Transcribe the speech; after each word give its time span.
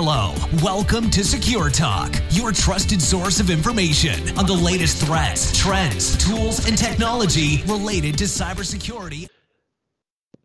Hello, 0.00 0.32
welcome 0.62 1.10
to 1.10 1.24
Secure 1.24 1.70
Talk, 1.70 2.14
your 2.30 2.52
trusted 2.52 3.02
source 3.02 3.40
of 3.40 3.50
information 3.50 4.38
on 4.38 4.46
the 4.46 4.54
latest 4.54 5.04
threats, 5.04 5.58
trends, 5.58 6.16
tools, 6.24 6.68
and 6.68 6.78
technology 6.78 7.64
related 7.66 8.16
to 8.18 8.24
cybersecurity. 8.26 9.26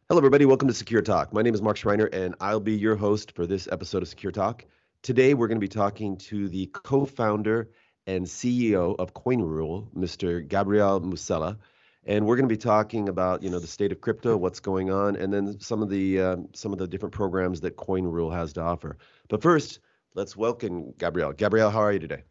Hello, 0.10 0.18
everybody. 0.18 0.46
Welcome 0.46 0.70
to 0.70 0.74
Secure 0.74 1.04
Talk. 1.04 1.34
My 1.34 1.44
name 1.44 1.54
is 1.54 1.62
Mark 1.62 1.78
Schreiner, 1.78 2.08
and 2.08 2.34
I'll 2.42 2.60
be 2.60 2.74
your 2.74 2.96
host 2.96 3.34
for 3.34 3.46
this 3.46 3.70
episode 3.72 4.02
of 4.02 4.08
Secure 4.08 4.32
Talk. 4.32 4.66
Today, 5.04 5.36
we're 5.36 5.48
going 5.48 5.60
to 5.60 5.64
be 5.64 5.68
talking 5.68 6.18
to 6.18 6.50
the 6.50 6.66
co 6.74 7.06
founder 7.06 7.70
and 8.08 8.26
CEO 8.26 8.96
of 8.98 9.14
CoinRule, 9.14 9.88
Mr. 9.96 10.48
Gabriel 10.48 11.00
Musella 11.00 11.60
and 12.06 12.26
we're 12.26 12.36
going 12.36 12.48
to 12.48 12.54
be 12.54 12.58
talking 12.58 13.10
about 13.10 13.42
you 13.44 13.50
know 13.50 13.60
the 13.60 13.68
state 13.68 13.92
of 13.92 14.02
crypto, 14.02 14.36
what's 14.36 14.60
going 14.60 14.92
on, 14.92 15.16
and 15.16 15.32
then 15.34 15.60
some 15.60 15.82
of 15.82 15.90
the 15.90 16.20
uh, 16.20 16.38
some 16.54 16.74
of 16.74 16.80
the 16.80 16.88
different 16.88 17.14
programs 17.14 17.62
that 17.62 17.78
CoinRule 17.78 18.34
has 18.34 18.54
to 18.54 18.62
offer. 18.62 18.98
But 19.30 19.42
first, 19.42 19.80
let's 20.16 20.36
welcome 20.36 20.94
Gabriel. 20.98 21.34
Gabriel, 21.34 21.70
how 21.70 21.80
are 21.80 21.94
you 21.94 22.00
today? 22.00 22.24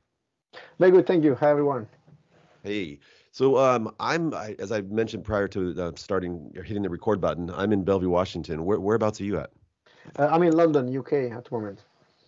Very 0.78 0.90
good, 0.90 1.06
thank 1.06 1.24
you. 1.24 1.34
Hi 1.36 1.50
everyone. 1.50 1.88
Hey, 2.62 3.00
so 3.32 3.56
um, 3.56 3.94
I'm 3.98 4.34
I, 4.34 4.54
as 4.58 4.72
I 4.72 4.82
mentioned 4.82 5.24
prior 5.24 5.48
to 5.48 5.82
uh, 5.82 5.92
starting 5.96 6.52
or 6.56 6.62
hitting 6.62 6.82
the 6.82 6.90
record 6.90 7.20
button. 7.20 7.50
I'm 7.50 7.72
in 7.72 7.84
Bellevue, 7.84 8.10
Washington. 8.10 8.64
Where, 8.64 8.78
whereabouts 8.78 9.20
are 9.20 9.24
you 9.24 9.38
at? 9.38 9.50
Uh, 10.16 10.28
I'm 10.30 10.42
in 10.42 10.52
London, 10.52 10.96
UK 10.96 11.32
at 11.32 11.44
the 11.44 11.50
moment. 11.52 11.80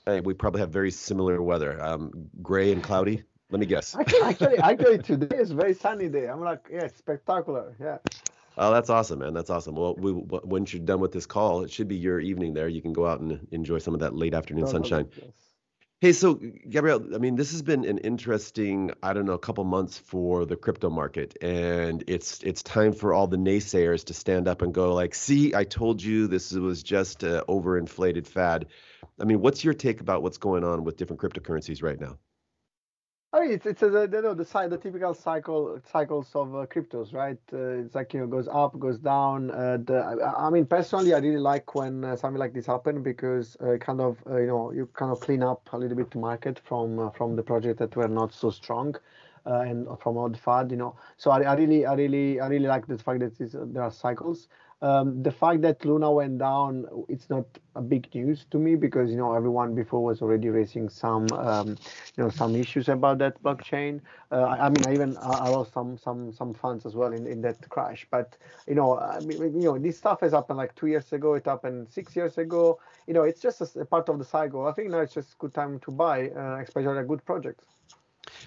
Hey, 0.07 0.21
we 0.21 0.35
probably 0.35 0.61
have 0.61 0.71
very 0.71 0.91
similar 0.91 1.41
weather. 1.43 1.83
Um, 1.83 2.29
gray 2.43 2.73
and 2.73 2.83
cloudy. 2.83 3.23
Let 3.51 3.61
me 3.61 3.67
guess. 3.67 3.95
Actually, 3.95 4.23
actually, 4.23 4.59
actually, 4.59 4.99
today 4.99 5.37
is 5.37 5.53
very 5.53 5.75
sunny 5.75 6.09
day. 6.09 6.29
I'm 6.29 6.41
like, 6.41 6.67
yeah, 6.71 6.89
spectacular. 6.89 7.75
Yeah. 7.81 7.99
Oh, 8.57 8.73
that's 8.73 8.91
awesome, 8.91 9.19
man. 9.19 9.35
That's 9.35 9.51
awesome. 9.51 9.75
Well, 9.75 9.95
we, 9.97 10.13
once 10.13 10.73
you're 10.73 10.85
done 10.85 11.01
with 11.01 11.13
this 11.13 11.27
call, 11.27 11.63
it 11.63 11.71
should 11.71 11.89
be 11.89 11.97
your 11.97 12.21
evening 12.21 12.55
there. 12.55 12.69
You 12.69 12.81
can 12.81 12.93
go 12.93 13.07
out 13.07 13.21
and 13.21 13.47
enjoy 13.51 13.79
some 13.79 13.95
of 13.95 14.01
that 14.01 14.15
late 14.15 14.33
afternoon 14.33 14.67
sunshine. 14.67 15.09
Yes. 15.17 15.33
Hey, 16.01 16.13
so 16.13 16.35
Gabriel, 16.35 17.15
I 17.15 17.19
mean, 17.19 17.35
this 17.35 17.53
has 17.53 17.63
been 17.63 17.85
an 17.87 17.99
interesting, 17.99 18.91
I 19.03 19.15
don't 19.15 19.25
know, 19.25 19.39
couple 19.39 19.65
months 19.65 19.97
for 19.97 20.45
the 20.45 20.55
crypto 20.55 20.91
market, 20.91 21.35
and 21.43 22.05
it's 22.07 22.43
it's 22.43 22.63
time 22.63 22.93
for 22.93 23.15
all 23.15 23.27
the 23.27 23.39
naysayers 23.39 24.05
to 24.07 24.15
stand 24.15 24.47
up 24.47 24.61
and 24.61 24.75
go 24.75 24.93
like, 24.93 25.15
"See, 25.15 25.55
I 25.55 25.65
told 25.65 26.03
you 26.03 26.27
this 26.27 26.53
was 26.53 26.83
just 26.83 27.23
an 27.23 27.41
overinflated 27.49 28.27
fad." 28.27 28.67
I 29.19 29.25
mean, 29.25 29.41
what's 29.41 29.65
your 29.65 29.73
take 29.73 30.01
about 30.01 30.23
what's 30.23 30.37
going 30.37 30.63
on 30.63 30.85
with 30.85 30.99
different 30.99 31.23
cryptocurrencies 31.23 31.83
right 31.83 31.99
now? 31.99 32.19
I 33.35 33.41
mean, 33.41 33.51
it's 33.51 33.67
it's 33.67 33.83
a, 33.83 33.87
you 33.87 34.23
know 34.23 34.33
the 34.33 34.45
the 34.69 34.79
typical 34.79 35.13
cycle 35.13 35.81
cycles 35.91 36.31
of 36.37 36.55
uh, 36.55 36.67
cryptos, 36.67 37.13
right? 37.13 37.39
Uh, 37.53 37.83
it's 37.83 37.93
like 37.93 38.15
you 38.15 38.21
know 38.21 38.29
goes 38.29 38.47
up, 38.47 38.79
goes 38.79 38.97
down. 39.01 39.51
Uh, 39.51 39.79
the, 39.85 39.97
I, 39.97 40.47
I, 40.47 40.51
mean, 40.51 40.67
personally, 40.67 41.15
I 41.15 41.19
really 41.19 41.39
like 41.41 41.75
when 41.75 42.05
uh, 42.05 42.15
something 42.15 42.39
like 42.39 42.53
this 42.53 42.67
happen 42.67 43.03
because 43.03 43.57
uh, 43.57 43.77
kind 43.79 44.01
of 44.01 44.19
uh, 44.31 44.37
you 44.37 44.47
know 44.47 44.71
you 44.71 44.89
kind 44.93 45.11
of 45.11 45.19
clean 45.19 45.43
up 45.43 45.69
a 45.73 45.77
little 45.77 45.97
bit 45.97 46.13
the 46.13 46.19
market 46.19 46.61
from 46.61 47.11
from 47.11 47.35
the 47.35 47.43
project 47.43 47.81
that 47.81 47.97
were 47.97 48.07
not 48.07 48.33
so 48.33 48.51
strong. 48.51 48.95
and 49.47 49.87
from 50.03 50.17
all 50.17 50.31
the 50.31 50.39
FUD, 50.39 50.71
you 50.71 50.77
know, 50.77 50.93
so 51.19 51.31
I, 51.31 51.43
I 51.43 51.55
really, 51.55 51.85
I 51.85 51.95
really, 51.95 52.41
I 52.41 52.47
really 52.47 52.67
like 52.67 52.87
the 52.87 52.97
fact 52.97 53.21
that 53.21 53.35
there 53.75 53.83
are 53.83 53.91
cycles. 53.91 54.49
Um, 54.85 55.23
the 55.23 55.33
fact 55.33 55.63
that 55.63 55.83
Luna 55.83 56.13
went 56.13 56.37
down, 56.37 56.87
it's 57.09 57.31
not 57.31 57.47
a 57.75 57.81
big 57.81 58.15
news 58.15 58.45
to 58.51 58.59
me 58.59 58.75
because 58.75 59.11
you 59.11 59.17
know 59.17 59.33
everyone 59.33 59.75
before 59.75 60.05
was 60.05 60.21
already 60.21 60.51
raising 60.51 60.91
some 60.91 61.27
um, 61.33 61.69
you 62.15 62.23
know 62.23 62.29
some 62.29 62.55
issues 62.55 62.91
about 62.91 63.17
that 63.21 63.43
blockchain. 63.43 64.03
Uh, 64.31 64.43
I, 64.43 64.67
I, 64.67 64.69
mean, 64.69 64.87
I 64.87 64.93
even 64.93 65.17
I 65.23 65.49
lost 65.49 65.73
some 65.73 65.97
some 65.97 66.35
some 66.35 66.53
funds 66.53 66.85
as 66.85 66.95
well 66.95 67.15
in, 67.15 67.27
in 67.27 67.41
that 67.41 67.67
crash. 67.71 68.07
But 68.11 68.37
you 68.69 68.75
know, 68.75 68.99
I 68.99 69.21
mean, 69.21 69.39
you 69.59 69.69
know, 69.69 69.79
this 69.79 69.97
stuff 69.97 70.21
has 70.21 70.33
happened 70.33 70.59
like 70.59 70.75
two 70.75 70.89
years 70.89 71.11
ago. 71.15 71.33
It 71.33 71.47
happened 71.47 71.89
six 71.91 72.15
years 72.15 72.37
ago. 72.37 72.79
You 73.07 73.15
know, 73.15 73.23
it's 73.23 73.41
just 73.41 73.63
a, 73.63 73.81
a 73.81 73.87
part 73.87 74.11
of 74.11 74.19
the 74.19 74.25
cycle. 74.27 74.67
I 74.67 74.73
think 74.73 74.91
now 74.91 74.99
it's 74.99 75.15
just 75.15 75.33
a 75.33 75.37
good 75.39 75.55
time 75.55 75.81
to 75.81 75.91
buy, 75.93 76.29
uh, 76.29 76.59
especially 76.61 76.99
a 76.99 77.05
good 77.05 77.25
project. 77.25 77.65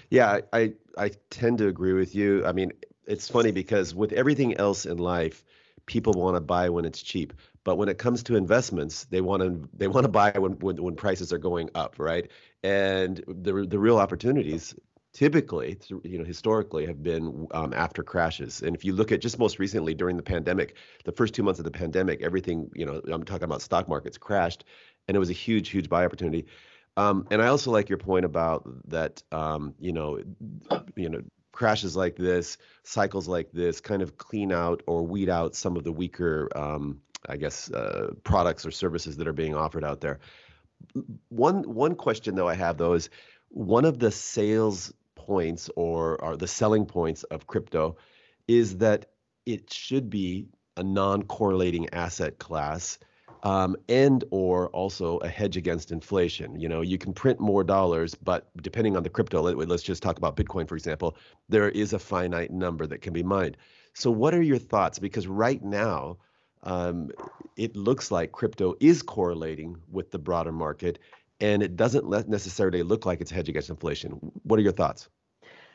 Yeah, 0.08 0.38
I 0.52 0.74
I 0.96 1.10
tend 1.30 1.58
to 1.58 1.66
agree 1.66 1.94
with 1.94 2.14
you. 2.14 2.46
I 2.46 2.52
mean, 2.52 2.70
it's 3.08 3.28
funny 3.28 3.50
because 3.50 3.92
with 3.92 4.12
everything 4.12 4.56
else 4.56 4.86
in 4.86 4.98
life 4.98 5.42
people 5.88 6.12
want 6.12 6.36
to 6.36 6.40
buy 6.40 6.68
when 6.68 6.84
it's 6.84 7.02
cheap 7.02 7.32
but 7.64 7.76
when 7.76 7.88
it 7.90 7.98
comes 7.98 8.22
to 8.22 8.36
investments 8.36 9.04
they 9.10 9.20
want 9.20 9.42
to 9.42 9.68
they 9.74 9.88
want 9.88 10.04
to 10.04 10.08
buy 10.08 10.30
when, 10.38 10.52
when 10.60 10.82
when 10.82 10.94
prices 10.94 11.32
are 11.34 11.38
going 11.38 11.68
up 11.74 11.96
right? 11.98 12.30
And 12.62 13.22
the 13.26 13.66
the 13.66 13.78
real 13.78 13.98
opportunities 13.98 14.74
typically 15.12 15.78
you 16.04 16.18
know 16.18 16.24
historically 16.24 16.86
have 16.86 17.02
been 17.02 17.46
um, 17.50 17.74
after 17.74 18.02
crashes. 18.02 18.62
And 18.62 18.74
if 18.76 18.84
you 18.84 18.94
look 18.94 19.12
at 19.12 19.20
just 19.20 19.38
most 19.38 19.58
recently 19.58 19.94
during 19.94 20.16
the 20.16 20.22
pandemic 20.22 20.76
the 21.04 21.12
first 21.12 21.34
two 21.34 21.42
months 21.42 21.58
of 21.60 21.64
the 21.64 21.70
pandemic 21.70 22.22
everything 22.22 22.70
you 22.74 22.86
know 22.86 23.02
i'm 23.12 23.24
talking 23.24 23.44
about 23.44 23.60
stock 23.60 23.88
markets 23.88 24.16
crashed 24.16 24.64
and 25.06 25.16
it 25.16 25.20
was 25.20 25.30
a 25.30 25.34
huge 25.34 25.68
huge 25.68 25.88
buy 25.88 26.04
opportunity. 26.04 26.46
Um, 26.96 27.26
and 27.30 27.42
i 27.42 27.48
also 27.48 27.70
like 27.70 27.88
your 27.90 27.98
point 27.98 28.24
about 28.24 28.66
that 28.88 29.22
um, 29.30 29.74
you 29.78 29.92
know 29.92 30.20
you 30.96 31.08
know 31.10 31.22
crashes 31.58 31.96
like 31.96 32.14
this, 32.14 32.56
cycles 32.84 33.26
like 33.26 33.50
this, 33.50 33.80
kind 33.80 34.00
of 34.00 34.16
clean 34.16 34.52
out 34.52 34.80
or 34.86 35.04
weed 35.04 35.28
out 35.28 35.56
some 35.56 35.76
of 35.76 35.82
the 35.82 35.90
weaker, 35.90 36.48
um, 36.54 37.00
I 37.28 37.36
guess, 37.36 37.68
uh, 37.72 38.12
products 38.22 38.64
or 38.64 38.70
services 38.70 39.16
that 39.16 39.26
are 39.26 39.32
being 39.32 39.56
offered 39.56 39.82
out 39.82 40.00
there. 40.00 40.20
One 41.30 41.64
one 41.64 41.96
question 41.96 42.36
though 42.36 42.46
I 42.46 42.54
have 42.54 42.78
though 42.78 42.92
is 42.92 43.10
one 43.48 43.84
of 43.84 43.98
the 43.98 44.12
sales 44.12 44.92
points 45.16 45.68
or, 45.74 46.22
or 46.22 46.36
the 46.36 46.46
selling 46.46 46.86
points 46.86 47.24
of 47.24 47.48
crypto 47.48 47.96
is 48.46 48.76
that 48.76 49.06
it 49.44 49.72
should 49.72 50.08
be 50.08 50.46
a 50.76 50.84
non-correlating 50.84 51.92
asset 51.92 52.38
class 52.38 53.00
um, 53.42 53.76
and 53.88 54.24
or 54.30 54.68
also 54.68 55.18
a 55.18 55.28
hedge 55.28 55.56
against 55.56 55.92
inflation. 55.92 56.58
You 56.58 56.68
know, 56.68 56.80
you 56.80 56.98
can 56.98 57.12
print 57.12 57.40
more 57.40 57.64
dollars, 57.64 58.14
but 58.14 58.50
depending 58.62 58.96
on 58.96 59.02
the 59.02 59.10
crypto, 59.10 59.42
let, 59.42 59.70
us 59.70 59.82
just 59.82 60.02
talk 60.02 60.18
about 60.18 60.36
Bitcoin, 60.36 60.68
for 60.68 60.76
example, 60.76 61.16
there 61.48 61.68
is 61.70 61.92
a 61.92 61.98
finite 61.98 62.50
number 62.50 62.86
that 62.86 63.02
can 63.02 63.12
be 63.12 63.22
mined. 63.22 63.56
So, 63.94 64.10
what 64.10 64.34
are 64.34 64.42
your 64.42 64.58
thoughts? 64.58 64.98
Because 64.98 65.26
right 65.26 65.62
now, 65.62 66.18
um, 66.62 67.10
it 67.56 67.76
looks 67.76 68.10
like 68.10 68.32
crypto 68.32 68.74
is 68.80 69.02
correlating 69.02 69.76
with 69.90 70.10
the 70.10 70.18
broader 70.18 70.52
market, 70.52 70.98
and 71.40 71.62
it 71.62 71.76
doesn't 71.76 72.08
necessarily 72.28 72.82
look 72.82 73.06
like 73.06 73.20
it's 73.20 73.30
a 73.30 73.34
hedge 73.34 73.48
against 73.48 73.70
inflation. 73.70 74.12
What 74.42 74.58
are 74.58 74.62
your 74.62 74.72
thoughts? 74.72 75.08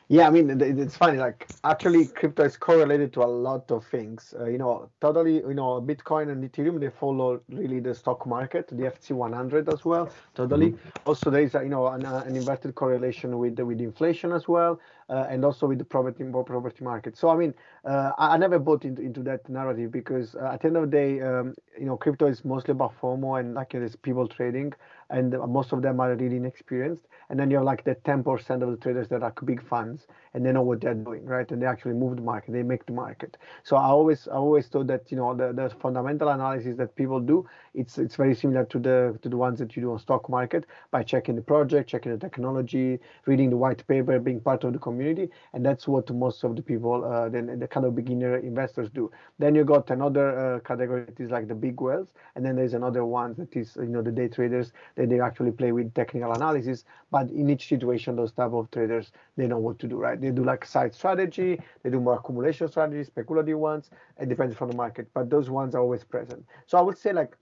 Yeah, 0.08 0.26
I 0.26 0.30
mean, 0.30 0.60
it's 0.60 0.96
funny. 0.96 1.16
Like, 1.16 1.48
actually, 1.64 2.06
crypto 2.06 2.44
is 2.44 2.58
correlated 2.58 3.12
to 3.14 3.22
a 3.22 3.24
lot 3.24 3.70
of 3.70 3.86
things. 3.86 4.34
Uh, 4.38 4.44
you 4.44 4.58
know, 4.58 4.90
totally. 5.00 5.36
You 5.36 5.54
know, 5.54 5.80
Bitcoin 5.80 6.30
and 6.30 6.44
Ethereum 6.44 6.78
they 6.78 6.90
follow 6.90 7.40
really 7.48 7.80
the 7.80 7.94
stock 7.94 8.26
market, 8.26 8.68
the 8.68 8.84
FTSE 8.84 9.12
100 9.12 9.68
as 9.70 9.84
well. 9.84 10.10
Totally. 10.34 10.72
Mm-hmm. 10.72 10.88
Also, 11.06 11.30
there 11.30 11.40
is 11.40 11.54
a, 11.54 11.62
you 11.62 11.70
know 11.70 11.86
an, 11.86 12.04
uh, 12.04 12.22
an 12.26 12.36
inverted 12.36 12.74
correlation 12.74 13.38
with 13.38 13.58
with 13.58 13.80
inflation 13.80 14.32
as 14.32 14.46
well, 14.46 14.78
uh, 15.08 15.26
and 15.30 15.42
also 15.42 15.66
with 15.66 15.78
the 15.78 15.84
property 15.84 16.22
property 16.24 16.84
market. 16.84 17.16
So, 17.16 17.30
I 17.30 17.36
mean, 17.36 17.54
uh, 17.86 18.12
I, 18.18 18.34
I, 18.34 18.36
never 18.36 18.58
bought 18.58 18.84
into 18.84 19.00
into 19.00 19.22
that 19.22 19.48
narrative 19.48 19.90
because 19.90 20.34
uh, 20.34 20.50
at 20.52 20.60
the 20.60 20.66
end 20.68 20.76
of 20.76 20.90
the 20.90 20.96
day, 20.96 21.22
um, 21.22 21.54
you 21.78 21.86
know, 21.86 21.96
crypto 21.96 22.26
is 22.26 22.44
mostly 22.44 22.72
about 22.72 22.92
FOMO 23.00 23.40
and 23.40 23.54
like 23.54 23.70
there's 23.72 23.96
people 23.96 24.28
trading, 24.28 24.74
and 25.08 25.34
most 25.48 25.72
of 25.72 25.80
them 25.80 25.98
are 25.98 26.14
really 26.14 26.36
inexperienced 26.36 27.06
and 27.34 27.40
then 27.40 27.50
you 27.50 27.56
have 27.56 27.66
like 27.66 27.82
the 27.82 27.96
10% 27.96 28.62
of 28.62 28.70
the 28.70 28.76
traders 28.76 29.08
that 29.08 29.24
are 29.24 29.32
big 29.44 29.60
funds 29.66 30.06
and 30.34 30.44
they 30.44 30.52
know 30.52 30.62
what 30.62 30.80
they're 30.80 30.94
doing 30.94 31.24
right? 31.24 31.50
And 31.50 31.62
they 31.62 31.66
actually 31.66 31.94
move 31.94 32.16
the 32.16 32.22
market 32.22 32.52
they 32.52 32.62
make 32.62 32.86
the 32.86 32.92
market. 32.92 33.36
So 33.62 33.76
i 33.76 33.86
always 33.86 34.28
i 34.28 34.32
always 34.34 34.66
thought 34.66 34.86
that 34.88 35.10
you 35.10 35.16
know 35.16 35.34
the, 35.34 35.52
the 35.52 35.70
fundamental 35.80 36.28
analysis 36.28 36.76
that 36.76 36.94
people 36.96 37.20
do 37.20 37.46
it's 37.74 37.98
it's 37.98 38.16
very 38.16 38.34
similar 38.34 38.64
to 38.66 38.78
the 38.78 39.18
to 39.22 39.28
the 39.28 39.36
ones 39.36 39.58
that 39.58 39.76
you 39.76 39.82
do 39.82 39.92
on 39.92 39.98
stock 39.98 40.28
market 40.28 40.66
by 40.90 41.02
checking 41.02 41.36
the 41.36 41.42
project 41.42 41.88
checking 41.88 42.12
the 42.12 42.18
technology 42.18 42.98
reading 43.26 43.50
the 43.50 43.56
white 43.56 43.86
paper 43.86 44.18
being 44.18 44.40
part 44.40 44.64
of 44.64 44.72
the 44.72 44.78
community. 44.78 45.30
And 45.52 45.64
that's 45.64 45.86
what 45.88 46.10
most 46.10 46.44
of 46.44 46.56
the 46.56 46.62
people 46.62 47.04
uh, 47.04 47.28
then 47.28 47.58
the 47.58 47.68
kind 47.68 47.86
of 47.86 47.94
beginner 47.94 48.36
investors 48.38 48.90
do. 48.90 49.10
Then 49.38 49.54
you 49.54 49.64
got 49.64 49.90
another 49.90 50.56
uh, 50.56 50.60
category 50.60 51.04
that 51.04 51.20
is 51.20 51.30
like 51.30 51.48
the 51.48 51.54
big 51.54 51.80
whales. 51.80 52.08
And 52.34 52.44
then 52.44 52.56
there's 52.56 52.74
another 52.74 53.04
one 53.04 53.34
that 53.38 53.54
is 53.56 53.76
you 53.76 53.86
know 53.86 54.02
the 54.02 54.12
day 54.12 54.28
traders 54.28 54.72
that 54.96 55.08
they 55.08 55.20
actually 55.20 55.52
play 55.52 55.72
with 55.72 55.94
technical 55.94 56.32
analysis. 56.32 56.84
But 57.10 57.30
in 57.30 57.50
each 57.50 57.68
situation 57.68 58.16
those 58.16 58.32
type 58.32 58.52
of 58.52 58.70
traders 58.70 59.12
they 59.36 59.46
know 59.46 59.58
what 59.58 59.78
to 59.80 59.86
do 59.88 59.96
right 59.96 60.20
they 60.24 60.30
do 60.30 60.44
like 60.44 60.64
side 60.64 60.94
strategy, 60.94 61.60
they 61.82 61.90
do 61.90 62.00
more 62.00 62.14
accumulation 62.14 62.68
strategies, 62.68 63.06
speculative 63.08 63.58
ones. 63.58 63.90
It 64.20 64.28
depends 64.28 64.56
from 64.56 64.70
the 64.70 64.76
market, 64.76 65.08
but 65.14 65.30
those 65.30 65.50
ones 65.50 65.74
are 65.74 65.80
always 65.80 66.04
present. 66.04 66.44
So 66.66 66.78
I 66.78 66.82
would 66.82 66.98
say 66.98 67.12
like 67.12 67.36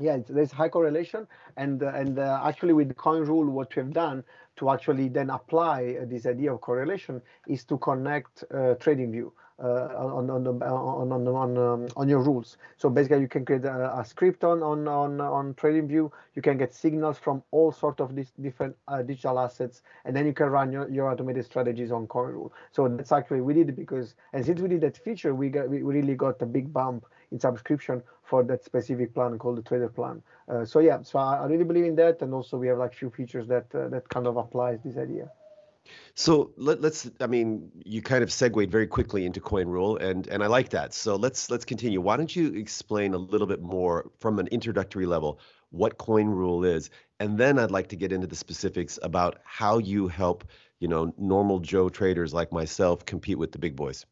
yeah, 0.00 0.18
there's 0.28 0.52
high 0.52 0.68
correlation, 0.68 1.26
and 1.56 1.82
uh, 1.82 1.88
and 1.88 2.18
uh, 2.18 2.40
actually 2.44 2.72
with 2.72 2.88
the 2.88 2.94
CoinRule, 2.94 3.46
what 3.46 3.74
we 3.74 3.82
have 3.82 3.92
done 3.92 4.22
to 4.56 4.70
actually 4.70 5.08
then 5.08 5.30
apply 5.30 5.96
uh, 6.00 6.04
this 6.06 6.24
idea 6.26 6.52
of 6.52 6.60
correlation 6.60 7.20
is 7.48 7.64
to 7.64 7.78
connect 7.78 8.44
uh, 8.52 8.74
TradingView 8.76 9.26
uh, 9.26 9.30
on 9.64 10.30
on 10.30 10.44
the, 10.44 10.52
on 10.64 11.12
on 11.12 11.28
on, 11.28 11.58
um, 11.58 11.88
on 11.96 12.08
your 12.08 12.22
rules. 12.22 12.56
So 12.76 12.88
basically, 12.88 13.20
you 13.20 13.28
can 13.28 13.44
create 13.44 13.64
a, 13.64 13.98
a, 13.98 14.04
script 14.04 14.44
on 14.44 14.62
on 14.62 14.86
on 14.86 15.20
on 15.20 15.54
TradingView. 15.54 16.10
You 16.34 16.42
can 16.42 16.58
get 16.58 16.74
signals 16.74 17.18
from 17.18 17.42
all 17.50 17.72
sort 17.72 18.00
of 18.00 18.14
these 18.14 18.32
different 18.40 18.76
uh, 18.86 19.02
digital 19.02 19.38
assets, 19.38 19.82
and 20.04 20.14
then 20.14 20.26
you 20.26 20.32
can 20.32 20.46
run 20.46 20.72
your, 20.72 20.88
your 20.90 21.10
automated 21.10 21.44
strategies 21.44 21.90
on 21.90 22.06
CoinRule. 22.06 22.50
So 22.72 22.88
that's 22.88 23.12
actually 23.12 23.40
we 23.40 23.54
did 23.54 23.74
because 23.74 24.14
and 24.32 24.44
since 24.44 24.60
we 24.60 24.68
did 24.68 24.82
that 24.82 24.96
feature, 24.96 25.34
we 25.34 25.48
got 25.48 25.68
we 25.68 25.82
really 25.82 26.14
got 26.14 26.40
a 26.42 26.46
big 26.46 26.72
bump 26.72 27.06
in 27.32 27.40
subscription 27.40 28.02
for 28.22 28.42
that 28.44 28.64
specific 28.64 29.14
plan 29.14 29.38
called 29.38 29.58
the 29.58 29.62
trader 29.62 29.88
plan. 29.88 30.22
Uh, 30.48 30.64
so 30.64 30.78
yeah, 30.78 31.02
so 31.02 31.18
I, 31.18 31.38
I, 31.38 31.46
really 31.46 31.64
believe 31.64 31.84
in 31.84 31.96
that, 31.96 32.22
and 32.22 32.32
also 32.32 32.56
we 32.56 32.68
have 32.68 32.78
like 32.78 32.94
few 32.94 33.10
features 33.10 33.48
that 33.48 33.66
uh, 33.74 33.88
that 33.88 34.08
kind 34.08 34.26
of 34.26 34.36
applies 34.36 34.78
this 34.84 34.96
idea. 34.96 35.30
So 36.14 36.52
let, 36.56 36.84
us 36.84 37.10
I 37.20 37.26
mean, 37.26 37.70
you 37.84 38.02
kind 38.02 38.22
of 38.22 38.32
segued 38.32 38.70
very 38.70 38.86
quickly 38.86 39.24
into 39.26 39.40
CoinRule, 39.40 40.00
and 40.02 40.26
and 40.28 40.42
I 40.42 40.46
like 40.46 40.70
that. 40.70 40.94
So 40.94 41.16
let's 41.16 41.50
let's 41.50 41.64
continue. 41.64 42.00
Why 42.00 42.16
don't 42.16 42.34
you 42.34 42.54
explain 42.54 43.14
a 43.14 43.18
little 43.18 43.46
bit 43.46 43.62
more 43.62 44.10
from 44.18 44.38
an 44.38 44.48
introductory 44.48 45.06
level 45.06 45.40
what 45.70 45.98
CoinRule 45.98 46.66
is, 46.66 46.90
and 47.20 47.38
then 47.38 47.58
I'd 47.58 47.70
like 47.70 47.88
to 47.88 47.96
get 47.96 48.12
into 48.12 48.26
the 48.26 48.36
specifics 48.36 48.98
about 49.02 49.38
how 49.44 49.78
you 49.78 50.08
help 50.08 50.44
you 50.80 50.88
know 50.88 51.12
normal 51.18 51.60
Joe 51.60 51.88
traders 51.88 52.32
like 52.34 52.52
myself 52.52 53.04
compete 53.04 53.38
with 53.38 53.52
the 53.52 53.58
big 53.58 53.76
boys. 53.76 54.06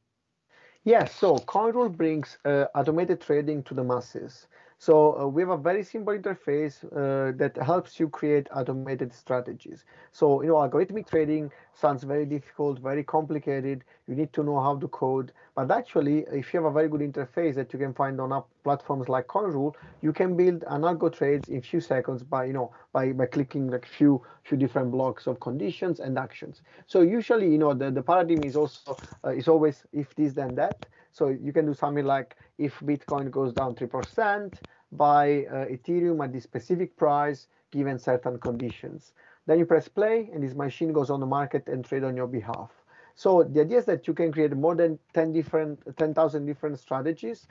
Yes, 0.84 1.12
so 1.16 1.36
CoinRule 1.38 1.96
brings 1.96 2.38
uh, 2.44 2.66
automated 2.76 3.20
trading 3.20 3.64
to 3.64 3.74
the 3.74 3.82
masses. 3.82 4.46
So 4.78 5.18
uh, 5.18 5.26
we 5.26 5.42
have 5.42 5.48
a 5.50 5.56
very 5.56 5.82
simple 5.82 6.12
interface 6.16 6.84
uh, 6.84 7.32
that 7.38 7.56
helps 7.56 7.98
you 7.98 8.08
create 8.08 8.46
automated 8.54 9.12
strategies. 9.12 9.84
So, 10.12 10.42
you 10.42 10.48
know, 10.48 10.56
algorithmic 10.56 11.08
trading 11.08 11.50
sounds 11.72 12.04
very 12.04 12.26
difficult, 12.26 12.78
very 12.80 13.02
complicated. 13.02 13.84
You 14.06 14.14
need 14.14 14.32
to 14.34 14.42
know 14.42 14.60
how 14.60 14.76
to 14.76 14.88
code. 14.88 15.32
But 15.54 15.70
actually, 15.70 16.26
if 16.30 16.52
you 16.52 16.60
have 16.62 16.70
a 16.70 16.72
very 16.74 16.88
good 16.88 17.00
interface 17.00 17.54
that 17.54 17.72
you 17.72 17.78
can 17.78 17.94
find 17.94 18.20
on 18.20 18.42
platforms 18.64 19.08
like 19.08 19.26
CoinRule, 19.28 19.74
you 20.02 20.12
can 20.12 20.36
build 20.36 20.64
an 20.68 20.82
algo 20.82 21.10
trades 21.10 21.48
in 21.48 21.62
few 21.62 21.80
seconds 21.80 22.22
by, 22.22 22.44
you 22.44 22.52
know, 22.52 22.72
by, 22.92 23.12
by 23.12 23.26
clicking 23.26 23.68
like 23.68 23.86
few 23.86 24.22
few 24.44 24.56
different 24.58 24.90
blocks 24.92 25.26
of 25.26 25.40
conditions 25.40 26.00
and 26.00 26.18
actions. 26.18 26.62
So 26.86 27.00
usually, 27.00 27.50
you 27.50 27.58
know, 27.58 27.74
the, 27.74 27.90
the 27.90 28.02
paradigm 28.02 28.44
is 28.44 28.56
also 28.56 28.96
uh, 29.24 29.30
is 29.30 29.48
always 29.48 29.84
if 29.92 30.14
this 30.14 30.34
then 30.34 30.54
that. 30.56 30.86
So 31.16 31.28
you 31.28 31.50
can 31.50 31.64
do 31.64 31.72
something 31.72 32.04
like 32.04 32.36
if 32.58 32.78
Bitcoin 32.80 33.30
goes 33.30 33.54
down 33.54 33.74
3%, 33.74 34.52
buy 34.92 35.46
uh, 35.46 35.64
Ethereum 35.64 36.22
at 36.22 36.30
this 36.30 36.44
specific 36.44 36.94
price 36.94 37.46
given 37.70 37.98
certain 37.98 38.38
conditions. 38.38 39.14
Then 39.46 39.58
you 39.58 39.64
press 39.64 39.88
play 39.88 40.28
and 40.34 40.42
this 40.42 40.54
machine 40.54 40.92
goes 40.92 41.08
on 41.08 41.20
the 41.20 41.26
market 41.26 41.68
and 41.68 41.82
trade 41.82 42.04
on 42.04 42.18
your 42.18 42.26
behalf. 42.26 42.70
So 43.14 43.42
the 43.44 43.62
idea 43.62 43.78
is 43.78 43.86
that 43.86 44.06
you 44.06 44.12
can 44.12 44.30
create 44.30 44.54
more 44.54 44.74
than 44.74 44.98
10 45.14 45.32
different, 45.32 45.80
10,000 45.96 46.44
different 46.44 46.78
strategies 46.78 47.46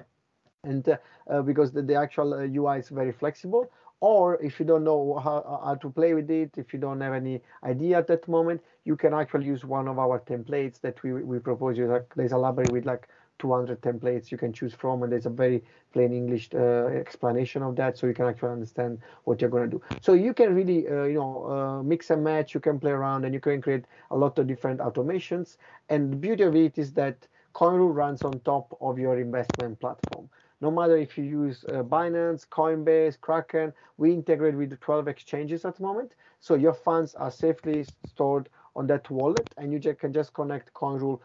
and 0.63 0.87
uh, 0.87 0.97
uh, 1.27 1.41
because 1.41 1.71
the, 1.71 1.81
the 1.81 1.95
actual 1.95 2.35
UI 2.35 2.75
uh, 2.75 2.77
is 2.77 2.89
very 2.89 3.11
flexible 3.11 3.71
or 3.99 4.39
if 4.43 4.59
you 4.59 4.65
don't 4.67 4.83
know 4.83 5.19
how, 5.23 5.59
how, 5.65 5.73
to 5.73 5.89
play 5.89 6.13
with 6.13 6.29
it, 6.29 6.51
if 6.57 6.71
you 6.71 6.77
don't 6.77 7.01
have 7.01 7.13
any 7.13 7.41
idea 7.63 7.97
at 7.97 8.05
that 8.07 8.27
moment, 8.27 8.61
you 8.83 8.95
can 8.95 9.15
actually 9.15 9.45
use 9.45 9.65
one 9.65 9.87
of 9.87 9.97
our 9.97 10.19
templates 10.19 10.79
that 10.81 11.01
we, 11.01 11.13
we 11.13 11.39
propose 11.39 11.79
you. 11.79 11.87
Like 11.87 12.13
there's 12.15 12.33
a 12.33 12.37
library 12.37 12.67
with 12.71 12.85
like 12.85 13.07
200 13.39 13.81
templates 13.81 14.31
you 14.31 14.37
can 14.37 14.53
choose 14.53 14.73
from 14.73 15.03
and 15.03 15.11
there's 15.11 15.25
a 15.25 15.29
very 15.29 15.63
plain 15.93 16.13
english 16.13 16.49
uh, 16.53 16.87
explanation 16.87 17.61
of 17.61 17.75
that 17.75 17.97
so 17.97 18.07
you 18.07 18.13
can 18.13 18.25
actually 18.25 18.51
understand 18.51 18.99
what 19.23 19.41
you're 19.41 19.49
going 19.49 19.69
to 19.69 19.77
do. 19.77 19.81
So 20.01 20.13
you 20.13 20.33
can 20.33 20.55
really 20.55 20.87
uh, 20.87 21.03
you 21.03 21.15
know 21.15 21.45
uh, 21.49 21.83
mix 21.83 22.09
and 22.09 22.23
match 22.23 22.53
you 22.53 22.59
can 22.59 22.79
play 22.79 22.91
around 22.91 23.25
and 23.25 23.33
you 23.33 23.39
can 23.39 23.61
create 23.61 23.85
a 24.11 24.17
lot 24.17 24.37
of 24.39 24.47
different 24.47 24.79
automations. 24.79 25.57
And 25.89 26.11
the 26.11 26.17
beauty 26.17 26.43
of 26.43 26.55
it 26.55 26.77
is 26.77 26.93
that 26.93 27.27
coinrule 27.53 27.93
runs 27.93 28.23
on 28.23 28.39
top 28.41 28.77
of 28.81 28.99
your 28.99 29.19
investment 29.19 29.79
platform. 29.79 30.29
No 30.61 30.71
matter 30.71 30.97
if 30.97 31.17
you 31.17 31.23
use 31.23 31.65
uh, 31.65 31.83
binance 31.83 32.47
coinbase 32.47 33.19
kraken 33.19 33.73
we 33.97 34.11
integrate 34.13 34.55
with 34.55 34.69
the 34.69 34.77
12 34.77 35.07
exchanges 35.07 35.65
at 35.65 35.77
the 35.77 35.83
moment. 35.83 36.13
So 36.39 36.55
your 36.55 36.73
funds 36.73 37.15
are 37.15 37.31
safely 37.31 37.85
stored 38.07 38.49
on 38.75 38.87
that 38.87 39.09
wallet 39.09 39.49
and 39.57 39.71
you 39.71 39.93
can 39.93 40.11
just 40.11 40.33
connect 40.33 40.73
coinrule 40.73 41.19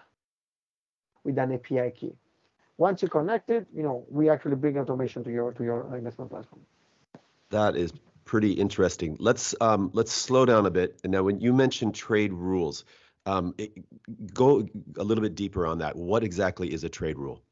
with 1.25 1.39
an 1.39 1.53
API 1.53 1.91
key. 1.91 2.13
Once 2.79 3.03
you 3.03 3.09
connect 3.09 3.51
it, 3.51 3.67
you 3.75 3.83
know, 3.83 4.07
we 4.09 4.31
actually 4.31 4.57
bring 4.57 4.79
automation 4.79 5.23
to 5.25 5.31
your 5.31 5.53
to 5.53 5.65
your 5.65 5.95
investment 5.97 6.31
platform. 6.31 6.63
That 7.51 7.77
is 7.77 7.93
pretty 8.25 8.53
interesting. 8.53 9.17
Let's 9.19 9.55
um, 9.61 9.91
let's 9.93 10.13
slow 10.13 10.47
down 10.47 10.67
a 10.67 10.71
bit. 10.71 11.01
And 11.05 11.13
now, 11.13 11.23
when 11.23 11.41
you 11.41 11.53
mentioned 11.53 11.95
trade 11.95 12.33
rules, 12.33 12.85
um, 13.27 13.55
it, 13.59 13.73
go 14.33 14.67
a 14.97 15.05
little 15.05 15.23
bit 15.23 15.35
deeper 15.35 15.67
on 15.67 15.79
that. 15.79 15.97
What 15.97 16.25
exactly 16.25 16.73
is 16.73 16.85
a 16.85 16.89
trade 16.89 17.19
rule? 17.19 17.43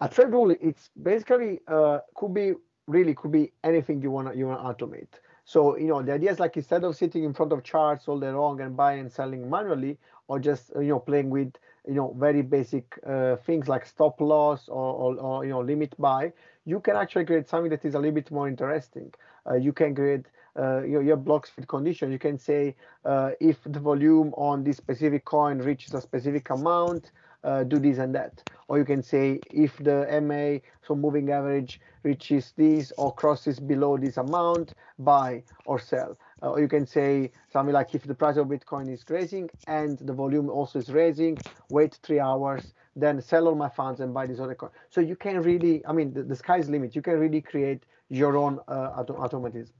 A 0.00 0.08
trade 0.08 0.28
rule, 0.28 0.54
it's 0.60 0.90
basically 1.02 1.60
uh, 1.68 1.98
could 2.14 2.34
be 2.34 2.54
really 2.86 3.14
could 3.14 3.32
be 3.32 3.52
anything 3.64 4.02
you 4.02 4.10
want 4.10 4.36
you 4.36 4.46
want 4.46 4.78
to 4.78 4.86
automate. 4.86 5.08
So 5.44 5.76
you 5.76 5.86
know 5.86 6.02
the 6.02 6.12
idea 6.12 6.32
is 6.32 6.40
like 6.40 6.56
instead 6.56 6.82
of 6.82 6.96
sitting 6.96 7.24
in 7.24 7.32
front 7.32 7.52
of 7.52 7.62
charts 7.62 8.08
all 8.08 8.18
day 8.18 8.30
long 8.30 8.60
and 8.60 8.76
buying 8.76 9.00
and 9.00 9.12
selling 9.12 9.48
manually, 9.48 9.98
or 10.28 10.38
just 10.38 10.72
you 10.74 10.88
know 10.88 10.98
playing 11.00 11.30
with 11.30 11.52
you 11.86 11.94
know 11.94 12.14
very 12.18 12.42
basic 12.42 12.98
uh, 13.06 13.36
things 13.36 13.68
like 13.68 13.86
stop 13.86 14.20
loss 14.20 14.68
or, 14.68 14.92
or, 14.94 15.20
or, 15.20 15.44
you 15.44 15.50
know 15.50 15.60
limit 15.60 15.94
buy 15.98 16.32
you 16.66 16.80
can 16.80 16.96
actually 16.96 17.24
create 17.24 17.48
something 17.48 17.70
that 17.70 17.84
is 17.84 17.94
a 17.94 17.98
little 17.98 18.14
bit 18.14 18.30
more 18.30 18.48
interesting. 18.48 19.14
Uh, 19.48 19.54
you 19.54 19.72
can 19.72 19.94
create 19.94 20.26
uh, 20.58 20.82
your, 20.82 21.02
your 21.02 21.16
blocks 21.16 21.48
fit 21.48 21.68
condition. 21.68 22.10
You 22.10 22.18
can 22.18 22.38
say 22.38 22.74
uh, 23.04 23.30
if 23.40 23.56
the 23.64 23.78
volume 23.78 24.34
on 24.36 24.64
this 24.64 24.76
specific 24.76 25.24
coin 25.24 25.58
reaches 25.58 25.94
a 25.94 26.00
specific 26.00 26.50
amount 26.50 27.12
uh, 27.44 27.62
do 27.62 27.78
this 27.78 27.98
and 27.98 28.12
that. 28.16 28.42
Or 28.68 28.78
you 28.78 28.84
can 28.84 29.02
say 29.02 29.40
if 29.50 29.76
the 29.78 30.06
ma 30.22 30.58
so 30.86 30.96
moving 30.96 31.30
average 31.30 31.80
reaches 32.02 32.52
this 32.56 32.92
or 32.98 33.14
crosses 33.14 33.60
below 33.60 33.96
this 33.96 34.16
amount 34.16 34.74
buy 34.98 35.44
or 35.64 35.78
sell 35.78 36.18
uh, 36.42 36.50
or 36.50 36.60
you 36.60 36.68
can 36.68 36.86
say 36.86 37.30
something 37.52 37.72
like 37.72 37.94
if 37.94 38.04
the 38.04 38.14
price 38.14 38.36
of 38.36 38.48
Bitcoin 38.48 38.92
is 38.92 39.04
raising 39.08 39.48
and 39.66 39.98
the 39.98 40.12
volume 40.12 40.50
also 40.50 40.78
is 40.78 40.90
raising, 40.90 41.38
wait 41.68 41.98
three 42.02 42.20
hours, 42.20 42.74
then 42.94 43.20
sell 43.20 43.48
all 43.48 43.54
my 43.54 43.68
funds 43.68 44.00
and 44.00 44.12
buy 44.12 44.26
this 44.26 44.40
other 44.40 44.54
coin. 44.54 44.70
So 44.90 45.00
you 45.00 45.16
can 45.16 45.42
really, 45.42 45.84
I 45.86 45.92
mean, 45.92 46.12
the, 46.12 46.22
the 46.22 46.36
sky's 46.36 46.68
limit. 46.68 46.94
You 46.94 47.02
can 47.02 47.18
really 47.18 47.40
create 47.40 47.84
your 48.08 48.36
own 48.36 48.60
uh, 48.68 48.92
auto- 48.96 49.16
automatism. 49.16 49.74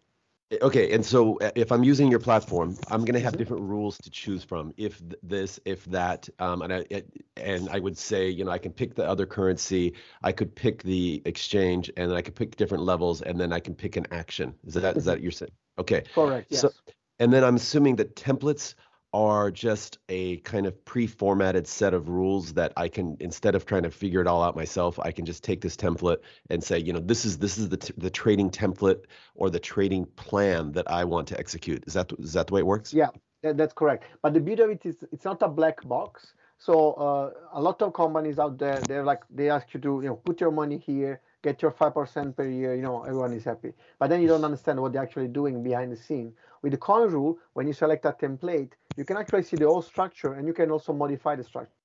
Okay, 0.62 0.92
and 0.92 1.04
so 1.04 1.38
uh, 1.40 1.50
if 1.56 1.72
I'm 1.72 1.82
using 1.82 2.08
your 2.08 2.20
platform, 2.20 2.76
I'm 2.88 3.04
going 3.04 3.14
to 3.14 3.20
have 3.20 3.36
different 3.36 3.64
rules 3.64 3.98
to 3.98 4.10
choose 4.10 4.44
from. 4.44 4.72
If 4.76 5.02
this, 5.20 5.58
if 5.64 5.84
that, 5.86 6.28
um, 6.38 6.62
and 6.62 6.72
I 6.72 7.02
and 7.36 7.68
I 7.68 7.80
would 7.80 7.98
say, 7.98 8.28
you 8.28 8.44
know, 8.44 8.52
I 8.52 8.58
can 8.58 8.72
pick 8.72 8.94
the 8.94 9.08
other 9.08 9.26
currency, 9.26 9.94
I 10.22 10.30
could 10.30 10.54
pick 10.54 10.84
the 10.84 11.20
exchange, 11.24 11.90
and 11.96 12.08
then 12.08 12.16
I 12.16 12.22
could 12.22 12.36
pick 12.36 12.54
different 12.54 12.84
levels, 12.84 13.22
and 13.22 13.40
then 13.40 13.52
I 13.52 13.58
can 13.58 13.74
pick 13.74 13.96
an 13.96 14.06
action. 14.12 14.54
Is 14.64 14.74
that 14.74 14.96
is 14.96 15.04
that 15.06 15.20
you're 15.20 15.32
saying? 15.32 15.50
Okay. 15.78 16.04
Correct. 16.14 16.48
Yes. 16.50 16.62
So, 16.62 16.70
and 17.18 17.32
then 17.32 17.44
I'm 17.44 17.56
assuming 17.56 17.96
that 17.96 18.16
templates 18.16 18.74
are 19.12 19.50
just 19.50 19.98
a 20.08 20.36
kind 20.38 20.66
of 20.66 20.84
pre-formatted 20.84 21.66
set 21.66 21.94
of 21.94 22.08
rules 22.08 22.52
that 22.52 22.72
I 22.76 22.88
can 22.88 23.16
instead 23.20 23.54
of 23.54 23.64
trying 23.64 23.84
to 23.84 23.90
figure 23.90 24.20
it 24.20 24.26
all 24.26 24.42
out 24.42 24.54
myself, 24.54 24.98
I 24.98 25.10
can 25.12 25.24
just 25.24 25.42
take 25.42 25.60
this 25.60 25.76
template 25.76 26.18
and 26.50 26.62
say, 26.62 26.78
you 26.78 26.92
know, 26.92 27.00
this 27.00 27.24
is 27.24 27.38
this 27.38 27.56
is 27.56 27.68
the 27.68 27.78
t- 27.78 27.94
the 27.96 28.10
trading 28.10 28.50
template 28.50 29.04
or 29.34 29.48
the 29.48 29.60
trading 29.60 30.04
plan 30.16 30.72
that 30.72 30.90
I 30.90 31.04
want 31.04 31.28
to 31.28 31.38
execute. 31.38 31.84
Is 31.86 31.94
that 31.94 32.12
is 32.18 32.34
that 32.34 32.48
the 32.48 32.54
way 32.54 32.60
it 32.60 32.66
works? 32.66 32.92
Yeah, 32.92 33.08
that's 33.42 33.72
correct. 33.72 34.04
But 34.22 34.34
the 34.34 34.40
beauty 34.40 34.62
of 34.62 34.70
it 34.70 34.84
is 34.84 34.96
it's 35.12 35.24
not 35.24 35.40
a 35.40 35.48
black 35.48 35.82
box. 35.88 36.34
So 36.58 36.92
uh, 36.94 37.30
a 37.52 37.60
lot 37.60 37.80
of 37.82 37.92
companies 37.92 38.38
out 38.38 38.58
there, 38.58 38.80
they're 38.80 39.04
like 39.04 39.22
they 39.30 39.48
ask 39.50 39.72
you 39.72 39.80
to 39.80 40.00
you 40.02 40.08
know 40.08 40.16
put 40.16 40.40
your 40.40 40.50
money 40.50 40.78
here, 40.78 41.20
get 41.46 41.62
your 41.62 41.70
5% 41.70 42.36
per 42.36 42.48
year, 42.48 42.74
you 42.74 42.82
know, 42.82 42.96
everyone 43.04 43.32
is 43.32 43.44
happy. 43.44 43.72
But 44.00 44.10
then 44.10 44.20
you 44.22 44.28
don't 44.32 44.44
understand 44.44 44.80
what 44.80 44.92
they're 44.92 45.06
actually 45.08 45.28
doing 45.28 45.62
behind 45.62 45.92
the 45.92 46.00
scene. 46.06 46.32
With 46.62 46.72
the 46.72 46.78
coin 46.78 47.08
rule, 47.16 47.38
when 47.54 47.66
you 47.68 47.72
select 47.72 48.04
a 48.04 48.12
template, 48.12 48.72
you 48.96 49.04
can 49.04 49.16
actually 49.16 49.44
see 49.44 49.56
the 49.56 49.66
whole 49.66 49.82
structure 49.82 50.32
and 50.34 50.46
you 50.48 50.54
can 50.60 50.70
also 50.70 50.92
modify 50.92 51.36
the 51.36 51.44
structure. 51.44 51.80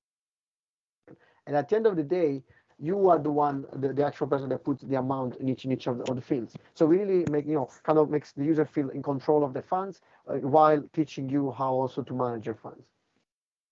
And 1.46 1.56
at 1.56 1.68
the 1.68 1.76
end 1.76 1.86
of 1.86 1.94
the 1.96 2.08
day, 2.20 2.42
you 2.78 3.08
are 3.10 3.20
the 3.28 3.30
one, 3.30 3.64
the, 3.82 3.92
the 3.92 4.04
actual 4.04 4.26
person 4.26 4.48
that 4.48 4.64
puts 4.64 4.82
the 4.82 4.96
amount 4.96 5.36
in 5.36 5.48
each 5.48 5.64
in 5.64 5.70
each 5.72 5.86
of 5.86 5.98
the, 5.98 6.04
of 6.10 6.16
the 6.16 6.26
fields. 6.30 6.52
So 6.74 6.86
really 6.86 7.24
make, 7.30 7.46
you 7.46 7.54
know, 7.58 7.68
kind 7.84 7.98
of 7.98 8.10
makes 8.10 8.32
the 8.32 8.44
user 8.44 8.64
feel 8.64 8.88
in 8.90 9.02
control 9.12 9.44
of 9.44 9.52
the 9.54 9.62
funds 9.62 10.00
uh, 10.28 10.38
while 10.56 10.82
teaching 10.92 11.28
you 11.28 11.52
how 11.52 11.72
also 11.82 12.02
to 12.02 12.14
manage 12.22 12.46
your 12.46 12.58
funds. 12.66 12.84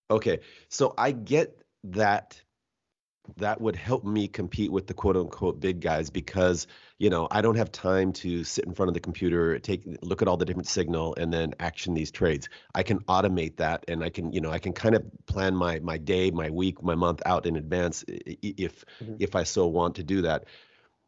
Okay, 0.09 0.39
so 0.69 0.93
I 0.97 1.11
get 1.11 1.49
that 1.83 2.41
that 3.37 3.59
would 3.59 3.75
help 3.75 4.03
me 4.03 4.27
compete 4.27 4.71
with 4.71 4.87
the 4.87 4.93
quote 4.93 5.17
unquote 5.17 5.59
big 5.59 5.79
guys 5.79 6.09
because 6.09 6.67
you 6.97 7.09
know 7.09 7.27
i 7.31 7.41
don't 7.41 7.55
have 7.55 7.71
time 7.71 8.11
to 8.11 8.43
sit 8.43 8.65
in 8.65 8.73
front 8.73 8.87
of 8.87 8.93
the 8.93 8.99
computer 8.99 9.57
take 9.59 9.83
look 10.01 10.21
at 10.21 10.27
all 10.27 10.37
the 10.37 10.45
different 10.45 10.67
signal 10.67 11.15
and 11.15 11.33
then 11.33 11.53
action 11.59 11.93
these 11.93 12.11
trades. 12.11 12.49
I 12.75 12.83
can 12.83 12.99
automate 13.05 13.57
that 13.57 13.85
and 13.87 14.03
i 14.03 14.09
can 14.09 14.31
you 14.31 14.41
know 14.41 14.51
i 14.51 14.59
can 14.59 14.73
kind 14.73 14.95
of 14.95 15.03
plan 15.25 15.55
my 15.55 15.79
my 15.79 15.97
day 15.97 16.31
my 16.31 16.49
week 16.49 16.81
my 16.83 16.95
month 16.95 17.21
out 17.25 17.45
in 17.45 17.55
advance 17.55 18.03
if 18.07 18.85
mm-hmm. 19.01 19.15
if 19.19 19.35
i 19.35 19.43
so 19.43 19.67
want 19.67 19.95
to 19.95 20.03
do 20.03 20.21
that. 20.23 20.45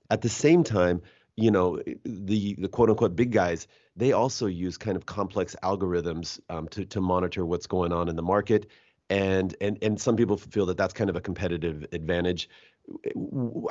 At 0.09 0.21
the 0.21 0.29
same 0.29 0.63
time 0.63 1.01
you 1.35 1.51
know 1.51 1.81
the 2.03 2.55
the 2.59 2.67
quote 2.67 2.89
unquote 2.89 3.15
big 3.15 3.31
guys 3.31 3.67
they 3.95 4.11
also 4.11 4.47
use 4.47 4.77
kind 4.77 4.97
of 4.97 5.05
complex 5.05 5.55
algorithms 5.63 6.39
um, 6.49 6.67
to 6.69 6.85
to 6.85 7.01
monitor 7.01 7.45
what's 7.45 7.67
going 7.67 7.91
on 7.91 8.09
in 8.09 8.15
the 8.15 8.23
market 8.23 8.67
and 9.13 9.55
and 9.61 9.77
and 9.83 10.01
some 10.01 10.15
people 10.15 10.37
feel 10.37 10.65
that 10.65 10.77
that's 10.77 10.93
kind 10.93 11.09
of 11.09 11.15
a 11.15 11.21
competitive 11.21 11.85
advantage. 11.91 12.49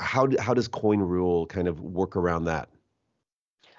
How 0.00 0.28
how 0.38 0.54
does 0.54 0.68
CoinRule 0.68 1.49
kind 1.49 1.66
of 1.68 1.80
work 1.80 2.16
around 2.16 2.44
that? 2.44 2.68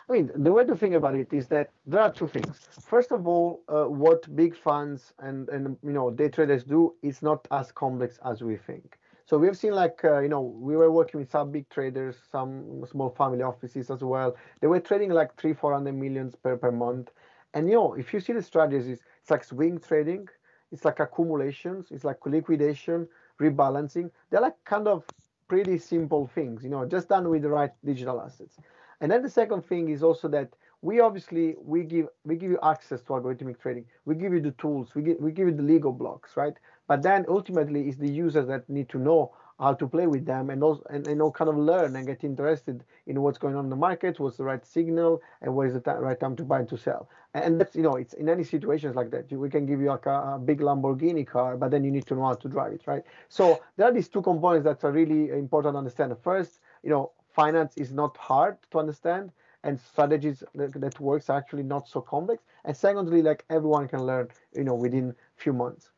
I 0.10 0.12
mean, 0.12 0.30
the 0.36 0.52
way 0.52 0.66
to 0.66 0.76
think 0.76 0.94
about 0.94 1.16
it 1.16 1.32
is 1.32 1.48
that 1.48 1.72
there 1.86 2.02
are 2.02 2.12
two 2.12 2.28
things. 2.28 2.68
First 2.82 3.14
of 3.14 3.26
all, 3.26 3.64
uh, 3.70 3.86
what 3.86 4.36
big 4.36 4.56
funds 4.58 5.14
and 5.20 5.48
and 5.50 5.78
you 5.84 5.94
know 5.94 6.12
day 6.12 6.28
traders 6.28 6.66
do 6.66 6.96
is 7.02 7.22
not 7.22 7.48
as 7.52 7.72
complex 7.72 8.20
as 8.26 8.42
we 8.42 8.58
think. 8.58 9.00
So 9.26 9.38
we've 9.38 9.58
seen 9.58 9.74
like 9.74 10.04
uh, 10.04 10.20
you 10.20 10.28
know 10.28 10.42
we 10.42 10.76
were 10.76 10.92
working 10.92 11.22
with 11.22 11.32
some 11.32 11.50
big 11.52 11.70
traders, 11.70 12.18
some 12.30 12.86
small 12.92 13.10
family 13.10 13.42
offices 13.42 13.90
as 13.90 14.04
well. 14.04 14.36
They 14.60 14.68
were 14.68 14.82
trading 14.82 15.12
like 15.12 15.38
three, 15.38 15.54
four 15.54 15.72
hundred 15.72 15.96
millions 15.96 16.36
per 16.36 16.58
per 16.58 16.72
month. 16.72 17.12
And 17.54 17.70
you 17.70 17.76
know 17.76 17.94
if 17.94 18.14
you 18.14 18.20
see 18.20 18.34
the 18.34 18.44
strategies, 18.44 19.00
it's 19.22 19.32
like 19.32 19.46
swing 19.46 19.80
trading, 19.80 20.28
it's 20.74 20.84
like 20.84 21.00
accumulations, 21.00 21.88
it's 21.92 22.04
like 22.04 22.26
liquidation, 22.26 23.08
rebalancing. 23.40 24.10
They're 24.30 24.42
like 24.42 24.56
kind 24.66 24.88
of 24.88 25.06
pretty 25.48 25.78
simple 25.78 26.28
things, 26.34 26.64
you 26.64 26.70
know, 26.70 26.84
just 26.86 27.08
done 27.10 27.30
with 27.30 27.44
the 27.44 27.50
right 27.50 27.72
digital 27.86 28.20
assets. 28.20 28.58
And 29.00 29.12
then 29.12 29.22
the 29.22 29.30
second 29.30 29.64
thing 29.66 29.90
is 29.90 30.02
also 30.02 30.28
that 30.30 30.50
we 30.82 31.00
obviously 31.00 31.56
we 31.64 31.84
give 31.84 32.08
we 32.26 32.36
give 32.36 32.52
you 32.52 32.60
access 32.64 33.02
to 33.04 33.14
algorithmic 33.14 33.60
trading. 33.60 33.86
We 34.06 34.16
give 34.16 34.34
you 34.34 34.42
the 34.42 34.52
tools. 34.52 34.96
We 34.96 35.04
give 35.04 35.18
we 35.20 35.32
give 35.32 35.48
you 35.48 35.54
the 35.54 35.64
Lego 35.64 35.92
blocks, 35.92 36.36
right? 36.36 36.54
But 36.88 37.04
then 37.04 37.26
ultimately, 37.30 37.88
it's 37.88 37.98
the 37.98 38.10
users 38.10 38.48
that 38.48 38.70
need 38.70 38.90
to 38.90 39.00
know 39.00 39.32
how 39.60 39.74
to 39.74 39.88
play 39.88 40.08
with 40.08 40.26
them 40.26 40.50
and 40.50 40.64
also 40.64 40.84
and, 40.90 41.08
and 41.08 41.18
know 41.18 41.32
kind 41.32 41.50
of 41.50 41.58
learn 41.58 41.96
and 41.96 42.08
get 42.08 42.24
interested 42.24 42.84
in 43.08 43.22
what's 43.22 43.38
going 43.38 43.56
on 43.56 43.66
in 43.66 43.70
the 43.70 43.76
market, 43.76 44.20
what's 44.20 44.38
the 44.38 44.44
right 44.44 44.66
signal, 44.66 45.22
and 45.42 45.54
what 45.54 45.68
is 45.68 45.74
the 45.74 45.80
t- 45.80 45.92
right 45.92 46.20
time 46.20 46.36
to 46.36 46.44
buy 46.44 46.60
and 46.60 46.70
to 46.70 46.78
sell. 46.78 47.10
And 47.34 47.60
that's 47.60 47.76
you 47.76 47.84
know 47.84 47.96
it's 47.96 48.14
in 48.14 48.30
any 48.30 48.44
situations 48.44 48.96
like 48.96 49.12
that. 49.12 49.32
We 49.32 49.50
can 49.50 49.66
give 49.66 49.80
you 49.80 49.88
like 49.88 50.06
a, 50.06 50.36
a, 50.36 50.40
big 50.40 50.60
Lamborghini 50.60 51.26
car, 51.26 51.58
but 51.58 51.72
then 51.72 51.84
you 51.84 51.92
need 51.92 52.06
to 52.08 52.16
know 52.16 52.26
how 52.26 52.34
to 52.34 52.48
drive 52.48 52.74
it, 52.74 52.82
right? 52.86 53.04
So 53.30 53.62
there 53.78 53.88
are 53.88 53.94
these 53.94 54.10
two 54.10 54.22
components 54.22 54.66
that 54.66 54.84
are 54.84 54.92
really 54.92 55.30
important 55.30 55.74
to 55.74 55.78
understand. 55.78 56.16
First, 56.24 56.60
you 56.84 56.90
know, 56.90 57.12
finance 57.34 57.78
is 57.78 57.92
not 57.92 58.16
hard 58.18 58.58
to 58.72 58.80
understand 58.80 59.32
and 59.64 59.80
strategies 59.80 60.44
that, 60.56 60.80
that 60.80 61.00
works 61.00 61.30
are 61.30 61.38
actually 61.38 61.64
not 61.64 61.88
so 61.88 62.02
complex 62.02 62.44
and 62.66 62.76
secondly 62.76 63.22
like 63.22 63.46
everyone 63.50 63.88
can 63.88 64.04
learn 64.04 64.28
you 64.56 64.64
know 64.64 64.76
within 64.76 65.10
a 65.10 65.42
few 65.42 65.54
months 65.54 65.90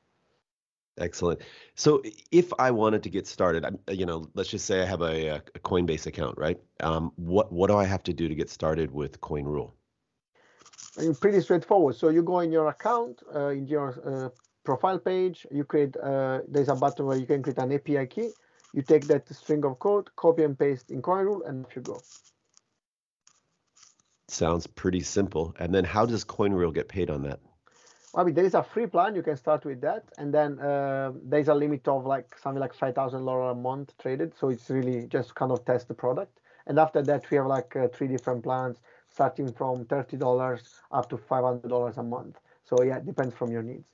Excellent. 0.97 1.41
So 1.75 2.01
if 2.31 2.53
I 2.57 2.71
wanted 2.71 3.03
to 3.03 3.09
get 3.09 3.27
started, 3.27 3.65
you 3.89 4.05
know, 4.05 4.29
let's 4.33 4.49
just 4.49 4.65
say 4.65 4.81
I 4.81 4.85
have 4.85 5.01
a, 5.01 5.27
a 5.27 5.59
Coinbase 5.59 6.05
account, 6.05 6.37
right? 6.37 6.57
Um, 6.79 7.11
what 7.17 7.51
what 7.51 7.67
do 7.67 7.75
I 7.75 7.83
have 7.83 8.03
to 8.03 8.13
do 8.13 8.29
to 8.29 8.35
get 8.35 8.49
started 8.49 8.91
with 8.91 9.19
CoinRule? 9.19 9.71
Pretty 11.19 11.41
straightforward. 11.41 11.95
So 11.95 12.07
you 12.09 12.23
go 12.23 12.39
in 12.39 12.51
your 12.51 12.69
account, 12.69 13.21
uh, 13.33 13.49
in 13.49 13.67
your 13.67 13.89
uh, 14.05 14.29
profile 14.63 14.99
page, 14.99 15.45
you 15.51 15.65
create. 15.65 15.97
Uh, 15.97 16.39
there's 16.47 16.69
a 16.69 16.75
button 16.75 17.05
where 17.05 17.17
you 17.17 17.25
can 17.25 17.43
create 17.43 17.57
an 17.57 17.73
API 17.73 18.07
key. 18.07 18.29
You 18.73 18.81
take 18.81 19.07
that 19.07 19.27
string 19.33 19.65
of 19.65 19.79
code, 19.79 20.09
copy 20.15 20.43
and 20.43 20.57
paste 20.57 20.91
in 20.91 21.01
CoinRule, 21.01 21.47
and 21.47 21.65
off 21.65 21.75
you 21.75 21.81
go. 21.81 22.01
Sounds 24.27 24.65
pretty 24.67 25.01
simple. 25.01 25.53
And 25.59 25.73
then 25.73 25.83
how 25.83 26.05
does 26.05 26.23
CoinRule 26.23 26.73
get 26.73 26.87
paid 26.87 27.09
on 27.09 27.23
that? 27.23 27.39
I 28.15 28.23
mean, 28.23 28.33
there 28.33 28.45
is 28.45 28.53
a 28.53 28.63
free 28.63 28.87
plan. 28.87 29.15
You 29.15 29.21
can 29.21 29.35
start 29.35 29.65
with 29.65 29.81
that, 29.81 30.05
and 30.17 30.33
then 30.33 30.59
uh, 30.59 31.11
there's 31.21 31.49
a 31.49 31.53
limit 31.53 31.87
of 31.87 32.05
like 32.05 32.37
something 32.37 32.61
like 32.61 32.73
five 32.73 32.95
thousand 32.95 33.25
dollars 33.25 33.51
a 33.51 33.59
month 33.59 33.93
traded. 33.97 34.33
So 34.39 34.49
it's 34.49 34.69
really 34.69 35.07
just 35.07 35.35
kind 35.35 35.51
of 35.51 35.65
test 35.65 35.87
the 35.87 35.93
product. 35.93 36.39
And 36.67 36.79
after 36.79 37.01
that, 37.03 37.29
we 37.29 37.37
have 37.37 37.47
like 37.47 37.75
uh, 37.75 37.89
three 37.89 38.07
different 38.07 38.43
plans, 38.43 38.77
starting 39.09 39.51
from 39.51 39.85
thirty 39.85 40.17
dollars 40.17 40.79
up 40.91 41.09
to 41.09 41.17
five 41.17 41.43
hundred 41.43 41.69
dollars 41.69 41.97
a 41.97 42.03
month. 42.03 42.37
So 42.63 42.81
yeah, 42.83 42.97
it 42.97 43.05
depends 43.05 43.35
from 43.35 43.51
your 43.51 43.63
needs. 43.63 43.85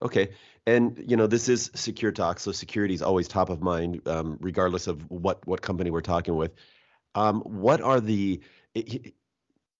Okay, 0.00 0.28
and 0.66 1.02
you 1.04 1.16
know 1.16 1.26
this 1.26 1.48
is 1.48 1.72
secure 1.74 2.12
talk, 2.12 2.38
so 2.38 2.52
security 2.52 2.94
is 2.94 3.02
always 3.02 3.26
top 3.26 3.50
of 3.50 3.60
mind, 3.60 4.06
um, 4.06 4.38
regardless 4.40 4.86
of 4.86 5.10
what 5.10 5.44
what 5.48 5.62
company 5.62 5.90
we're 5.90 6.00
talking 6.00 6.36
with. 6.36 6.52
Um, 7.16 7.40
what 7.40 7.80
are 7.80 8.00
the 8.00 8.40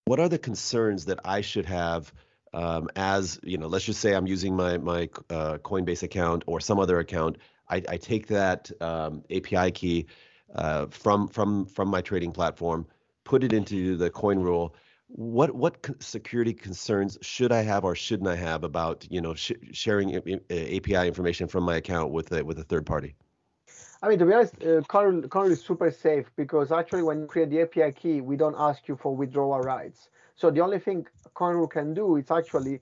what 0.06 0.18
are 0.18 0.28
the 0.28 0.38
concerns 0.38 1.04
that 1.04 1.20
I 1.24 1.42
should 1.42 1.66
have? 1.66 2.12
Um, 2.54 2.88
as 2.96 3.38
you 3.42 3.58
know, 3.58 3.66
let's 3.66 3.84
just 3.84 4.00
say 4.00 4.14
I'm 4.14 4.26
using 4.26 4.54
my 4.56 4.78
my 4.78 5.08
uh, 5.30 5.58
Coinbase 5.58 6.02
account 6.02 6.44
or 6.46 6.60
some 6.60 6.78
other 6.78 6.98
account. 6.98 7.38
I, 7.68 7.82
I 7.88 7.96
take 7.96 8.26
that 8.28 8.70
um, 8.80 9.22
API 9.30 9.70
key 9.70 10.06
uh, 10.54 10.86
from 10.86 11.28
from 11.28 11.66
from 11.66 11.88
my 11.88 12.00
trading 12.00 12.32
platform, 12.32 12.86
put 13.24 13.44
it 13.44 13.52
into 13.52 13.96
the 13.96 14.10
CoinRule. 14.10 14.72
What 15.08 15.54
what 15.54 15.86
security 16.00 16.52
concerns 16.52 17.18
should 17.22 17.52
I 17.52 17.62
have 17.62 17.84
or 17.84 17.94
shouldn't 17.94 18.28
I 18.28 18.36
have 18.36 18.64
about 18.64 19.06
you 19.10 19.20
know 19.20 19.34
sh- 19.34 19.52
sharing 19.72 20.14
API 20.16 21.06
information 21.06 21.48
from 21.48 21.64
my 21.64 21.76
account 21.76 22.12
with 22.12 22.32
a, 22.32 22.44
with 22.44 22.58
a 22.58 22.64
third 22.64 22.86
party? 22.86 23.14
I 24.02 24.08
mean, 24.08 24.18
to 24.20 24.26
be 24.26 24.32
honest, 24.32 24.54
uh, 24.62 25.42
is 25.44 25.60
super 25.60 25.90
safe 25.90 26.30
because 26.36 26.70
actually, 26.70 27.02
when 27.02 27.20
you 27.20 27.26
create 27.26 27.50
the 27.50 27.62
API 27.62 27.92
key, 27.92 28.20
we 28.20 28.36
don't 28.36 28.54
ask 28.56 28.86
you 28.86 28.96
for 28.96 29.14
withdrawal 29.14 29.60
rights. 29.60 30.08
So 30.38 30.52
the 30.52 30.60
only 30.60 30.78
thing 30.78 31.04
CoinRule 31.34 31.68
can 31.68 31.94
do 31.94 32.16
is 32.16 32.30
actually 32.30 32.80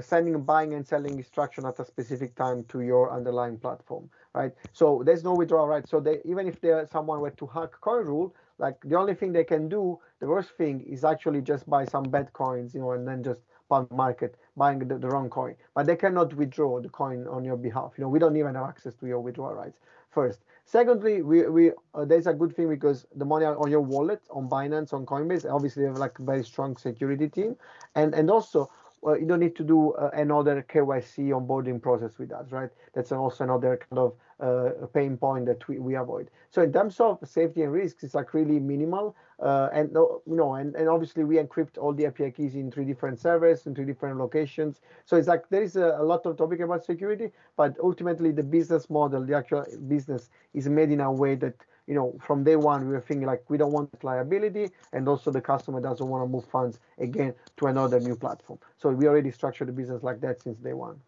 sending 0.00 0.40
buying 0.42 0.74
and 0.74 0.86
selling 0.86 1.18
instruction 1.18 1.66
at 1.66 1.80
a 1.80 1.84
specific 1.84 2.36
time 2.36 2.62
to 2.68 2.82
your 2.82 3.10
underlying 3.12 3.58
platform, 3.58 4.08
right? 4.34 4.52
So 4.72 5.02
there's 5.04 5.24
no 5.24 5.34
withdrawal 5.34 5.66
right. 5.66 5.86
So 5.88 5.98
they, 5.98 6.20
even 6.24 6.46
if 6.46 6.60
there 6.60 6.88
someone 6.92 7.20
were 7.20 7.30
to 7.30 7.46
hack 7.46 7.72
CoinRule, 7.82 8.30
like 8.58 8.76
the 8.84 8.96
only 8.96 9.14
thing 9.14 9.32
they 9.32 9.42
can 9.42 9.68
do, 9.68 9.98
the 10.20 10.28
worst 10.28 10.50
thing 10.50 10.80
is 10.82 11.02
actually 11.02 11.42
just 11.42 11.68
buy 11.68 11.84
some 11.86 12.04
bad 12.04 12.32
coins, 12.34 12.72
you 12.72 12.80
know, 12.80 12.92
and 12.92 13.08
then 13.08 13.24
just 13.24 13.40
pump 13.68 13.90
market 13.90 14.36
buying 14.56 14.78
the, 14.78 14.96
the 14.96 15.08
wrong 15.08 15.28
coin. 15.28 15.56
But 15.74 15.86
they 15.86 15.96
cannot 15.96 16.32
withdraw 16.34 16.80
the 16.80 16.88
coin 16.88 17.26
on 17.26 17.44
your 17.44 17.56
behalf. 17.56 17.94
You 17.96 18.02
know, 18.02 18.10
we 18.10 18.20
don't 18.20 18.36
even 18.36 18.54
have 18.54 18.68
access 18.68 18.94
to 18.96 19.06
your 19.08 19.18
withdrawal 19.18 19.54
rights. 19.54 19.80
First, 20.10 20.40
Secondly, 20.64 21.22
we, 21.22 21.46
we 21.48 21.72
uh, 21.94 22.04
there's 22.04 22.26
a 22.26 22.32
good 22.32 22.54
thing 22.56 22.68
because 22.68 23.06
the 23.16 23.24
money 23.24 23.44
on 23.44 23.70
your 23.70 23.80
wallet, 23.80 24.22
on 24.30 24.48
Binance, 24.48 24.92
on 24.92 25.04
Coinbase, 25.04 25.44
obviously 25.52 25.82
they 25.82 25.88
have 25.88 25.98
like 25.98 26.18
a 26.18 26.22
very 26.22 26.44
strong 26.44 26.76
security 26.76 27.28
team, 27.28 27.56
and 27.94 28.14
and 28.14 28.30
also 28.30 28.70
uh, 29.06 29.14
you 29.14 29.26
don't 29.26 29.40
need 29.40 29.56
to 29.56 29.64
do 29.64 29.92
uh, 29.92 30.10
another 30.12 30.64
KYC 30.72 31.30
onboarding 31.30 31.80
process 31.82 32.18
with 32.18 32.32
us, 32.32 32.52
right? 32.52 32.70
That's 32.94 33.12
also 33.12 33.44
another 33.44 33.80
kind 33.90 33.98
of 33.98 34.14
uh, 34.40 34.86
pain 34.86 35.16
point 35.16 35.46
that 35.46 35.66
we, 35.68 35.78
we 35.78 35.94
avoid. 35.94 36.30
So 36.50 36.62
in 36.62 36.72
terms 36.72 37.00
of 37.00 37.18
safety 37.24 37.62
and 37.62 37.72
risks, 37.72 38.04
it's 38.04 38.14
like 38.14 38.34
really 38.34 38.60
minimal. 38.60 39.16
Uh, 39.40 39.68
and 39.72 39.90
you 39.92 40.36
know, 40.36 40.54
and, 40.54 40.74
and 40.76 40.88
obviously 40.88 41.24
we 41.24 41.36
encrypt 41.36 41.78
all 41.78 41.92
the 41.92 42.06
API 42.06 42.30
keys 42.30 42.54
in 42.54 42.70
three 42.70 42.84
different 42.84 43.18
servers 43.18 43.66
in 43.66 43.74
three 43.74 43.84
different 43.84 44.18
locations. 44.18 44.80
So 45.04 45.16
it's 45.16 45.28
like 45.28 45.48
there 45.48 45.62
is 45.62 45.76
a, 45.76 45.96
a 45.98 46.04
lot 46.04 46.24
of 46.26 46.36
topic 46.36 46.60
about 46.60 46.84
security, 46.84 47.32
but 47.56 47.76
ultimately 47.82 48.30
the 48.30 48.42
business 48.42 48.88
model, 48.88 49.24
the 49.24 49.34
actual 49.34 49.64
business, 49.88 50.30
is 50.54 50.68
made 50.68 50.90
in 50.90 51.00
a 51.00 51.10
way 51.10 51.34
that 51.36 51.54
you 51.86 51.94
know, 51.94 52.16
from 52.20 52.44
day 52.44 52.56
one, 52.56 52.86
we 52.86 52.92
were 52.92 53.00
thinking 53.00 53.26
like 53.26 53.48
we 53.48 53.58
don't 53.58 53.72
want 53.72 54.04
liability, 54.04 54.70
and 54.92 55.08
also 55.08 55.30
the 55.30 55.40
customer 55.40 55.80
doesn't 55.80 56.06
want 56.06 56.24
to 56.24 56.28
move 56.28 56.44
funds 56.46 56.78
again 56.98 57.34
to 57.58 57.66
another 57.66 58.00
new 58.00 58.16
platform. 58.16 58.58
So 58.78 58.90
we 58.90 59.06
already 59.06 59.30
structured 59.30 59.68
the 59.68 59.72
business 59.72 60.02
like 60.02 60.20
that 60.20 60.42
since 60.42 60.58
day 60.58 60.72
one. 60.72 61.00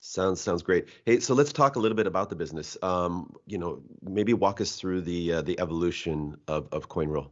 Sounds 0.00 0.40
sounds 0.40 0.62
great. 0.62 0.88
Hey, 1.06 1.20
so 1.20 1.34
let's 1.34 1.52
talk 1.52 1.76
a 1.76 1.78
little 1.78 1.96
bit 1.96 2.06
about 2.06 2.28
the 2.28 2.36
business. 2.36 2.76
Um, 2.82 3.34
you 3.46 3.56
know, 3.56 3.82
maybe 4.02 4.34
walk 4.34 4.60
us 4.60 4.76
through 4.76 5.00
the 5.00 5.34
uh, 5.34 5.42
the 5.42 5.58
evolution 5.58 6.36
of 6.46 6.68
of 6.72 6.88
CoinRule. 6.88 7.30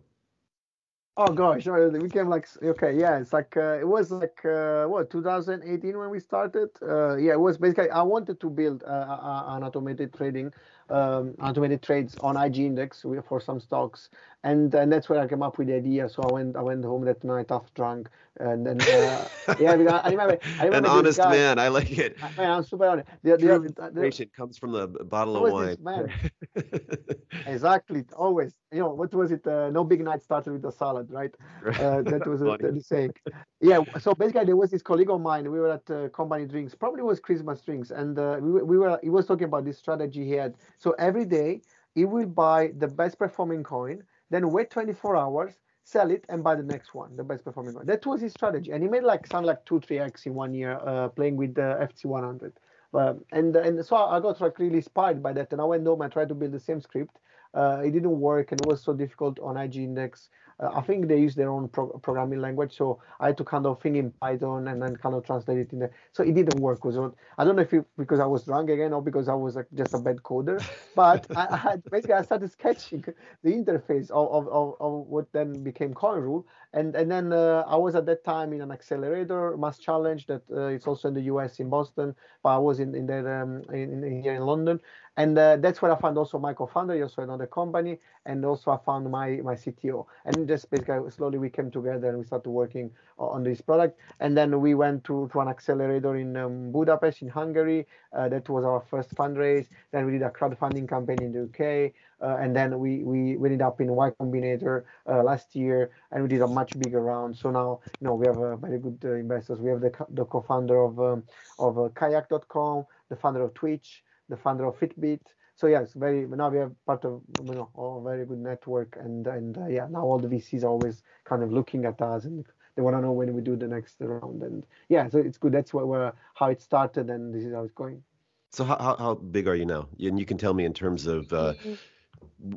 Oh 1.19 1.31
gosh, 1.31 1.67
we 1.67 2.09
came 2.09 2.31
like 2.31 2.49
okay, 2.63 2.99
yeah, 2.99 3.19
it's 3.19 3.35
like 3.35 3.55
uh, 3.59 3.79
it 3.79 3.87
was 3.87 4.11
like 4.11 4.43
uh, 4.47 4.87
what 4.87 5.11
2018 5.11 5.99
when 5.99 6.09
we 6.09 6.19
started. 6.19 6.71
Uh, 6.81 7.17
yeah, 7.17 7.33
it 7.33 7.41
was 7.41 7.59
basically 7.59 7.91
I 7.91 8.01
wanted 8.01 8.41
to 8.41 8.49
build 8.49 8.83
an 8.87 9.63
automated 9.63 10.15
trading 10.15 10.55
um, 10.93 11.35
automated 11.41 11.83
trades 11.83 12.17
on 12.21 12.37
IG 12.37 12.59
Index 12.59 13.05
for 13.27 13.41
some 13.41 13.61
stocks, 13.61 14.11
and 14.45 14.75
and 14.75 14.93
that's 14.93 15.09
where 15.09 15.21
I 15.21 15.29
came 15.29 15.43
up 15.43 15.59
with 15.59 15.69
the 15.69 15.75
idea. 15.75 16.09
So 16.09 16.23
I 16.23 16.33
went 16.33 16.57
I 16.57 16.63
went 16.63 16.85
home 16.85 17.05
that 17.05 17.23
night 17.23 17.47
half 17.51 17.73
drunk, 17.75 18.09
and 18.41 18.67
then 18.67 18.81
uh, 18.81 19.29
yeah, 19.61 19.71
I 19.71 19.75
remember. 19.75 20.39
I 20.59 20.65
remember 20.65 20.77
An 20.77 20.87
honest 20.87 21.19
guy, 21.19 21.31
man, 21.31 21.59
I 21.59 21.69
like 21.69 21.97
it. 21.97 22.21
Man, 22.37 22.51
I'm 22.51 22.65
super 22.65 22.87
honest. 22.87 23.09
The, 23.23 23.37
the, 23.37 23.91
the, 23.93 24.27
comes 24.37 24.59
from 24.59 24.73
the 24.73 24.89
bottle 24.89 25.45
of 25.45 25.53
wine. 25.53 25.77
man. 25.81 26.09
exactly, 27.47 28.05
always. 28.17 28.53
You 28.73 28.81
know 28.81 28.89
what 28.89 29.15
was 29.15 29.31
it? 29.31 29.47
Uh, 29.47 29.71
no 29.71 29.85
big 29.85 30.01
night 30.03 30.23
started 30.23 30.53
with 30.53 30.65
a 30.65 30.73
salad, 30.73 31.11
right? 31.11 31.35
Uh, 31.65 32.03
that 32.03 32.27
was 32.27 32.41
a, 32.43 32.57
the 32.59 32.81
saying. 32.83 33.13
Yeah. 33.61 33.81
So 34.01 34.15
basically, 34.15 34.47
there 34.47 34.57
was 34.57 34.71
this 34.71 34.83
colleague 34.83 35.11
of 35.11 35.21
mine. 35.21 35.51
We 35.51 35.61
were 35.61 35.73
at 35.73 35.91
uh, 35.91 36.09
company 36.09 36.47
drinks. 36.47 36.75
Probably 36.75 37.03
was 37.03 37.21
Christmas 37.21 37.61
drinks, 37.61 37.91
and 37.91 38.19
uh, 38.19 38.39
we, 38.41 38.63
we 38.63 38.79
were. 38.79 38.99
He 39.03 39.11
was 39.11 39.27
talking 39.27 39.45
about 39.45 39.65
this 39.65 39.79
strategy 39.79 40.25
he 40.25 40.33
had. 40.33 40.55
So 40.79 40.93
every 40.99 41.27
day 41.27 41.61
he 41.95 42.05
will 42.05 42.27
buy 42.27 42.73
the 42.79 42.89
best 42.89 43.19
performing 43.19 43.63
coin, 43.63 44.03
then 44.33 44.51
wait 44.51 44.71
24 44.71 45.17
hours, 45.17 45.55
sell 45.85 46.11
it, 46.11 46.25
and 46.29 46.43
buy 46.43 46.55
the 46.55 46.63
next 46.63 46.95
one, 46.95 47.17
the 47.17 47.25
best 47.25 47.45
performing 47.45 47.75
one. 47.75 47.87
That 47.87 48.05
was 48.07 48.21
his 48.21 48.33
strategy, 48.33 48.73
and 48.73 48.83
he 48.83 48.89
made 48.89 49.03
like 49.05 49.27
something 49.27 49.47
like 49.47 49.65
two, 49.65 49.81
three 49.81 49.99
x 49.99 50.27
in 50.27 50.35
one 50.35 50.55
year 50.55 50.79
uh, 50.85 51.09
playing 51.09 51.37
with 51.37 51.55
the 51.55 51.77
FTSE 51.81 52.07
100. 52.07 52.53
Uh, 52.95 53.15
and 53.33 53.57
and 53.57 53.85
so 53.85 53.97
I 53.97 54.21
got 54.21 54.41
like 54.41 54.59
really 54.59 54.77
inspired 54.77 55.23
by 55.23 55.33
that, 55.35 55.53
and 55.53 55.61
I 55.61 55.65
went 55.65 55.87
home 55.87 56.03
and 56.03 56.13
tried 56.13 56.29
to 56.29 56.35
build 56.35 56.53
the 56.53 56.61
same 56.61 56.81
script. 56.81 57.19
Uh, 57.55 57.83
it 57.85 57.91
didn't 57.91 58.19
work, 58.19 58.53
and 58.53 58.61
it 58.61 58.65
was 58.65 58.83
so 58.83 58.93
difficult 58.95 59.39
on 59.41 59.57
IG 59.57 59.77
Index. 59.77 60.29
uh, 60.63 60.71
I 60.75 60.81
think 60.83 61.09
they 61.09 61.19
use 61.19 61.35
their 61.35 61.51
own 61.51 61.69
pro- 61.69 61.99
programming 61.99 62.41
language. 62.41 62.77
So 62.77 63.01
I 63.21 63.27
had 63.27 63.37
to 63.39 63.45
kind 63.45 63.67
of 63.67 63.81
think 63.81 63.97
in 63.97 64.11
Python 64.13 64.69
and 64.69 64.81
then 64.81 64.97
kind 64.97 65.15
of 65.15 65.25
translate 65.25 65.59
it 65.59 65.73
in 65.73 65.81
there. 65.81 65.93
So 66.13 66.23
it 66.23 66.35
didn't 66.35 66.61
work. 66.61 66.85
Was 66.85 66.97
I 67.39 67.45
don't 67.45 67.57
know 67.57 67.63
if 67.63 67.73
it, 67.73 67.85
because 67.97 68.21
I 68.21 68.27
was 68.27 68.45
drunk 68.45 68.71
again 68.71 68.93
or 68.93 69.03
because 69.03 69.29
I 69.29 69.35
was 69.35 69.57
like, 69.57 69.67
just 69.75 69.95
a 69.95 69.99
bad 69.99 70.17
coder, 70.19 70.65
but 70.95 71.27
I, 71.37 71.47
I, 71.51 71.57
had 71.57 71.83
basically 71.91 72.15
I 72.15 72.23
started 72.23 72.51
sketching 72.53 73.05
the 73.43 73.51
interface 73.51 74.11
of, 74.11 74.49
of, 74.49 74.77
of, 74.81 74.93
what 75.07 75.33
then 75.33 75.63
became 75.63 75.95
CoinRule. 75.95 76.45
And 76.75 76.95
and 76.95 77.11
then 77.11 77.33
uh, 77.33 77.65
I 77.67 77.77
was 77.77 77.95
at 77.95 78.07
that 78.07 78.25
time 78.25 78.53
in 78.53 78.63
an 78.63 78.71
accelerator 78.71 79.57
MassChallenge 79.59 80.27
that 80.27 80.43
uh, 80.51 80.69
it's 80.69 80.87
also 80.87 81.09
in 81.09 81.15
the 81.15 81.23
US 81.23 81.61
in 81.61 81.69
Boston, 81.69 82.15
but 82.43 82.51
I 82.51 82.59
was 82.59 82.81
in 82.81 82.95
in 82.95 83.07
there 83.07 83.43
um, 83.43 83.63
in, 83.73 84.05
in, 84.05 84.23
here 84.23 84.35
in 84.35 84.43
London. 84.43 84.81
And 85.17 85.37
uh, 85.37 85.57
that's 85.57 85.83
where 85.83 85.93
I 85.93 85.97
found 86.01 86.17
also 86.17 86.39
my 86.39 86.55
co-founder, 86.55 87.01
also 87.03 87.23
another 87.23 87.47
company, 87.47 87.99
and 88.25 88.45
also 88.45 88.71
I 88.71 88.79
found 88.79 89.11
my 89.11 89.41
my 89.45 89.55
CTO. 89.55 90.07
And 90.25 90.49
just 90.49 90.71
basically 90.71 91.11
slowly 91.11 91.39
we 91.39 91.51
came 91.51 91.71
together 91.71 92.09
and 92.09 92.19
we 92.19 92.25
started 92.25 92.49
working 92.49 92.91
on 93.19 93.45
this 93.45 93.61
product. 93.61 93.99
And 94.21 94.37
then 94.37 94.61
we 94.61 94.75
went 94.75 95.05
to, 95.05 95.29
to 95.33 95.41
an 95.41 95.49
accelerator 95.49 96.17
in 96.17 96.37
um, 96.37 96.73
Budapest 96.73 97.23
in 97.23 97.29
Hungary. 97.29 97.87
Uh, 98.13 98.29
that 98.31 98.49
was 98.49 98.65
our 98.65 98.81
first 98.81 99.15
fundraise. 99.15 99.69
Then 99.91 100.07
we 100.07 100.13
did 100.13 100.23
a 100.23 100.31
crowdfunding 100.31 100.89
campaign 100.89 101.21
in 101.21 101.33
the 101.33 101.43
UK. 101.45 101.93
Uh, 102.23 102.37
and 102.41 102.55
then 102.55 102.79
we, 102.79 103.03
we, 103.03 103.37
we 103.37 103.49
ended 103.49 103.63
up 103.63 103.81
in 103.81 103.93
Y 103.93 104.11
Combinator 104.11 104.85
uh, 105.09 105.23
last 105.25 105.57
year, 105.57 105.91
and 106.13 106.23
we 106.23 106.29
did 106.29 106.41
a 106.41 106.47
much 106.47 106.79
bigger 106.79 107.01
round. 107.01 107.37
So 107.37 107.51
now, 107.51 107.81
you 108.01 108.07
know, 108.07 108.15
we 108.15 108.27
have 108.29 108.61
very 108.61 108.79
good 108.79 108.99
uh, 109.05 109.15
investors. 109.15 109.59
We 109.59 109.71
have 109.71 109.81
the, 109.81 109.93
the 110.11 110.25
co-founder 110.25 110.81
of 110.81 111.01
um, 111.01 111.25
of 111.59 111.79
uh, 111.79 111.89
Kayak.com, 111.97 112.87
the 113.09 113.17
founder 113.17 113.43
of 113.43 113.55
Twitch, 113.55 114.05
the 114.29 114.37
founder 114.37 114.65
of 114.65 114.79
Fitbit. 114.79 115.21
So 115.55 115.67
yes, 115.67 115.93
very 115.95 116.27
now 116.27 116.49
we 116.49 116.59
are 116.59 116.73
part 116.87 117.05
of 117.05 117.21
you 117.39 117.55
know 117.55 117.69
a 117.77 118.03
very 118.03 118.25
good 118.25 118.39
network, 118.39 118.97
and 118.99 119.27
and 119.27 119.59
uh, 119.59 119.67
yeah, 119.67 119.87
now 119.91 120.03
all 120.03 120.19
the 120.19 120.29
VCs 120.29 120.65
are 120.65 120.69
always 120.69 121.03
kind 121.25 121.43
of 121.43 121.53
looking 121.53 121.85
at 121.85 122.01
us 122.01 122.25
and 122.25 122.45
they 122.75 122.83
want 122.83 122.97
to 122.97 123.03
know 123.03 123.13
when 123.13 123.35
we 123.35 123.43
do 123.43 123.57
the 123.57 123.69
next 123.69 123.97
round. 124.01 124.43
And 124.43 124.65
yeah, 124.89 125.09
so 125.09 125.19
it's 125.19 125.39
good. 125.39 125.53
That's 125.53 125.75
what 125.75 125.87
where 125.89 126.15
how 126.35 126.47
it 126.47 126.63
started, 126.63 127.11
and 127.11 127.35
this 127.35 127.45
is 127.45 127.53
how 127.53 127.65
it's 127.65 127.75
going. 127.75 128.03
So 128.51 128.65
how 128.65 128.77
how, 128.79 128.97
how 128.97 129.15
big 129.15 129.47
are 129.47 129.55
you 129.55 129.67
now? 129.67 129.89
And 129.99 130.19
you 130.19 130.27
can 130.27 130.39
tell 130.39 130.55
me 130.55 130.65
in 130.65 130.75
terms 130.75 131.07
of. 131.07 131.33
Uh, 131.33 131.55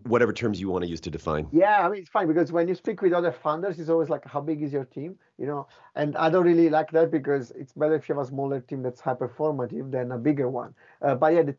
whatever 0.03 0.33
terms 0.33 0.59
you 0.59 0.69
want 0.69 0.83
to 0.83 0.89
use 0.89 1.01
to 1.01 1.09
define. 1.09 1.47
Yeah, 1.51 1.85
I 1.85 1.89
mean 1.89 2.01
it's 2.01 2.09
fine 2.09 2.27
because 2.27 2.51
when 2.51 2.67
you 2.67 2.75
speak 2.75 3.01
with 3.01 3.13
other 3.13 3.31
founders, 3.31 3.79
it's 3.79 3.89
always 3.89 4.09
like 4.09 4.25
how 4.25 4.41
big 4.41 4.61
is 4.61 4.73
your 4.73 4.85
team, 4.85 5.17
you 5.37 5.45
know? 5.45 5.67
And 5.95 6.15
I 6.17 6.29
don't 6.29 6.45
really 6.45 6.69
like 6.69 6.91
that 6.91 7.11
because 7.11 7.51
it's 7.51 7.73
better 7.73 7.95
if 7.95 8.09
you 8.09 8.15
have 8.15 8.23
a 8.25 8.27
smaller 8.27 8.59
team 8.61 8.81
that's 8.81 8.99
high 8.99 9.13
performative 9.13 9.91
than 9.91 10.11
a 10.11 10.17
bigger 10.17 10.49
one. 10.49 10.73
Uh, 11.01 11.15
but 11.15 11.33
yeah, 11.33 11.43
the 11.43 11.55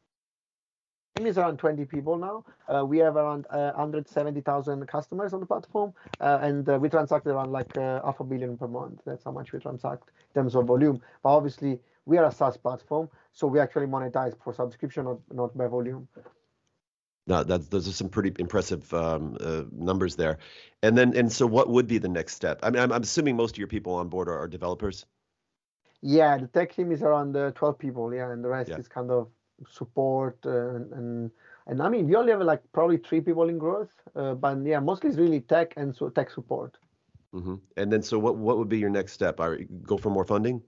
team 1.17 1.27
is 1.27 1.39
around 1.39 1.59
20 1.59 1.85
people 1.85 2.19
now. 2.19 2.45
Uh, 2.69 2.85
we 2.85 2.99
have 2.99 3.17
around 3.17 3.47
uh, 3.51 3.73
170,000 3.73 4.87
customers 4.87 5.33
on 5.33 5.41
the 5.41 5.47
platform, 5.47 5.93
uh, 6.21 6.39
and 6.43 6.69
uh, 6.69 6.79
we 6.81 6.89
transact 6.89 7.27
around 7.27 7.53
like 7.53 7.77
uh, 7.77 8.01
half 8.05 8.21
a 8.21 8.25
billion 8.25 8.57
per 8.57 8.69
month. 8.69 9.01
That's 9.07 9.25
how 9.25 9.33
much 9.33 9.53
we 9.53 9.59
transact 9.61 10.11
in 10.35 10.43
terms 10.43 10.55
of 10.55 10.67
volume. 10.67 11.01
But 11.23 11.31
obviously, 11.31 11.79
we 12.05 12.19
are 12.19 12.27
a 12.27 12.33
SaaS 12.33 12.57
platform, 12.57 13.09
so 13.33 13.47
we 13.47 13.59
actually 13.59 13.87
monetize 13.87 14.35
for 14.43 14.55
subscription, 14.55 15.05
not, 15.05 15.19
not 15.33 15.57
by 15.57 15.67
volume. 15.67 16.09
No, 17.27 17.43
that's 17.43 17.67
those 17.69 17.89
are 17.89 17.93
some 17.93 18.09
pretty 18.09 18.33
impressive 18.39 18.93
um, 18.95 19.37
uh, 19.41 19.65
numbers 19.73 20.15
there. 20.15 20.39
And 20.83 20.97
then, 20.97 21.17
and 21.17 21.31
so, 21.33 21.47
what 21.47 21.69
would 21.69 21.89
be 21.89 21.99
the 21.99 22.09
next 22.09 22.35
step? 22.35 22.61
I 22.63 22.71
mean, 22.71 22.81
I'm, 22.83 22.93
I'm 22.93 23.03
assuming 23.03 23.37
most 23.37 23.57
of 23.57 23.59
your 23.59 23.67
people 23.67 23.95
on 23.95 24.09
board 24.09 24.29
are, 24.29 24.39
are 24.39 24.47
developers. 24.47 25.07
Yeah, 26.03 26.39
the 26.39 26.47
tech 26.47 26.75
team 26.75 26.93
is 26.93 27.03
around 27.03 27.33
12 27.35 27.79
people. 27.79 28.15
Yeah, 28.15 28.31
and 28.31 28.45
the 28.45 28.49
rest 28.49 28.71
yeah. 28.71 28.77
is 28.77 28.87
kind 28.87 29.11
of 29.11 29.29
support 29.71 30.39
uh, 30.45 30.75
and, 30.75 30.93
and 30.93 31.31
and 31.67 31.83
I 31.83 31.89
mean 31.89 32.07
we 32.07 32.15
only 32.17 32.33
have 32.33 32.43
like 32.43 32.63
probably 32.73 32.99
three 32.99 33.21
people 33.21 33.49
in 33.49 33.59
growth, 33.59 33.93
uh, 34.15 34.35
but 34.35 34.65
yeah, 34.65 34.81
mostly 34.81 35.11
it's 35.11 35.19
really 35.19 35.41
tech 35.41 35.75
and 35.77 35.95
so 35.95 36.09
tech 36.09 36.31
support. 36.31 36.77
Mm-hmm. 37.35 37.55
And 37.77 37.93
then 37.93 38.03
so 38.03 38.19
what 38.19 38.37
what 38.37 38.59
would 38.59 38.69
be 38.69 38.79
your 38.79 38.91
next 38.91 39.13
step? 39.13 39.41
Are 39.41 39.59
go 39.83 39.97
for 39.97 40.11
more 40.11 40.25
funding? 40.25 40.63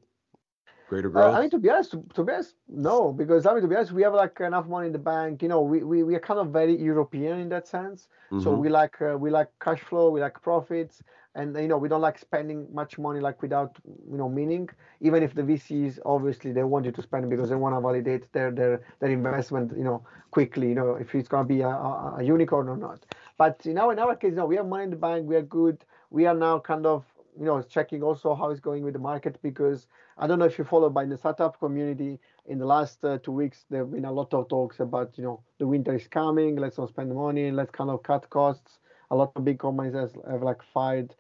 Greater 0.89 1.11
growth? 1.11 1.35
Uh, 1.35 1.37
I 1.37 1.41
mean, 1.43 1.51
to 1.51 1.59
be 1.59 1.71
honest, 1.71 1.91
to, 1.93 2.05
to, 2.15 2.25
be 2.25 2.33
honest, 2.33 2.55
no, 2.69 3.13
because 3.13 3.47
I 3.47 3.53
mean, 3.53 3.63
to 3.63 3.69
be 3.69 3.77
honest, 3.77 3.93
we 3.93 4.03
have 4.03 4.15
like 4.15 4.41
enough 4.41 4.67
money 4.67 4.87
in 4.87 4.93
the 4.93 4.99
bank. 4.99 5.43
You 5.43 5.49
know, 5.49 5.61
we, 5.61 5.83
we, 5.83 6.03
we 6.03 6.15
are 6.15 6.21
kind 6.21 6.41
of 6.41 6.49
very 6.49 6.77
European 6.77 7.41
in 7.41 7.49
that 7.51 7.69
sense. 7.69 8.09
Mm-hmm. 8.33 8.43
So 8.43 8.53
we 8.53 8.69
like 8.69 9.01
uh, 9.03 9.17
we 9.19 9.31
like 9.31 9.49
cash 9.61 9.81
flow, 9.81 10.11
we 10.11 10.21
like 10.21 10.41
profits, 10.43 11.03
and 11.39 11.57
you 11.57 11.69
know 11.69 11.79
we 11.79 11.89
don't 11.89 12.01
like 12.01 12.19
spending 12.19 12.67
much 12.73 12.99
money 12.99 13.21
like 13.21 13.41
without 13.43 13.79
you 14.11 14.17
know 14.17 14.29
meaning 14.29 14.69
even 15.01 15.23
if 15.23 15.35
the 15.35 15.43
vcs 15.43 15.99
obviously 16.05 16.53
they 16.53 16.65
want 16.65 16.85
you 16.85 16.93
to 16.93 17.03
spend 17.03 17.29
because 17.31 17.49
they 17.49 17.55
want 17.55 17.75
to 17.75 17.81
validate 17.81 18.31
their 18.33 18.51
their 18.51 18.83
their 19.01 19.11
investment 19.11 19.73
you 19.77 19.85
know 19.85 20.03
quickly 20.31 20.69
you 20.69 20.75
know 20.75 20.95
if 20.97 21.15
it's 21.15 21.29
going 21.29 21.45
to 21.45 21.49
be 21.49 21.61
a, 21.61 21.69
a, 21.69 22.17
a 22.19 22.23
unicorn 22.23 22.69
or 22.69 22.77
not 22.77 23.05
but 23.37 23.61
you 23.65 23.73
know 23.73 23.91
in 23.91 23.99
our 23.99 24.17
case 24.17 24.35
no 24.35 24.47
we 24.47 24.57
have 24.57 24.67
money 24.67 24.85
in 24.85 24.91
the 24.91 24.97
bank 24.97 25.29
we 25.29 25.37
are 25.37 25.43
good 25.43 25.85
we 26.11 26.27
are 26.27 26.35
now 26.35 26.59
kind 26.59 26.87
of 26.87 27.05
you 27.39 27.45
know 27.45 27.63
checking 27.63 28.03
also 28.03 28.35
how 28.35 28.51
it's 28.51 28.61
going 28.61 28.83
with 28.83 28.95
the 28.95 28.99
market 28.99 29.39
because 29.43 29.87
i 30.19 30.27
don't 30.27 30.39
know 30.39 30.45
if 30.45 30.59
you 30.59 30.65
follow 30.65 30.91
by 30.91 31.05
the 31.05 31.17
startup 31.17 31.59
community 31.59 32.19
in 32.47 32.59
the 32.59 32.67
last 32.67 33.05
uh, 33.05 33.19
two 33.19 33.33
weeks 33.33 33.65
there 33.71 33.81
have 33.81 33.93
been 33.93 34.05
a 34.05 34.13
lot 34.13 34.33
of 34.35 34.49
talks 34.49 34.81
about 34.81 35.17
you 35.17 35.25
know 35.25 35.41
the 35.59 35.67
winter 35.67 35.95
is 35.95 36.09
coming 36.09 36.57
let's 36.57 36.79
not 36.79 36.89
spend 36.89 37.15
money 37.15 37.51
let's 37.51 37.71
kind 37.71 37.91
of 37.91 38.03
cut 38.03 38.29
costs. 38.31 38.79
A 39.11 39.17
lot 39.17 39.33
of 39.37 39.45
big 39.45 39.59
companies 39.59 39.95
have, 39.95 40.13
have 40.31 40.43
like 40.43 40.63
fired 40.75 41.15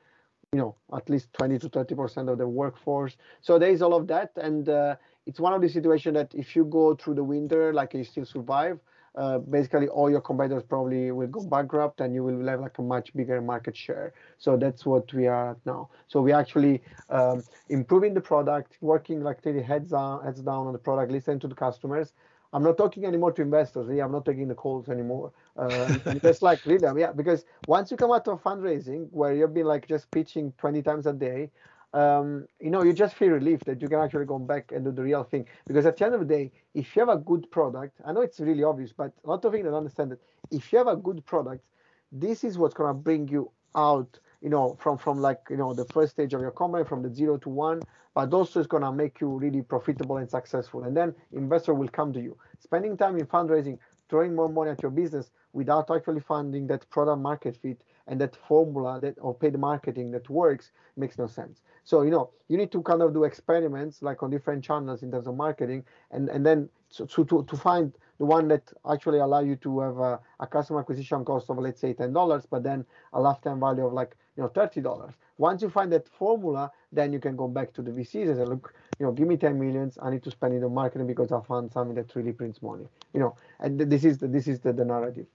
you 0.52 0.58
know 0.58 0.74
at 0.94 1.08
least 1.08 1.32
20 1.34 1.58
to 1.58 1.68
30 1.68 1.94
percent 1.94 2.28
of 2.28 2.38
the 2.38 2.48
workforce. 2.48 3.16
So 3.40 3.58
there 3.58 3.70
is 3.70 3.82
all 3.82 3.94
of 3.94 4.06
that 4.08 4.32
and 4.36 4.68
uh, 4.68 4.96
it's 5.26 5.40
one 5.40 5.52
of 5.52 5.60
the 5.60 5.68
situations 5.68 6.14
that 6.14 6.34
if 6.34 6.56
you 6.56 6.64
go 6.64 6.94
through 6.94 7.14
the 7.14 7.24
winter 7.24 7.72
like 7.72 7.94
you 7.94 8.04
still 8.04 8.24
survive 8.26 8.78
uh, 9.16 9.38
basically 9.38 9.88
all 9.88 10.10
your 10.10 10.20
competitors 10.20 10.62
probably 10.62 11.10
will 11.10 11.26
go 11.26 11.42
bankrupt 11.44 12.00
and 12.00 12.14
you 12.14 12.22
will 12.22 12.46
have 12.46 12.60
like 12.60 12.78
a 12.78 12.82
much 12.82 13.14
bigger 13.14 13.40
market 13.40 13.76
share 13.76 14.12
so 14.38 14.56
that's 14.56 14.84
what 14.86 15.12
we 15.12 15.26
are 15.26 15.50
at 15.50 15.56
now 15.66 15.88
so 16.08 16.20
we 16.20 16.32
actually 16.32 16.82
um, 17.10 17.42
improving 17.68 18.14
the 18.14 18.20
product 18.20 18.76
working 18.80 19.22
like 19.22 19.44
really 19.44 19.62
heads 19.62 19.90
down 19.90 20.22
heads 20.24 20.40
down 20.40 20.66
on 20.66 20.72
the 20.72 20.78
product 20.78 21.10
listening 21.10 21.38
to 21.38 21.48
the 21.48 21.54
customers 21.54 22.12
I'm 22.52 22.62
not 22.62 22.78
talking 22.78 23.04
anymore 23.04 23.32
to 23.32 23.42
investors. 23.42 23.88
I'm 23.88 24.12
not 24.12 24.24
taking 24.24 24.48
the 24.48 24.54
calls 24.54 24.88
anymore. 24.88 25.32
Uh, 25.56 25.98
like 26.40 26.64
really, 26.64 27.00
yeah, 27.00 27.12
because 27.12 27.44
once 27.66 27.90
you 27.90 27.96
come 27.96 28.10
out 28.10 28.26
of 28.26 28.42
fundraising 28.42 29.08
where 29.10 29.34
you've 29.34 29.52
been 29.52 29.66
like 29.66 29.86
just 29.86 30.10
pitching 30.10 30.52
20 30.58 30.82
times 30.82 31.06
a 31.06 31.12
day, 31.12 31.50
um, 31.94 32.46
you 32.60 32.70
know, 32.70 32.82
you 32.82 32.92
just 32.92 33.14
feel 33.14 33.30
relief 33.30 33.60
that 33.60 33.80
you 33.80 33.88
can 33.88 34.00
actually 34.00 34.26
go 34.26 34.38
back 34.38 34.72
and 34.72 34.84
do 34.84 34.92
the 34.92 35.02
real 35.02 35.24
thing. 35.24 35.46
Because 35.66 35.86
at 35.86 35.96
the 35.96 36.04
end 36.04 36.14
of 36.14 36.20
the 36.20 36.26
day, 36.26 36.52
if 36.74 36.94
you 36.94 37.00
have 37.00 37.08
a 37.08 37.20
good 37.20 37.50
product, 37.50 38.00
I 38.04 38.12
know 38.12 38.20
it's 38.20 38.40
really 38.40 38.62
obvious, 38.62 38.92
but 38.92 39.12
a 39.24 39.28
lot 39.28 39.44
of 39.44 39.52
people 39.52 39.70
don't 39.70 39.78
understand 39.78 40.12
that 40.12 40.20
if 40.50 40.72
you 40.72 40.78
have 40.78 40.88
a 40.88 40.96
good 40.96 41.24
product, 41.24 41.64
this 42.12 42.44
is 42.44 42.58
what's 42.58 42.74
gonna 42.74 42.94
bring 42.94 43.28
you 43.28 43.50
out 43.74 44.18
you 44.40 44.48
know, 44.48 44.76
from 44.80 44.98
from 44.98 45.18
like 45.18 45.40
you 45.50 45.56
know 45.56 45.74
the 45.74 45.84
first 45.86 46.12
stage 46.12 46.34
of 46.34 46.40
your 46.40 46.50
company 46.50 46.84
from 46.84 47.02
the 47.02 47.12
zero 47.12 47.36
to 47.38 47.48
one, 47.48 47.80
but 48.14 48.32
also 48.32 48.60
it's 48.60 48.68
gonna 48.68 48.92
make 48.92 49.20
you 49.20 49.28
really 49.28 49.62
profitable 49.62 50.18
and 50.18 50.30
successful. 50.30 50.84
And 50.84 50.96
then 50.96 51.14
investor 51.32 51.74
will 51.74 51.88
come 51.88 52.12
to 52.12 52.20
you. 52.20 52.36
Spending 52.58 52.96
time 52.96 53.16
in 53.16 53.26
fundraising, 53.26 53.78
throwing 54.08 54.34
more 54.34 54.48
money 54.48 54.70
at 54.70 54.82
your 54.82 54.90
business 54.90 55.30
without 55.52 55.90
actually 55.90 56.20
finding 56.20 56.66
that 56.68 56.88
product 56.90 57.20
market 57.20 57.56
fit 57.56 57.82
and 58.08 58.20
that 58.20 58.34
formula 58.34 58.98
that 59.00 59.18
of 59.18 59.38
paid 59.38 59.56
marketing 59.58 60.10
that 60.10 60.28
works 60.28 60.72
makes 60.96 61.18
no 61.18 61.26
sense. 61.26 61.62
So 61.84 62.02
you 62.02 62.10
know 62.10 62.30
you 62.48 62.56
need 62.56 62.72
to 62.72 62.82
kind 62.82 63.02
of 63.02 63.14
do 63.14 63.24
experiments 63.24 64.02
like 64.02 64.22
on 64.22 64.30
different 64.30 64.64
channels 64.64 65.02
in 65.02 65.10
terms 65.10 65.26
of 65.26 65.36
marketing, 65.36 65.84
and 66.10 66.28
and 66.28 66.44
then 66.44 66.68
so 66.90 67.06
to 67.06 67.44
to 67.44 67.56
find 67.56 67.92
the 68.18 68.24
one 68.24 68.48
that 68.48 68.72
actually 68.90 69.18
allow 69.20 69.40
you 69.40 69.56
to 69.56 69.80
have 69.80 69.98
a, 69.98 70.20
a 70.40 70.46
customer 70.46 70.80
acquisition 70.80 71.24
cost 71.24 71.48
of 71.50 71.58
let's 71.58 71.80
say 71.80 71.92
ten 71.92 72.12
dollars, 72.12 72.46
but 72.50 72.62
then 72.62 72.84
a 73.12 73.20
lifetime 73.20 73.60
value 73.60 73.86
of 73.86 73.92
like 73.92 74.16
you 74.36 74.42
know 74.42 74.48
thirty 74.48 74.80
dollars. 74.80 75.14
Once 75.38 75.62
you 75.62 75.70
find 75.70 75.92
that 75.92 76.08
formula, 76.08 76.70
then 76.90 77.12
you 77.12 77.20
can 77.20 77.36
go 77.36 77.46
back 77.46 77.72
to 77.72 77.80
the 77.80 77.92
VCs 77.92 78.26
and 78.28 78.36
say, 78.36 78.44
look, 78.44 78.74
you 78.98 79.06
know, 79.06 79.12
give 79.12 79.28
me 79.28 79.36
ten 79.36 79.58
millions. 79.58 79.98
I 80.02 80.10
need 80.10 80.24
to 80.24 80.30
spend 80.32 80.54
it 80.54 80.64
on 80.64 80.74
marketing 80.74 81.06
because 81.06 81.30
I 81.30 81.40
found 81.42 81.72
something 81.72 81.94
that 81.94 82.14
really 82.16 82.32
prints 82.32 82.60
money. 82.60 82.88
You 83.14 83.20
know, 83.20 83.36
and 83.60 83.78
this 83.78 84.04
is 84.04 84.18
the, 84.18 84.26
this 84.26 84.48
is 84.48 84.58
the, 84.60 84.72
the 84.72 84.84
narrative. 84.84 85.26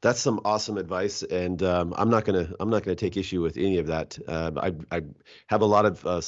That's 0.00 0.20
some 0.20 0.40
awesome 0.44 0.78
advice, 0.78 1.24
and 1.24 1.60
um, 1.62 1.92
I'm 1.96 2.08
not 2.08 2.24
gonna 2.24 2.48
I'm 2.60 2.70
not 2.70 2.84
gonna 2.84 2.94
take 2.94 3.16
issue 3.16 3.42
with 3.42 3.56
any 3.56 3.78
of 3.78 3.88
that. 3.88 4.16
Uh, 4.28 4.52
I 4.56 4.96
I 4.96 5.02
have 5.48 5.62
a 5.62 5.66
lot 5.66 5.86
of 5.86 6.06
uh, 6.06 6.20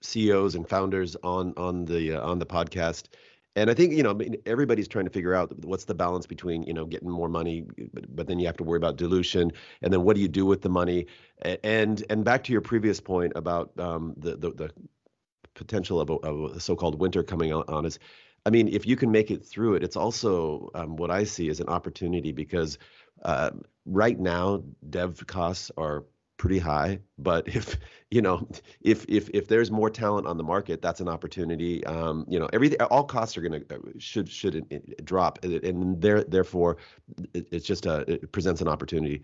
CEOs 0.00 0.54
and 0.54 0.68
founders 0.68 1.16
on 1.24 1.52
on 1.56 1.86
the 1.86 2.12
uh, 2.12 2.20
on 2.24 2.38
the 2.38 2.46
podcast, 2.46 3.08
and 3.56 3.68
I 3.68 3.74
think 3.74 3.94
you 3.94 4.04
know 4.04 4.16
everybody's 4.46 4.86
trying 4.86 5.06
to 5.06 5.10
figure 5.10 5.34
out 5.34 5.64
what's 5.64 5.86
the 5.86 5.94
balance 5.94 6.26
between 6.26 6.62
you 6.64 6.72
know 6.72 6.84
getting 6.84 7.10
more 7.10 7.28
money, 7.28 7.64
but, 7.92 8.14
but, 8.14 8.26
then 8.28 8.38
you 8.38 8.46
have 8.46 8.58
to 8.58 8.64
worry 8.64 8.76
about 8.76 8.96
dilution, 8.96 9.50
and 9.82 9.92
then 9.92 10.02
what 10.02 10.14
do 10.14 10.22
you 10.22 10.28
do 10.28 10.46
with 10.46 10.62
the 10.62 10.68
money? 10.68 11.06
And 11.64 12.04
and 12.08 12.24
back 12.24 12.44
to 12.44 12.52
your 12.52 12.60
previous 12.60 13.00
point 13.00 13.32
about 13.34 13.72
um, 13.80 14.14
the, 14.18 14.36
the, 14.36 14.50
the 14.52 14.70
potential 15.54 16.00
of 16.00 16.10
a, 16.10 16.14
of 16.14 16.56
a, 16.56 16.60
so-called 16.60 17.00
winter 17.00 17.22
coming 17.22 17.52
on 17.52 17.86
is, 17.86 17.98
I 18.44 18.50
mean, 18.50 18.68
if 18.68 18.86
you 18.86 18.94
can 18.94 19.10
make 19.10 19.30
it 19.30 19.44
through 19.44 19.74
it, 19.74 19.82
it's 19.82 19.96
also 19.96 20.70
um, 20.74 20.96
what 20.96 21.10
I 21.10 21.24
see 21.24 21.48
as 21.48 21.58
an 21.58 21.68
opportunity 21.68 22.32
because 22.32 22.78
uh, 23.24 23.50
right 23.86 24.18
now 24.18 24.62
dev 24.90 25.26
costs 25.26 25.70
are 25.76 26.04
pretty 26.38 26.58
high 26.58 26.98
but 27.18 27.48
if 27.56 27.76
you 28.10 28.20
know 28.20 28.46
if 28.80 29.04
if 29.08 29.30
if 29.30 29.48
there's 29.48 29.70
more 29.70 29.90
talent 29.90 30.26
on 30.26 30.36
the 30.36 30.44
market 30.44 30.82
that's 30.82 31.00
an 31.00 31.08
opportunity 31.08 31.84
um, 31.86 32.24
you 32.28 32.38
know 32.38 32.48
everything 32.52 32.80
all 32.82 33.04
costs 33.04 33.36
are 33.36 33.42
going 33.42 33.60
to 33.60 33.74
uh, 33.74 33.78
should 33.98 34.28
should 34.28 34.66
drop 35.04 35.42
and 35.44 36.00
there 36.02 36.24
therefore 36.24 36.76
it's 37.34 37.66
just 37.66 37.86
a 37.86 38.04
it 38.10 38.32
presents 38.32 38.60
an 38.60 38.68
opportunity 38.68 39.22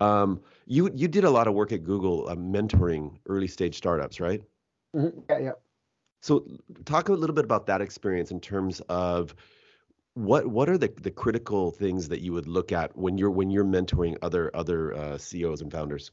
Um, 0.00 0.42
you 0.66 0.90
you 0.94 1.08
did 1.08 1.24
a 1.24 1.30
lot 1.30 1.46
of 1.48 1.54
work 1.54 1.72
at 1.72 1.84
Google 1.84 2.28
uh, 2.28 2.34
mentoring 2.36 3.18
early 3.26 3.48
stage 3.48 3.76
startups, 3.76 4.20
right? 4.20 4.42
Mm-hmm. 4.96 5.20
Yeah, 5.30 5.38
yeah. 5.38 5.52
So 6.22 6.46
talk 6.84 7.08
a 7.08 7.12
little 7.12 7.34
bit 7.34 7.44
about 7.44 7.66
that 7.66 7.80
experience 7.80 8.30
in 8.30 8.40
terms 8.40 8.80
of 8.88 9.34
what 10.14 10.46
what 10.46 10.68
are 10.68 10.78
the, 10.78 10.92
the 11.00 11.10
critical 11.10 11.70
things 11.70 12.08
that 12.08 12.20
you 12.20 12.32
would 12.32 12.48
look 12.48 12.72
at 12.72 12.96
when 12.96 13.16
you're 13.16 13.30
when 13.30 13.50
you're 13.50 13.64
mentoring 13.64 14.16
other 14.22 14.50
other 14.54 14.94
uh, 14.94 15.18
CEOs 15.18 15.60
and 15.60 15.70
founders? 15.70 16.10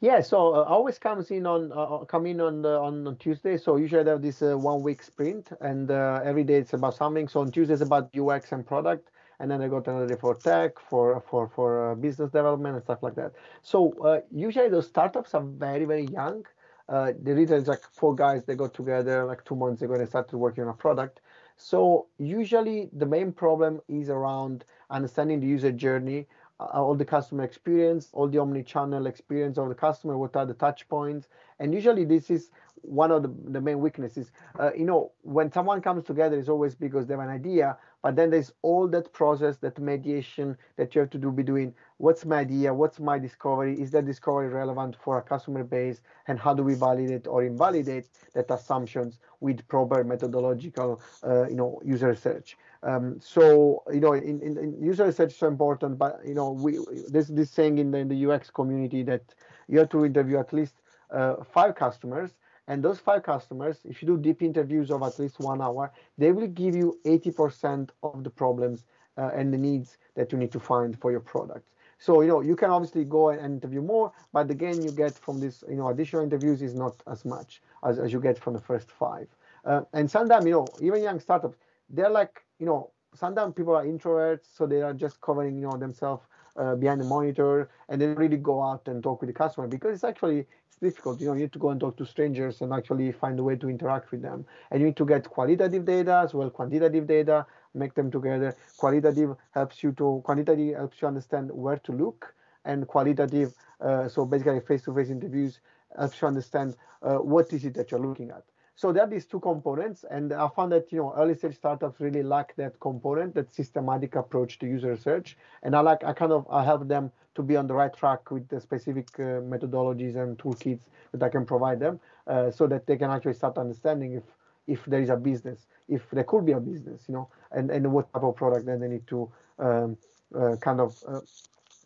Yeah, 0.00 0.20
so 0.20 0.54
uh, 0.54 0.62
always 0.64 0.98
comes 0.98 1.30
in 1.30 1.46
on 1.46 1.72
uh, 1.72 1.76
uh 1.76 2.04
come 2.04 2.26
in 2.26 2.40
on 2.40 2.62
the, 2.62 2.78
on, 2.78 3.16
Tuesday. 3.18 3.56
So 3.56 3.76
usually 3.76 4.06
I 4.06 4.10
have 4.10 4.22
this 4.22 4.42
uh, 4.42 4.56
one 4.56 4.82
week 4.82 5.02
sprint, 5.02 5.48
and 5.60 5.90
uh, 5.90 6.20
every 6.22 6.44
day 6.44 6.56
it's 6.56 6.74
about 6.74 6.94
something. 6.94 7.28
So 7.28 7.40
on 7.40 7.50
Tuesday 7.50 7.74
it's 7.74 7.82
about 7.82 8.14
UX 8.14 8.52
and 8.52 8.66
product, 8.66 9.10
and 9.40 9.50
then 9.50 9.62
I 9.62 9.68
got 9.68 9.88
another 9.88 10.06
day 10.06 10.16
for 10.20 10.34
tech, 10.34 10.78
for 10.78 11.22
for 11.30 11.48
for 11.48 11.92
uh, 11.92 11.94
business 11.94 12.30
development 12.30 12.74
and 12.76 12.84
stuff 12.84 13.02
like 13.02 13.14
that. 13.14 13.32
So 13.62 14.22
usually 14.30 14.68
those 14.68 14.86
startups 14.86 15.32
are 15.34 15.44
very 15.44 15.86
very 15.86 16.06
young. 16.06 16.44
the 16.88 17.34
reason 17.34 17.56
is 17.56 17.66
like 17.66 17.84
four 17.92 18.14
guys 18.14 18.44
they 18.44 18.54
got 18.54 18.74
together 18.74 19.24
like 19.24 19.44
two 19.44 19.56
months 19.56 19.80
ago 19.82 19.94
and 19.94 20.08
started 20.08 20.36
working 20.36 20.64
on 20.64 20.70
a 20.70 20.74
product. 20.74 21.20
So 21.56 22.06
usually 22.18 22.90
the 22.92 23.06
main 23.06 23.32
problem 23.32 23.80
is 23.88 24.10
around 24.10 24.64
understanding 24.90 25.40
the 25.40 25.46
user 25.46 25.72
journey 25.72 26.26
uh, 26.58 26.64
all 26.64 26.94
the 26.94 27.04
customer 27.04 27.44
experience, 27.44 28.08
all 28.12 28.28
the 28.28 28.38
omni-channel 28.38 29.06
experience 29.06 29.58
of 29.58 29.68
the 29.68 29.74
customer, 29.74 30.16
what 30.16 30.34
are 30.36 30.46
the 30.46 30.54
touch 30.54 30.88
points. 30.88 31.28
And 31.58 31.74
usually 31.74 32.04
this 32.04 32.30
is 32.30 32.50
one 32.82 33.10
of 33.10 33.22
the, 33.22 33.34
the 33.50 33.60
main 33.60 33.80
weaknesses. 33.80 34.30
Uh, 34.58 34.72
you 34.72 34.84
know, 34.84 35.12
when 35.22 35.52
someone 35.52 35.82
comes 35.82 36.04
together, 36.04 36.38
it's 36.38 36.48
always 36.48 36.74
because 36.74 37.06
they 37.06 37.14
have 37.14 37.20
an 37.20 37.28
idea, 37.28 37.76
but 38.02 38.16
then 38.16 38.30
there's 38.30 38.52
all 38.62 38.88
that 38.88 39.12
process, 39.12 39.56
that 39.58 39.78
mediation 39.78 40.56
that 40.76 40.94
you 40.94 41.00
have 41.00 41.10
to 41.10 41.18
do 41.18 41.30
between 41.30 41.74
what's 41.98 42.24
my 42.24 42.38
idea, 42.38 42.72
what's 42.72 43.00
my 43.00 43.18
discovery, 43.18 43.80
is 43.80 43.90
that 43.92 44.04
discovery 44.04 44.48
relevant 44.48 44.96
for 45.02 45.18
a 45.18 45.22
customer 45.22 45.64
base, 45.64 46.00
and 46.28 46.38
how 46.38 46.54
do 46.54 46.62
we 46.62 46.74
validate 46.74 47.26
or 47.26 47.44
invalidate 47.44 48.08
that 48.34 48.50
assumptions 48.50 49.18
with 49.40 49.66
proper 49.68 50.04
methodological, 50.04 51.00
uh, 51.24 51.48
you 51.48 51.56
know, 51.56 51.80
user 51.84 52.08
research. 52.08 52.56
Um, 52.82 53.18
so 53.20 53.82
you 53.92 54.00
know, 54.00 54.12
in, 54.12 54.40
in, 54.40 54.56
in, 54.58 54.82
user 54.82 55.06
research 55.06 55.30
is 55.32 55.36
so 55.36 55.48
important, 55.48 55.98
but 55.98 56.20
you 56.24 56.34
know, 56.34 56.50
we 56.50 56.78
there's 57.08 57.28
this 57.28 57.50
saying 57.50 57.78
in 57.78 57.90
the, 57.90 57.98
in 57.98 58.08
the 58.08 58.26
UX 58.26 58.50
community 58.50 59.02
that 59.04 59.22
you 59.68 59.78
have 59.78 59.88
to 59.90 60.04
interview 60.04 60.38
at 60.38 60.52
least 60.52 60.74
uh, 61.10 61.36
five 61.44 61.74
customers, 61.74 62.32
and 62.68 62.82
those 62.82 62.98
five 62.98 63.22
customers, 63.22 63.80
if 63.84 64.02
you 64.02 64.08
do 64.08 64.16
deep 64.16 64.42
interviews 64.42 64.90
of 64.90 65.02
at 65.02 65.18
least 65.18 65.38
one 65.38 65.62
hour, 65.62 65.92
they 66.18 66.32
will 66.32 66.48
give 66.48 66.74
you 66.74 66.98
80% 67.04 67.90
of 68.02 68.24
the 68.24 68.30
problems 68.30 68.84
uh, 69.16 69.30
and 69.34 69.52
the 69.52 69.58
needs 69.58 69.98
that 70.16 70.32
you 70.32 70.38
need 70.38 70.50
to 70.52 70.60
find 70.60 70.98
for 71.00 71.10
your 71.10 71.20
product. 71.20 71.64
So 71.98 72.20
you 72.20 72.28
know, 72.28 72.40
you 72.40 72.56
can 72.56 72.70
obviously 72.70 73.04
go 73.04 73.30
and 73.30 73.40
interview 73.44 73.82
more, 73.82 74.12
but 74.32 74.48
the 74.48 74.54
gain 74.54 74.82
you 74.82 74.90
get 74.92 75.18
from 75.18 75.40
this, 75.40 75.64
you 75.68 75.76
know, 75.76 75.88
additional 75.88 76.22
interviews 76.22 76.62
is 76.62 76.74
not 76.74 77.02
as 77.10 77.24
much 77.24 77.62
as, 77.84 77.98
as 77.98 78.12
you 78.12 78.20
get 78.20 78.38
from 78.38 78.54
the 78.54 78.60
first 78.60 78.90
five. 78.90 79.28
Uh, 79.64 79.82
and 79.92 80.10
sometimes, 80.10 80.46
you 80.46 80.52
know, 80.52 80.74
even 80.80 81.02
young 81.02 81.18
startups, 81.20 81.58
they're 81.90 82.10
like 82.10 82.44
you 82.58 82.66
know, 82.66 82.90
sometimes 83.14 83.54
people 83.54 83.74
are 83.74 83.84
introverts, 83.84 84.46
so 84.56 84.66
they 84.66 84.82
are 84.82 84.92
just 84.94 85.20
covering, 85.20 85.56
you 85.56 85.62
know, 85.62 85.76
themselves 85.76 86.26
uh, 86.56 86.74
behind 86.74 87.00
the 87.00 87.04
monitor, 87.04 87.68
and 87.88 88.00
they 88.00 88.06
really 88.06 88.36
go 88.36 88.62
out 88.62 88.86
and 88.88 89.02
talk 89.02 89.20
with 89.20 89.28
the 89.28 89.34
customer 89.34 89.66
because 89.66 89.94
it's 89.94 90.04
actually 90.04 90.46
it's 90.68 90.78
difficult. 90.80 91.20
You 91.20 91.28
know, 91.28 91.32
you 91.34 91.40
need 91.40 91.52
to 91.52 91.58
go 91.58 91.70
and 91.70 91.80
talk 91.80 91.96
to 91.98 92.06
strangers 92.06 92.60
and 92.62 92.72
actually 92.72 93.12
find 93.12 93.38
a 93.38 93.42
way 93.42 93.56
to 93.56 93.68
interact 93.68 94.10
with 94.10 94.22
them, 94.22 94.46
and 94.70 94.80
you 94.80 94.86
need 94.86 94.96
to 94.96 95.06
get 95.06 95.28
qualitative 95.28 95.84
data 95.84 96.22
as 96.24 96.34
well, 96.34 96.50
quantitative 96.50 97.06
data, 97.06 97.46
make 97.76 97.94
them 97.94 98.10
together. 98.10 98.54
Qualitative 98.78 99.36
helps 99.52 99.82
you 99.82 99.92
to 99.92 100.22
quantitative 100.24 100.76
helps 100.76 101.00
you 101.00 101.08
understand 101.08 101.50
where 101.52 101.78
to 101.78 101.92
look, 101.92 102.34
and 102.64 102.86
qualitative, 102.88 103.54
uh, 103.80 104.08
so 104.08 104.24
basically 104.24 104.60
face-to-face 104.60 105.10
interviews 105.10 105.60
helps 105.96 106.20
you 106.20 106.28
understand 106.28 106.74
uh, 107.02 107.16
what 107.16 107.52
is 107.52 107.64
it 107.64 107.74
that 107.74 107.90
you're 107.90 108.00
looking 108.00 108.30
at. 108.30 108.42
So 108.74 108.92
there 108.92 109.04
are 109.04 109.08
these 109.08 109.24
two 109.24 109.40
components, 109.40 110.04
and 110.10 110.32
I 110.34 110.48
found 110.48 110.70
that 110.72 110.92
you 110.92 110.98
know 110.98 111.14
early 111.16 111.34
stage 111.34 111.56
startups 111.56 111.98
really 111.98 112.22
lack 112.22 112.54
that 112.56 112.78
component, 112.80 113.34
that 113.34 113.54
systematic 113.54 114.16
approach 114.16 114.58
to 114.58 114.66
user 114.66 114.90
research, 114.90 115.38
and 115.62 115.74
I 115.74 115.80
like 115.80 116.04
I 116.04 116.12
kind 116.12 116.32
of 116.32 116.46
I 116.50 116.62
help 116.62 116.86
them 116.86 117.10
to 117.36 117.42
be 117.42 117.56
on 117.56 117.66
the 117.66 117.74
right 117.74 117.94
track 117.94 118.30
with 118.30 118.46
the 118.48 118.60
specific 118.60 119.08
uh, 119.18 119.40
methodologies 119.52 120.16
and 120.16 120.36
toolkits 120.36 120.84
that 121.12 121.22
I 121.22 121.30
can 121.30 121.46
provide 121.46 121.80
them, 121.80 122.00
uh, 122.26 122.50
so 122.50 122.66
that 122.66 122.86
they 122.86 122.98
can 122.98 123.10
actually 123.10 123.34
start 123.34 123.56
understanding 123.56 124.12
if 124.12 124.24
if 124.66 124.84
there 124.84 125.00
is 125.00 125.08
a 125.10 125.16
business, 125.16 125.68
if 125.88 126.02
there 126.10 126.24
could 126.24 126.44
be 126.44 126.52
a 126.52 126.60
business, 126.60 127.04
you 127.08 127.14
know, 127.14 127.28
and 127.56 127.70
and 127.70 127.90
what 127.92 128.12
type 128.12 128.22
of 128.22 128.36
product 128.36 128.66
then 128.66 128.80
they 128.80 128.88
need 128.88 129.06
to 129.06 129.30
um, 129.58 129.96
uh, 130.38 130.56
kind 130.60 130.80
of 130.80 131.02
uh, 131.08 131.20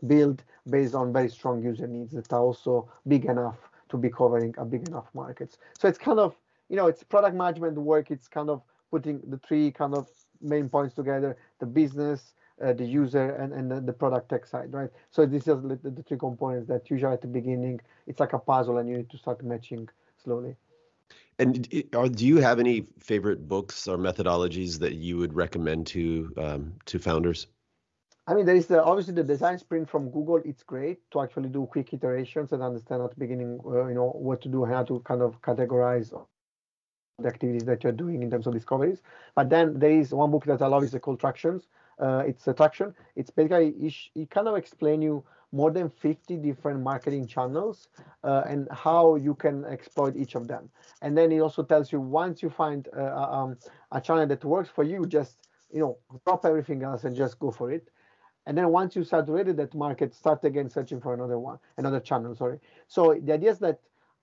build 0.06 0.42
based 0.68 0.94
on 0.94 1.12
very 1.12 1.28
strong 1.28 1.62
user 1.62 1.86
needs 1.86 2.12
that 2.12 2.32
are 2.32 2.40
also 2.40 2.90
big 3.08 3.24
enough 3.24 3.56
to 3.88 3.96
be 3.96 4.10
covering 4.10 4.54
a 4.58 4.64
big 4.64 4.86
enough 4.88 5.06
markets. 5.14 5.58
So 5.78 5.88
it's 5.88 5.98
kind 5.98 6.18
of 6.18 6.34
you 6.70 6.76
know, 6.76 6.86
it's 6.86 7.02
product 7.02 7.36
management 7.36 7.76
work. 7.76 8.10
It's 8.10 8.28
kind 8.28 8.48
of 8.48 8.62
putting 8.90 9.20
the 9.28 9.38
three 9.38 9.70
kind 9.72 9.94
of 9.94 10.08
main 10.40 10.68
points 10.68 10.94
together: 10.94 11.36
the 11.58 11.66
business, 11.66 12.32
uh, 12.64 12.72
the 12.72 12.84
user, 12.84 13.30
and 13.34 13.52
and 13.52 13.70
the, 13.70 13.80
the, 13.80 13.92
product 13.92 14.30
tech 14.30 14.46
side, 14.46 14.72
right? 14.72 14.88
So 15.10 15.26
this 15.26 15.42
is 15.48 15.62
the, 15.62 15.78
the, 15.82 16.02
three 16.04 16.16
components 16.16 16.68
that 16.68 16.88
usually 16.88 17.12
at 17.12 17.20
the 17.20 17.26
beginning 17.26 17.80
it's 18.06 18.20
like 18.20 18.32
a 18.32 18.38
puzzle, 18.38 18.78
and 18.78 18.88
you 18.88 18.96
need 18.98 19.10
to 19.10 19.18
start 19.18 19.44
matching 19.44 19.88
slowly. 20.22 20.56
And 21.38 21.68
are, 21.94 22.08
do 22.08 22.26
you 22.26 22.36
have 22.38 22.58
any 22.58 22.86
favorite 22.98 23.48
books 23.48 23.88
or 23.88 23.96
methodologies 23.96 24.78
that 24.80 24.94
you 24.94 25.16
would 25.16 25.34
recommend 25.34 25.86
to 25.88 26.32
um, 26.36 26.72
to 26.86 26.98
founders? 26.98 27.46
I 28.26 28.34
mean, 28.34 28.46
there 28.46 28.54
is 28.54 28.66
the, 28.66 28.84
obviously 28.84 29.14
the 29.14 29.24
design 29.24 29.58
sprint 29.58 29.90
from 29.90 30.10
Google. 30.10 30.40
It's 30.44 30.62
great 30.62 30.98
to 31.10 31.20
actually 31.22 31.48
do 31.48 31.66
quick 31.66 31.92
iterations 31.92 32.52
and 32.52 32.62
understand 32.62 33.02
at 33.02 33.10
the 33.10 33.16
beginning, 33.16 33.60
uh, 33.64 33.86
you 33.86 33.94
know, 33.94 34.10
what 34.10 34.40
to 34.42 34.48
do, 34.48 34.64
how 34.64 34.84
to 34.84 35.00
kind 35.00 35.22
of 35.22 35.40
categorize 35.42 36.10
the 37.18 37.28
activities 37.28 37.64
that 37.64 37.82
you're 37.82 37.92
doing 37.92 38.22
in 38.22 38.30
terms 38.30 38.46
of 38.46 38.52
discoveries. 38.52 39.02
But 39.34 39.50
then 39.50 39.78
there 39.78 39.90
is 39.90 40.12
one 40.12 40.30
book 40.30 40.44
that 40.44 40.62
I 40.62 40.66
love 40.66 40.84
is 40.84 40.94
called 41.02 41.18
Tractions. 41.18 41.68
Uh, 41.98 42.22
it's 42.26 42.46
a 42.46 42.54
traction. 42.54 42.94
It's 43.16 43.30
basically 43.30 43.92
it 44.14 44.30
kind 44.30 44.46
of 44.46 44.56
explain 44.56 45.02
you 45.02 45.24
more 45.52 45.70
than 45.70 45.90
50 45.90 46.36
different 46.36 46.80
marketing 46.80 47.26
channels 47.26 47.88
uh, 48.22 48.42
and 48.46 48.68
how 48.70 49.16
you 49.16 49.34
can 49.34 49.64
exploit 49.64 50.16
each 50.16 50.34
of 50.34 50.46
them. 50.46 50.70
And 51.02 51.16
then 51.16 51.32
it 51.32 51.40
also 51.40 51.62
tells 51.62 51.90
you 51.92 52.00
once 52.00 52.42
you 52.42 52.50
find 52.50 52.88
uh, 52.96 53.14
um, 53.14 53.56
a 53.90 54.00
channel 54.00 54.26
that 54.26 54.44
works 54.44 54.70
for 54.70 54.84
you, 54.84 55.06
just 55.06 55.48
you 55.72 55.80
know 55.80 55.98
drop 56.24 56.44
everything 56.44 56.82
else 56.82 57.04
and 57.04 57.16
just 57.16 57.38
go 57.38 57.50
for 57.50 57.70
it. 57.70 57.88
And 58.46 58.56
then 58.56 58.68
once 58.70 58.96
you 58.96 59.04
saturated 59.04 59.56
that 59.58 59.74
market, 59.74 60.14
start 60.14 60.44
again 60.44 60.70
searching 60.70 61.00
for 61.00 61.14
another 61.14 61.38
one, 61.38 61.58
another 61.76 62.00
channel. 62.00 62.34
Sorry. 62.34 62.58
So 62.88 63.18
the 63.22 63.34
idea 63.34 63.50
is 63.50 63.58
that 63.58 63.80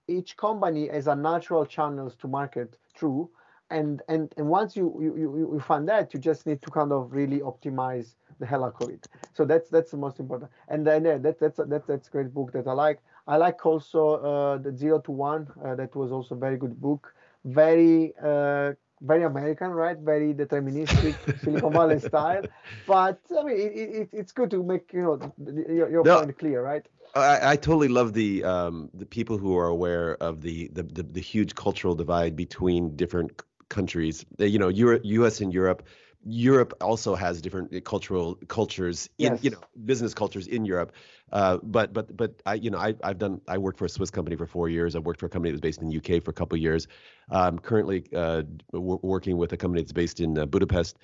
each 0.08 0.38
company 0.38 0.88
has 0.88 1.08
a 1.08 1.16
natural 1.16 1.66
channels 1.66 2.16
to 2.18 2.28
market 2.28 2.78
through 2.96 3.30
and 3.70 4.02
and 4.08 4.34
and 4.38 4.48
once 4.48 4.76
you 4.76 4.96
you 5.02 5.52
you 5.54 5.60
find 5.60 5.88
that 5.88 6.14
you 6.14 6.20
just 6.20 6.46
need 6.46 6.62
to 6.62 6.72
kind 6.72 6.92
of 6.92 7.12
really 7.12 7.40
optimize 7.40 8.16
the 8.40 8.46
hell 8.46 8.64
out 8.64 8.76
of 8.80 8.90
it 8.90 9.08
so 9.34 9.46
that's 9.46 9.70
that's 9.70 9.92
the 9.92 9.98
most 9.98 10.20
important 10.20 10.50
and 10.70 10.86
then 10.86 11.06
yeah, 11.06 11.18
that, 11.18 11.40
that's 11.40 11.60
that's 11.68 11.86
that's 11.88 12.08
a 12.08 12.12
great 12.12 12.34
book 12.34 12.52
that 12.52 12.68
i 12.68 12.74
like 12.74 13.00
i 13.28 13.38
like 13.38 13.66
also 13.66 14.16
uh, 14.16 14.58
the 14.58 14.76
zero 14.76 15.00
to 15.00 15.12
one 15.12 15.48
uh, 15.66 15.76
that 15.76 15.96
was 15.96 16.12
also 16.12 16.36
a 16.36 16.38
very 16.38 16.58
good 16.58 16.80
book 16.80 17.14
very 17.46 18.14
uh, 18.22 18.74
very 19.02 19.24
American, 19.24 19.70
right? 19.72 19.98
Very 19.98 20.34
deterministic, 20.34 21.18
Silicon 21.38 21.74
Valley 21.74 22.00
style. 22.00 22.46
But 22.86 23.20
I 23.38 23.44
mean, 23.44 23.58
it, 23.58 23.72
it, 23.76 24.10
it's 24.12 24.32
good 24.32 24.50
to 24.52 24.64
make 24.64 24.92
you 24.94 25.02
know 25.02 25.34
your, 25.68 25.90
your 25.90 26.04
no, 26.04 26.20
point 26.20 26.38
clear, 26.38 26.64
right? 26.64 26.86
I, 27.16 27.52
I 27.52 27.56
totally 27.56 27.88
love 27.88 28.14
the 28.14 28.44
um, 28.44 28.90
the 28.94 29.06
people 29.06 29.38
who 29.38 29.58
are 29.58 29.68
aware 29.68 30.16
of 30.22 30.42
the, 30.42 30.70
the 30.74 30.84
the, 30.84 31.04
the 31.04 31.22
huge 31.22 31.56
cultural 31.56 31.96
divide 31.96 32.36
between 32.36 32.96
different 32.96 33.42
countries. 33.70 34.26
You 34.40 34.60
know, 34.60 34.70
U.S. 34.70 35.42
and 35.42 35.54
Europe. 35.54 35.84
Europe 36.30 36.74
also 36.82 37.16
has 37.16 37.42
different 37.42 37.74
uh, 37.74 37.80
cultural 37.82 38.36
cultures 38.48 39.10
in 39.18 39.34
yes. 39.34 39.44
you 39.44 39.50
know 39.52 39.60
business 39.86 40.14
cultures 40.14 40.48
in 40.48 40.66
Europe. 40.66 40.92
Uh, 41.32 41.58
but 41.64 41.94
but 41.94 42.16
but 42.16 42.42
I 42.46 42.56
you 42.56 42.70
know 42.70 42.78
I 42.78 42.94
I've 43.04 43.18
done 43.18 43.42
I 43.48 43.58
worked 43.58 43.80
for 43.80 43.86
a 43.86 43.90
Swiss 43.90 44.12
company 44.12 44.36
for 44.36 44.46
four 44.46 44.70
years. 44.70 44.96
I've 44.96 45.06
worked 45.06 45.20
for 45.20 45.28
a 45.28 45.30
company 45.30 45.52
that 45.52 45.56
was 45.56 45.62
based 45.62 45.82
in 45.82 45.90
the 45.90 45.98
UK 45.98 46.24
for 46.24 46.32
a 46.32 46.34
couple 46.34 46.56
of 46.56 46.62
years. 46.62 46.88
I'm 47.30 47.60
currently 47.60 48.06
uh, 48.16 48.44
w- 48.72 49.00
working 49.02 49.38
with 49.38 49.54
a 49.54 49.58
company 49.58 49.82
that's 49.82 49.94
based 49.94 50.20
in 50.20 50.38
uh, 50.38 50.46
Budapest 50.46 50.98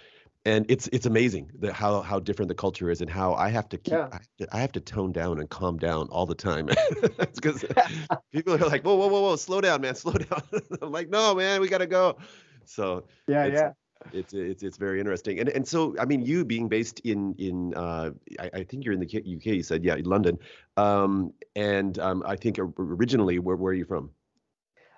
and 0.45 0.65
it's 0.69 0.89
it's 0.91 1.05
amazing 1.05 1.51
that 1.59 1.73
how 1.73 2.01
how 2.01 2.19
different 2.19 2.49
the 2.49 2.55
culture 2.55 2.89
is 2.89 3.01
and 3.01 3.09
how 3.09 3.33
I 3.33 3.49
have 3.49 3.69
to 3.69 3.77
keep 3.77 3.93
yeah. 3.93 4.19
I, 4.51 4.59
have 4.59 4.71
to, 4.73 4.81
tone 4.81 5.12
down 5.12 5.39
and 5.39 5.49
calm 5.49 5.77
down 5.77 6.07
all 6.09 6.25
the 6.25 6.36
time 6.36 6.69
because 7.17 7.63
people 8.33 8.55
are 8.55 8.67
like 8.67 8.83
whoa 8.83 8.95
whoa 8.95 9.07
whoa 9.07 9.21
whoa 9.21 9.36
slow 9.36 9.62
down 9.62 9.81
man 9.81 9.95
slow 10.03 10.13
down 10.13 10.41
I'm 10.81 10.91
like 10.91 11.09
no 11.09 11.33
man 11.36 11.62
we 11.62 11.69
gotta 11.69 11.88
go 11.88 12.17
so 12.65 13.05
yeah 13.27 13.45
yeah 13.45 13.71
it's 14.11 14.33
it's 14.33 14.63
it's 14.63 14.77
very 14.77 14.99
interesting 14.99 15.39
and 15.39 15.49
and 15.49 15.67
so 15.67 15.95
I 15.99 16.05
mean 16.05 16.21
you 16.21 16.45
being 16.45 16.67
based 16.67 16.99
in 17.01 17.33
in 17.37 17.73
uh, 17.75 18.11
I, 18.39 18.49
I 18.53 18.63
think 18.63 18.83
you're 18.85 18.93
in 18.93 18.99
the 18.99 19.07
UK 19.07 19.45
you 19.45 19.63
said 19.63 19.83
yeah 19.83 19.97
London 20.03 20.37
um, 20.77 21.33
and 21.55 21.97
um, 21.99 22.23
I 22.25 22.35
think 22.35 22.59
originally 22.59 23.39
where 23.39 23.55
where 23.55 23.71
are 23.71 23.75
you 23.75 23.85
from 23.85 24.11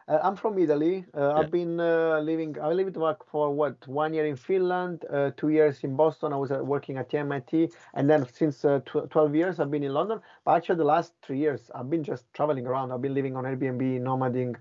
Uh, 0.07 0.19
I'm 0.21 0.35
from 0.35 0.59
Italy. 0.59 1.03
Uh, 1.17 1.19
yeah. 1.19 1.33
I've 1.33 1.51
been 1.51 1.79
uh, 1.79 2.19
living. 2.19 2.55
I 2.61 2.71
lived 2.73 2.99
back 2.99 3.25
for 3.25 3.51
what 3.51 3.87
one 3.87 4.13
year 4.13 4.27
in 4.27 4.35
Finland, 4.35 5.03
uh, 5.11 5.31
two 5.35 5.49
years 5.49 5.83
in 5.83 5.95
Boston. 5.95 6.31
I 6.31 6.37
was 6.37 6.51
uh, 6.51 6.63
working 6.63 6.97
at 6.97 7.11
MIT, 7.11 7.71
and 7.95 8.07
then 8.07 8.27
since 8.31 8.63
uh, 8.65 8.81
tw 8.85 9.09
12 9.09 9.35
years 9.35 9.59
I've 9.59 9.71
been 9.71 9.83
in 9.83 9.93
London. 9.93 10.21
But 10.43 10.57
actually, 10.57 10.77
the 10.77 10.85
last 10.85 11.13
three 11.23 11.39
years 11.39 11.71
I've 11.73 11.89
been 11.89 12.03
just 12.03 12.31
traveling 12.33 12.67
around. 12.67 12.91
I've 12.91 13.01
been 13.01 13.15
living 13.15 13.35
on 13.35 13.45
Airbnb, 13.45 14.01
nomading, 14.01 14.55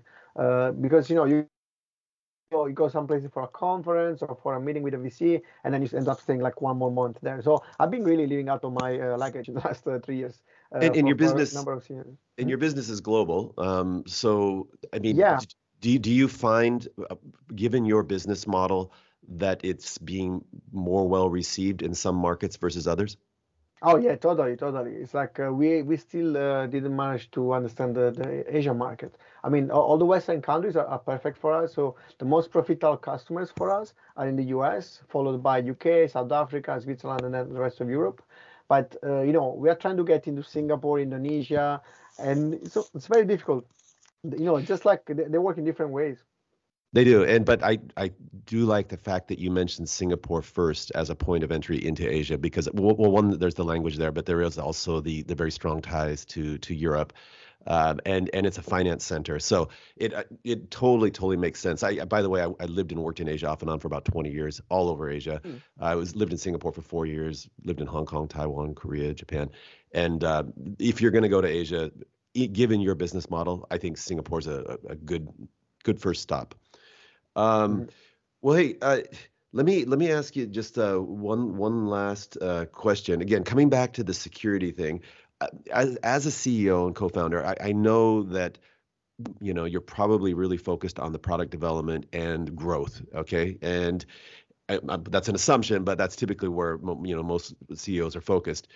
because 0.81 1.11
you 1.11 1.15
know 1.15 1.25
you 1.25 1.47
you 2.63 2.73
go 2.73 2.87
some 2.87 3.07
places 3.07 3.29
for 3.33 3.43
a 3.43 3.47
conference 3.47 4.21
or 4.21 4.37
for 4.41 4.55
a 4.55 4.61
meeting 4.61 4.83
with 4.83 4.93
a 4.93 4.97
VC, 4.97 5.41
and 5.63 5.73
then 5.73 5.81
you 5.81 5.89
end 5.93 6.07
up 6.07 6.21
staying 6.21 6.39
like 6.39 6.61
one 6.61 6.77
more 6.77 6.91
month 6.91 7.17
there. 7.21 7.41
So 7.41 7.63
I've 7.79 7.91
been 7.91 8.03
really 8.03 8.27
living 8.27 8.49
out 8.49 8.63
of 8.63 8.73
my 8.73 8.99
uh, 8.99 9.17
luggage 9.17 9.47
in 9.49 9.53
the 9.59 9.61
last 9.61 9.85
uh, 9.87 9.99
three 9.99 10.17
years. 10.17 10.41
Uh, 10.73 10.79
and, 10.79 10.95
and 10.95 11.07
your 11.07 11.17
business, 11.17 11.53
number 11.53 11.73
of 11.73 11.87
years. 11.89 12.07
and 12.37 12.49
your 12.49 12.57
business 12.57 12.89
is 12.89 13.01
global. 13.01 13.53
Um, 13.57 14.03
so 14.07 14.69
I 14.93 14.99
mean, 14.99 15.17
yeah. 15.17 15.39
Do 15.81 15.91
you, 15.91 15.99
do 15.99 16.11
you 16.11 16.27
find, 16.27 16.87
uh, 17.11 17.15
given 17.53 17.85
your 17.85 18.01
business 18.01 18.47
model, 18.47 18.91
that 19.27 19.61
it's 19.63 19.97
being 19.97 20.43
more 20.71 21.07
well 21.07 21.29
received 21.29 21.81
in 21.81 21.93
some 21.93 22.15
markets 22.15 22.57
versus 22.57 22.87
others? 22.87 23.17
Oh 23.87 23.97
yeah, 23.97 24.15
totally, 24.15 24.55
totally. 24.55 24.93
It's 24.93 25.13
like 25.13 25.39
uh, 25.39 25.53
we 25.53 25.83
we 25.83 25.95
still 25.95 26.35
uh, 26.35 26.65
didn't 26.65 26.95
manage 26.95 27.29
to 27.31 27.53
understand 27.53 27.93
the, 27.95 28.09
the 28.09 28.57
Asian 28.57 28.79
market. 28.79 29.13
I 29.43 29.49
mean, 29.49 29.69
all, 29.69 29.83
all 29.83 29.97
the 29.99 30.05
Western 30.05 30.41
countries 30.41 30.75
are, 30.75 30.87
are, 30.87 30.97
perfect 30.97 31.37
for 31.37 31.53
us. 31.53 31.75
So 31.75 31.95
the 32.17 32.25
most 32.25 32.49
profitable 32.49 32.97
customers 32.97 33.51
for 33.55 33.69
us 33.69 33.93
are 34.17 34.27
in 34.27 34.35
the 34.37 34.45
US, 34.57 35.01
followed 35.07 35.43
by 35.43 35.59
UK, 35.59 36.09
South 36.09 36.31
Africa, 36.31 36.81
Switzerland, 36.81 37.21
and 37.25 37.33
then 37.35 37.53
the 37.53 37.59
rest 37.59 37.79
of 37.79 37.87
Europe. 37.87 38.23
But 38.67 38.97
uh, 39.03 39.21
you 39.21 39.33
know, 39.33 39.53
we 39.55 39.69
are 39.69 39.75
trying 39.75 39.97
to 39.97 40.03
get 40.03 40.25
into 40.25 40.41
Singapore, 40.41 40.99
Indonesia, 40.99 41.79
and 42.17 42.59
so 42.71 42.87
it's 42.95 43.05
very 43.05 43.25
difficult. 43.25 43.67
You 44.23 44.45
know, 44.45 44.59
just 44.61 44.85
like 44.85 45.05
they, 45.05 45.25
they 45.25 45.37
work 45.37 45.59
in 45.59 45.63
different 45.63 45.91
ways. 45.91 46.23
They 46.95 47.03
do, 47.03 47.25
and 47.25 47.45
but 47.45 47.61
I 47.61 47.79
I 47.97 48.11
do 48.45 48.63
like 48.63 48.87
the 48.87 48.95
fact 48.95 49.27
that 49.27 49.37
you 49.37 49.51
mentioned 49.51 49.89
Singapore 49.89 50.41
first 50.41 50.93
as 50.95 51.09
a 51.09 51.15
point 51.15 51.43
of 51.43 51.51
entry 51.51 51.85
into 51.85 52.09
Asia 52.09 52.37
because 52.37 52.69
well, 52.73 52.95
one 52.95 53.37
there's 53.37 53.55
the 53.55 53.65
language 53.65 53.97
there, 53.97 54.13
but 54.13 54.25
there 54.25 54.41
is 54.41 54.57
also 54.57 55.01
the 55.01 55.23
the 55.23 55.35
very 55.35 55.51
strong 55.51 55.81
ties 55.81 56.23
to 56.27 56.57
to 56.59 56.73
Europe. 56.73 57.11
Um, 57.67 57.99
and 58.05 58.29
and 58.33 58.45
it's 58.45 58.59
a 58.59 58.61
finance 58.61 59.03
center, 59.03 59.39
so 59.39 59.67
it 59.97 60.13
uh, 60.13 60.23
it 60.45 60.71
totally 60.71 61.11
totally 61.11 61.35
makes 61.35 61.59
sense. 61.59 61.83
I 61.83 62.05
by 62.05 62.21
the 62.21 62.29
way, 62.29 62.41
I, 62.41 62.47
I, 62.61 62.65
lived 62.65 62.93
and 62.93 63.03
worked 63.03 63.19
in 63.19 63.27
Asia 63.27 63.49
off 63.49 63.61
and 63.61 63.69
on 63.71 63.79
for 63.79 63.87
about 63.87 64.05
20 64.05 64.29
years, 64.29 64.61
all 64.69 64.87
over 64.87 65.09
Asia. 65.09 65.41
Mm. 65.43 65.61
I 65.81 65.95
was 65.95 66.15
lived 66.15 66.31
in 66.31 66.37
Singapore 66.37 66.71
for 66.71 66.83
four 66.83 67.05
years, 67.07 67.49
lived 67.65 67.81
in 67.81 67.87
Hong 67.87 68.05
Kong, 68.05 68.27
Taiwan, 68.29 68.73
Korea, 68.75 69.13
Japan, 69.13 69.49
and 69.91 70.23
uh, 70.23 70.43
if 70.79 71.01
you're 71.01 71.11
going 71.11 71.23
to 71.23 71.29
go 71.29 71.41
to 71.41 71.47
Asia, 71.47 71.91
given 72.33 72.79
your 72.79 72.95
business 72.95 73.29
model, 73.29 73.67
I 73.69 73.79
think 73.79 73.97
Singapore's 73.97 74.47
a, 74.47 74.77
a 74.87 74.95
good 74.95 75.27
good 75.83 75.99
first 75.99 76.21
stop. 76.21 76.55
Um, 77.35 77.81
mm. 77.81 77.89
well, 78.41 78.55
hey, 78.55 78.75
uh, 78.81 78.99
let 79.53 79.65
me 79.65 79.85
let 79.85 79.99
me 79.99 80.11
ask 80.11 80.35
you 80.35 80.45
just 80.45 80.77
uh, 80.77 80.97
one 80.97 81.57
one 81.57 81.87
last 81.87 82.37
uh, 82.41 82.65
question. 82.65 83.21
Again, 83.21 83.43
coming 83.43 83.69
back 83.69 83.93
to 83.93 84.03
the 84.03 84.13
security 84.13 84.71
thing, 84.71 85.01
uh, 85.41 85.47
as 85.71 85.95
as 85.97 86.25
a 86.25 86.29
CEO 86.29 86.87
and 86.87 86.95
co-founder, 86.95 87.45
I, 87.45 87.55
I 87.69 87.71
know 87.71 88.23
that 88.23 88.57
you 89.39 89.53
know 89.53 89.65
you're 89.65 89.81
probably 89.81 90.33
really 90.33 90.57
focused 90.57 90.99
on 90.99 91.13
the 91.13 91.19
product 91.19 91.51
development 91.51 92.05
and 92.11 92.55
growth. 92.55 93.01
Okay, 93.15 93.57
and 93.61 94.05
I, 94.67 94.79
I, 94.89 94.97
that's 94.97 95.29
an 95.29 95.35
assumption, 95.35 95.83
but 95.83 95.97
that's 95.97 96.15
typically 96.15 96.49
where 96.49 96.77
you 97.03 97.15
know 97.15 97.23
most 97.23 97.55
CEOs 97.73 98.15
are 98.15 98.21
focused. 98.21 98.67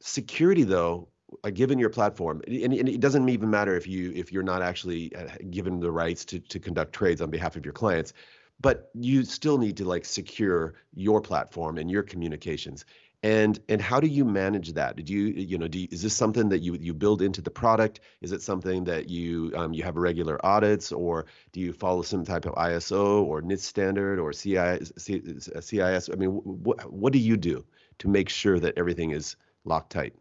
Security, 0.00 0.64
though, 0.64 1.08
uh, 1.08 1.15
given 1.54 1.78
your 1.78 1.90
platform, 1.90 2.40
and, 2.46 2.72
and, 2.72 2.88
it 2.88 3.00
doesn't 3.00 3.28
even 3.28 3.50
matter 3.50 3.76
if 3.76 3.86
you 3.86 4.12
if 4.14 4.32
you're 4.32 4.42
not 4.42 4.62
actually 4.62 5.14
uh, 5.16 5.26
given 5.50 5.80
the 5.80 5.90
rights 5.90 6.24
to 6.24 6.38
to 6.38 6.60
conduct 6.60 6.92
trades 6.92 7.20
on 7.20 7.30
behalf 7.30 7.56
of 7.56 7.64
your 7.64 7.72
clients, 7.72 8.12
but 8.60 8.90
you 8.94 9.24
still 9.24 9.58
need 9.58 9.76
to 9.76 9.84
like 9.84 10.04
secure 10.04 10.74
your 10.94 11.20
platform 11.20 11.78
and 11.78 11.90
your 11.90 12.02
communications. 12.02 12.84
And 13.22 13.58
and 13.68 13.80
how 13.80 13.98
do 13.98 14.06
you 14.06 14.24
manage 14.24 14.72
that? 14.74 14.96
do 14.96 15.12
you 15.12 15.26
you 15.26 15.58
know 15.58 15.66
do 15.66 15.80
you, 15.80 15.88
is 15.90 16.02
this 16.02 16.14
something 16.14 16.48
that 16.50 16.60
you 16.60 16.74
you 16.74 16.94
build 16.94 17.22
into 17.22 17.42
the 17.42 17.50
product? 17.50 18.00
Is 18.20 18.30
it 18.30 18.42
something 18.42 18.84
that 18.84 19.08
you 19.08 19.52
um, 19.56 19.72
you 19.72 19.82
have 19.82 19.96
regular 19.96 20.44
audits, 20.46 20.92
or 20.92 21.26
do 21.52 21.60
you 21.60 21.72
follow 21.72 22.02
some 22.02 22.24
type 22.24 22.46
of 22.46 22.54
ISO 22.54 23.22
or 23.22 23.42
NIST 23.42 23.62
standard 23.62 24.20
or 24.20 24.32
CIS? 24.32 24.92
CIS? 24.96 26.10
I 26.12 26.16
mean, 26.16 26.30
what 26.30 26.92
what 26.92 27.12
do 27.12 27.18
you 27.18 27.36
do 27.36 27.64
to 27.98 28.08
make 28.08 28.28
sure 28.28 28.60
that 28.60 28.74
everything 28.76 29.10
is 29.10 29.36
locked 29.64 29.90
tight? 29.90 30.14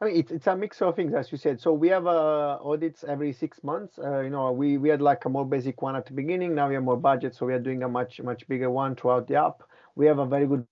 I 0.00 0.04
mean, 0.06 0.16
it's, 0.16 0.30
it's 0.30 0.46
a 0.46 0.56
mix 0.56 0.80
of 0.80 0.94
things, 0.94 1.12
as 1.14 1.32
you 1.32 1.38
said. 1.38 1.60
So 1.60 1.72
we 1.72 1.88
have 1.88 2.06
uh, 2.06 2.58
audits 2.62 3.04
every 3.04 3.32
six 3.32 3.62
months. 3.64 3.98
Uh, 3.98 4.20
you 4.20 4.30
know, 4.30 4.52
we, 4.52 4.78
we 4.78 4.88
had 4.88 5.02
like 5.02 5.24
a 5.24 5.28
more 5.28 5.44
basic 5.44 5.82
one 5.82 5.96
at 5.96 6.06
the 6.06 6.12
beginning. 6.12 6.54
Now 6.54 6.68
we 6.68 6.74
have 6.74 6.84
more 6.84 6.96
budget, 6.96 7.34
so 7.34 7.46
we 7.46 7.54
are 7.54 7.58
doing 7.58 7.82
a 7.82 7.88
much 7.88 8.20
much 8.20 8.46
bigger 8.46 8.70
one 8.70 8.94
throughout 8.94 9.26
the 9.26 9.34
app. 9.36 9.62
We 9.96 10.06
have 10.06 10.18
a 10.20 10.26
very 10.26 10.46
good 10.46 10.64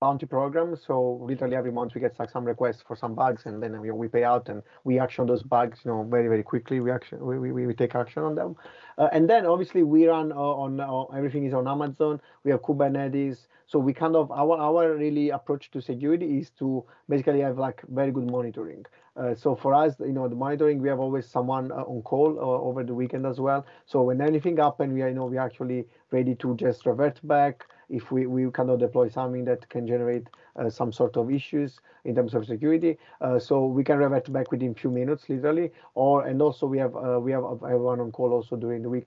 bounty 0.00 0.26
program. 0.26 0.76
So 0.76 1.18
literally 1.22 1.56
every 1.56 1.72
month 1.72 1.94
we 1.94 2.00
get 2.00 2.18
like 2.18 2.30
some 2.30 2.44
requests 2.44 2.82
for 2.86 2.96
some 2.96 3.14
bugs, 3.14 3.46
and 3.46 3.62
then 3.62 3.72
know, 3.72 3.94
we 3.94 4.08
pay 4.08 4.24
out 4.24 4.48
and 4.48 4.62
we 4.84 4.98
action 4.98 5.26
those 5.26 5.42
bugs. 5.42 5.80
You 5.84 5.90
know, 5.90 6.02
very 6.04 6.28
very 6.28 6.42
quickly. 6.42 6.80
We 6.80 6.90
action 6.90 7.24
we, 7.24 7.38
we, 7.38 7.66
we 7.66 7.74
take 7.74 7.94
action 7.94 8.22
on 8.22 8.34
them, 8.34 8.56
uh, 8.96 9.08
and 9.12 9.28
then 9.28 9.46
obviously 9.46 9.82
we 9.82 10.06
run 10.06 10.32
uh, 10.32 10.36
on 10.36 10.80
uh, 10.80 11.02
everything 11.16 11.44
is 11.46 11.54
on 11.54 11.66
Amazon. 11.66 12.20
We 12.44 12.50
have 12.50 12.62
Kubernetes. 12.62 13.46
So 13.66 13.78
we 13.78 13.92
kind 13.92 14.16
of 14.16 14.30
our 14.30 14.56
our 14.58 14.96
really 14.96 15.30
approach 15.30 15.70
to 15.72 15.82
security 15.82 16.38
is 16.38 16.50
to 16.58 16.84
basically 17.08 17.40
have 17.40 17.58
like 17.58 17.82
very 17.88 18.12
good 18.12 18.30
monitoring. 18.30 18.86
Uh, 19.14 19.34
so 19.34 19.56
for 19.56 19.74
us, 19.74 19.94
you 19.98 20.12
know, 20.12 20.28
the 20.28 20.36
monitoring 20.36 20.80
we 20.80 20.88
have 20.88 21.00
always 21.00 21.28
someone 21.28 21.70
uh, 21.72 21.82
on 21.82 22.00
call 22.02 22.38
uh, 22.38 22.42
over 22.42 22.84
the 22.84 22.94
weekend 22.94 23.26
as 23.26 23.40
well. 23.40 23.66
So 23.84 24.02
when 24.02 24.22
anything 24.22 24.56
happens, 24.56 24.94
we 24.94 25.02
are 25.02 25.08
you 25.08 25.14
know 25.14 25.26
we 25.26 25.36
are 25.38 25.44
actually 25.44 25.86
ready 26.12 26.34
to 26.36 26.54
just 26.56 26.86
revert 26.86 27.20
back 27.26 27.66
if 27.88 28.10
we, 28.10 28.26
we 28.26 28.50
cannot 28.50 28.78
deploy 28.78 29.08
something 29.08 29.44
that 29.44 29.68
can 29.68 29.86
generate 29.86 30.28
uh, 30.56 30.68
some 30.70 30.92
sort 30.92 31.16
of 31.16 31.30
issues 31.30 31.78
in 32.04 32.14
terms 32.14 32.34
of 32.34 32.46
security. 32.46 32.98
Uh, 33.20 33.38
so 33.38 33.66
we 33.66 33.84
can 33.84 33.98
revert 33.98 34.32
back 34.32 34.50
within 34.50 34.74
few 34.74 34.90
minutes, 34.90 35.28
literally. 35.28 35.70
Or 35.94 36.26
and 36.26 36.40
also 36.42 36.66
we 36.66 36.78
have 36.78 36.94
uh, 36.96 37.18
we 37.20 37.32
have 37.32 37.44
everyone 37.64 38.00
on 38.00 38.12
call 38.12 38.32
also 38.32 38.56
during 38.56 38.82
the 38.82 38.88
week 38.88 39.06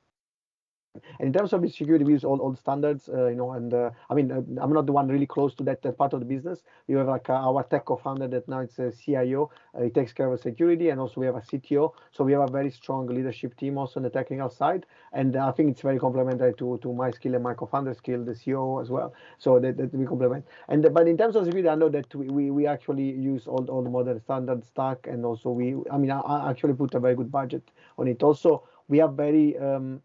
and 0.94 1.28
in 1.28 1.34
terms 1.34 1.54
of 1.54 1.62
security, 1.72 2.04
we 2.04 2.14
use 2.14 2.24
all, 2.24 2.40
all 2.40 2.56
standards, 2.56 3.08
uh, 3.08 3.28
you 3.28 3.36
know, 3.36 3.52
and 3.52 3.74
uh, 3.74 3.92
I 4.10 4.14
mean, 4.14 4.32
uh, 4.32 4.42
I'm 4.62 4.74
not 4.74 4.86
the 4.86 4.92
one 4.92 5.08
really 5.08 5.26
close 5.26 5.56
to 5.56 5.64
that, 5.64 5.82
that 5.84 5.98
part 5.98 6.14
of 6.14 6.20
the 6.20 6.26
business. 6.26 6.64
We 6.88 6.96
have 6.96 7.08
like 7.08 7.30
uh, 7.30 7.34
our 7.34 7.64
tech 7.64 7.86
co-founder 7.86 8.28
that 8.30 8.48
now 8.50 8.60
it's 8.60 8.78
a 8.80 8.92
CIO. 8.92 9.52
Uh, 9.74 9.84
he 9.84 9.90
takes 9.90 10.12
care 10.12 10.32
of 10.32 10.40
security, 10.40 10.90
and 10.90 11.00
also 11.00 11.22
we 11.22 11.26
have 11.26 11.36
a 11.36 11.42
CTO. 11.42 11.94
So 12.12 12.24
we 12.24 12.34
have 12.34 12.42
a 12.42 12.52
very 12.52 12.72
strong 12.72 13.08
leadership 13.08 13.56
team 13.56 13.78
also 13.78 14.00
on 14.00 14.04
the 14.04 14.10
technical 14.10 14.50
side, 14.50 14.86
and 15.14 15.36
I 15.38 15.52
think 15.52 15.72
it's 15.72 15.82
very 15.82 16.00
complementary 16.00 16.54
to 16.56 16.78
to 16.82 16.94
my 16.94 17.12
skill 17.12 17.36
and 17.36 17.44
my 17.44 17.54
co-founder 17.54 17.94
skill, 17.94 18.26
the 18.26 18.34
CEO 18.34 18.82
as 18.82 18.90
well. 18.90 19.14
So 19.38 19.60
that, 19.60 19.78
that 19.78 19.94
we 19.94 20.06
complement. 20.06 20.46
And 20.68 20.94
but 20.94 21.08
in 21.08 21.18
terms 21.18 21.36
of 21.36 21.46
security, 21.46 21.70
I 21.70 21.76
know 21.76 21.90
that 21.90 22.14
we, 22.14 22.28
we, 22.28 22.52
we 22.52 22.68
actually 22.68 23.12
use 23.12 23.48
all 23.48 23.66
all 23.70 23.82
the 23.82 23.90
modern 23.90 24.20
standard 24.20 24.66
stack, 24.66 25.08
and 25.08 25.26
also 25.26 25.52
we, 25.52 25.76
I 25.90 25.98
mean, 25.98 26.12
I, 26.12 26.20
I 26.20 26.50
actually 26.50 26.74
put 26.74 26.94
a 26.96 27.00
very 27.00 27.16
good 27.16 27.32
budget 27.32 27.64
on 27.98 28.08
it. 28.08 28.22
Also, 28.24 28.64
we 28.90 28.98
have 28.98 29.14
very 29.14 29.58
um, 29.58 30.02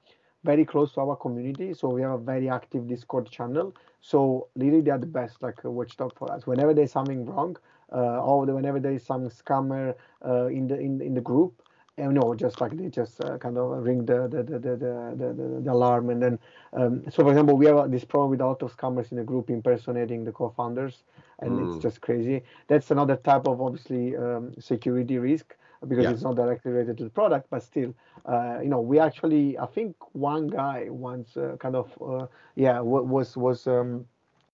very 0.47 0.65
close 0.65 0.93
to 0.95 1.01
our 1.01 1.17
community. 1.17 1.75
So 1.75 1.89
we 1.89 2.03
have 2.03 2.13
a 2.13 2.25
very 2.33 2.49
active 2.49 2.89
Discord 2.89 3.31
channel. 3.31 3.75
So 4.01 4.49
really, 4.55 4.81
they 4.81 4.93
are 4.93 5.03
the 5.07 5.13
best 5.21 5.43
like 5.43 5.65
a 5.65 5.71
watchdog 5.71 6.13
for 6.17 6.33
us. 6.33 6.47
Whenever 6.47 6.73
there's 6.73 6.93
something 6.93 7.27
wrong, 7.27 7.57
uh, 7.93 8.23
or 8.29 8.47
whenever 8.47 8.81
there 8.81 8.93
is 8.93 9.05
some 9.05 9.29
scammer 9.29 9.95
uh, 10.25 10.47
in 10.47 10.69
the 10.69 10.79
in, 10.79 11.01
in 11.01 11.15
the 11.15 11.21
group, 11.21 11.53
and 11.99 12.15
no, 12.15 12.35
just 12.35 12.61
like 12.61 12.77
they 12.77 12.89
just 12.89 13.25
uh, 13.25 13.39
kind 13.39 13.57
of 13.59 13.85
ring 13.85 14.05
the 14.05 14.29
the 14.29 14.43
the 14.43 14.59
the, 14.59 14.73
the, 14.77 15.29
the, 15.39 15.61
the 15.65 15.73
alarm, 15.73 16.11
and 16.11 16.23
then 16.23 16.39
um, 16.73 17.03
so 17.11 17.23
for 17.25 17.31
example, 17.31 17.57
we 17.57 17.67
have 17.67 17.91
this 17.91 18.05
problem 18.05 18.31
with 18.31 18.41
a 18.41 18.47
lot 18.47 18.63
of 18.63 18.77
scammers 18.77 19.11
in 19.13 19.19
the 19.19 19.25
group 19.25 19.51
impersonating 19.51 20.25
the 20.25 20.33
co-founders, 20.33 21.05
and 21.41 21.51
mm. 21.53 21.75
it's 21.75 21.83
just 21.83 22.01
crazy. 22.01 22.43
That's 22.69 22.91
another 22.91 23.17
type 23.17 23.47
of 23.47 23.61
obviously 23.61 24.17
um, 24.17 24.53
security 24.59 25.19
risk 25.19 25.57
because 25.89 26.05
yeah. 26.05 26.11
it's 26.11 26.23
not 26.23 26.37
directly 26.37 26.73
related 26.73 26.99
to 26.99 27.05
the 27.05 27.11
product, 27.11 27.49
but 27.51 27.63
still, 27.63 27.95
uh, 28.27 28.59
you 28.63 28.69
know, 28.69 28.81
we 28.81 28.99
actually, 28.99 29.59
I 29.59 29.67
think 29.67 29.97
one 30.13 30.49
guy 30.49 30.87
once 30.89 31.37
uh, 31.37 31.57
kind 31.59 31.77
of, 31.77 31.91
uh, 32.01 32.27
yeah, 32.55 32.81
was 32.81 33.37
was 33.37 33.67
um, 33.67 34.07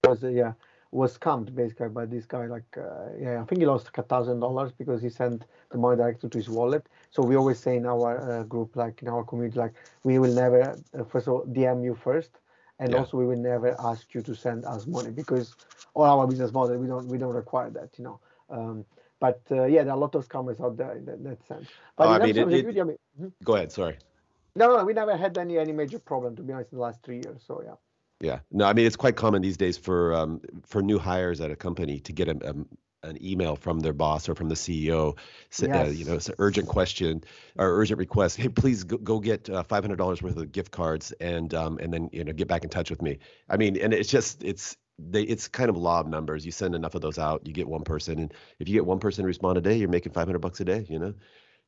was 0.04 0.24
uh, 0.24 0.28
yeah 0.28 0.52
was 0.92 1.16
scammed 1.18 1.54
basically 1.54 1.88
by 1.88 2.04
this 2.04 2.26
guy. 2.26 2.46
Like, 2.46 2.76
uh, 2.76 3.08
yeah, 3.18 3.40
I 3.40 3.44
think 3.44 3.60
he 3.60 3.66
lost 3.66 3.90
a 3.94 4.02
thousand 4.02 4.40
dollars 4.40 4.72
because 4.72 5.02
he 5.02 5.08
sent 5.08 5.44
the 5.70 5.78
money 5.78 5.96
directly 5.96 6.28
to 6.28 6.38
his 6.38 6.50
wallet. 6.50 6.86
So 7.10 7.22
we 7.22 7.34
always 7.34 7.58
say 7.58 7.76
in 7.76 7.86
our 7.86 8.40
uh, 8.40 8.42
group, 8.44 8.76
like 8.76 9.02
in 9.02 9.08
our 9.08 9.24
community, 9.24 9.58
like 9.58 9.72
we 10.04 10.18
will 10.18 10.32
never, 10.32 10.78
first 11.08 11.26
of 11.26 11.32
all, 11.32 11.46
DM 11.46 11.82
you 11.82 11.94
first, 11.94 12.30
and 12.78 12.92
yeah. 12.92 12.98
also 12.98 13.16
we 13.16 13.26
will 13.26 13.38
never 13.38 13.74
ask 13.80 14.14
you 14.14 14.20
to 14.22 14.34
send 14.34 14.66
us 14.66 14.86
money 14.86 15.10
because 15.10 15.56
all 15.94 16.04
our 16.04 16.26
business 16.26 16.52
model 16.52 16.76
we 16.76 16.86
don't 16.86 17.06
we 17.08 17.18
don't 17.18 17.34
require 17.34 17.70
that, 17.70 17.88
you 17.96 18.04
know. 18.04 18.20
Um, 18.50 18.84
but 19.22 19.40
uh, 19.52 19.66
yeah, 19.66 19.84
there 19.84 19.92
are 19.92 19.96
a 19.96 20.00
lot 20.00 20.16
of 20.16 20.28
scammers 20.28 20.60
out 20.60 20.76
there 20.76 20.96
in 20.96 21.04
that, 21.04 21.22
that 21.22 21.46
sense. 21.46 21.68
But 21.96 22.08
oh, 22.08 22.10
I 22.10 22.18
mean, 22.18 22.36
it, 22.36 22.52
it, 22.52 22.80
I 22.80 22.82
mean 22.82 22.96
hmm? 23.16 23.28
go 23.44 23.54
ahead. 23.54 23.70
Sorry. 23.70 23.96
No, 24.56 24.76
no, 24.76 24.84
we 24.84 24.92
never 24.92 25.16
had 25.16 25.38
any 25.38 25.58
any 25.58 25.70
major 25.70 26.00
problem 26.00 26.34
to 26.36 26.42
be 26.42 26.52
honest 26.52 26.72
in 26.72 26.78
the 26.78 26.82
last 26.82 27.04
three 27.04 27.22
years. 27.24 27.40
So 27.46 27.62
yeah. 27.64 27.76
Yeah. 28.20 28.40
No, 28.50 28.64
I 28.64 28.72
mean 28.72 28.84
it's 28.84 28.96
quite 28.96 29.14
common 29.14 29.40
these 29.40 29.56
days 29.56 29.78
for 29.78 30.12
um, 30.12 30.40
for 30.64 30.82
new 30.82 30.98
hires 30.98 31.40
at 31.40 31.52
a 31.52 31.56
company 31.56 32.00
to 32.00 32.12
get 32.12 32.26
a, 32.28 32.36
a 32.50 32.54
an 33.08 33.24
email 33.24 33.54
from 33.56 33.80
their 33.80 33.92
boss 33.92 34.28
or 34.28 34.34
from 34.34 34.48
the 34.48 34.54
CEO, 34.54 35.12
uh, 35.12 35.16
Yes. 35.58 35.96
you 35.96 36.04
know, 36.04 36.14
it's 36.14 36.28
an 36.28 36.36
urgent 36.38 36.68
question 36.68 37.22
or 37.58 37.80
urgent 37.80 37.98
request. 37.98 38.36
Hey, 38.36 38.48
please 38.48 38.84
go, 38.84 38.96
go 38.96 39.20
get 39.20 39.48
uh, 39.50 39.62
five 39.62 39.84
hundred 39.84 39.98
dollars 39.98 40.20
worth 40.20 40.36
of 40.36 40.50
gift 40.50 40.72
cards 40.72 41.12
and 41.20 41.54
um, 41.54 41.78
and 41.78 41.92
then 41.92 42.10
you 42.12 42.24
know 42.24 42.32
get 42.32 42.48
back 42.48 42.64
in 42.64 42.70
touch 42.70 42.90
with 42.90 43.02
me. 43.02 43.18
I 43.48 43.56
mean, 43.56 43.76
and 43.76 43.94
it's 43.94 44.10
just 44.10 44.42
it's 44.42 44.76
they 45.10 45.22
it's 45.24 45.48
kind 45.48 45.70
of 45.70 45.76
law 45.76 46.00
of 46.00 46.06
numbers. 46.08 46.44
You 46.46 46.52
send 46.52 46.74
enough 46.74 46.94
of 46.94 47.02
those 47.02 47.18
out, 47.18 47.46
you 47.46 47.52
get 47.52 47.68
one 47.68 47.84
person, 47.84 48.18
and 48.18 48.34
if 48.58 48.68
you 48.68 48.74
get 48.74 48.86
one 48.86 48.98
person 49.00 49.22
to 49.22 49.26
respond 49.28 49.58
a 49.58 49.60
day, 49.60 49.76
you're 49.76 49.88
making 49.88 50.12
five 50.12 50.26
hundred 50.26 50.40
bucks 50.40 50.60
a 50.60 50.64
day. 50.64 50.86
You 50.88 50.98
know, 50.98 51.14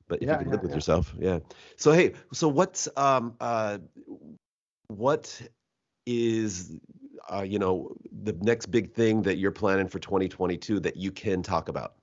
but 0.08 0.22
if 0.22 0.30
Yeah, 0.30 0.32
you 0.32 0.38
can 0.38 0.50
yeah, 0.50 0.52
live 0.52 0.62
with 0.62 0.74
yeah. 0.74 0.74
yourself, 0.74 1.14
yeah. 1.18 1.40
So 1.76 1.92
hey, 1.92 2.14
so 2.32 2.48
what's 2.48 2.88
um 2.96 3.36
uh 3.40 3.78
what 4.88 5.40
is 6.06 6.76
uh, 7.32 7.42
you 7.42 7.58
know 7.58 7.96
the 8.22 8.32
next 8.42 8.66
big 8.66 8.92
thing 8.94 9.22
that 9.22 9.36
you're 9.38 9.50
planning 9.52 9.88
for 9.88 9.98
2022 9.98 10.80
that 10.80 10.96
you 10.96 11.10
can 11.10 11.42
talk 11.42 11.68
about 11.68 11.94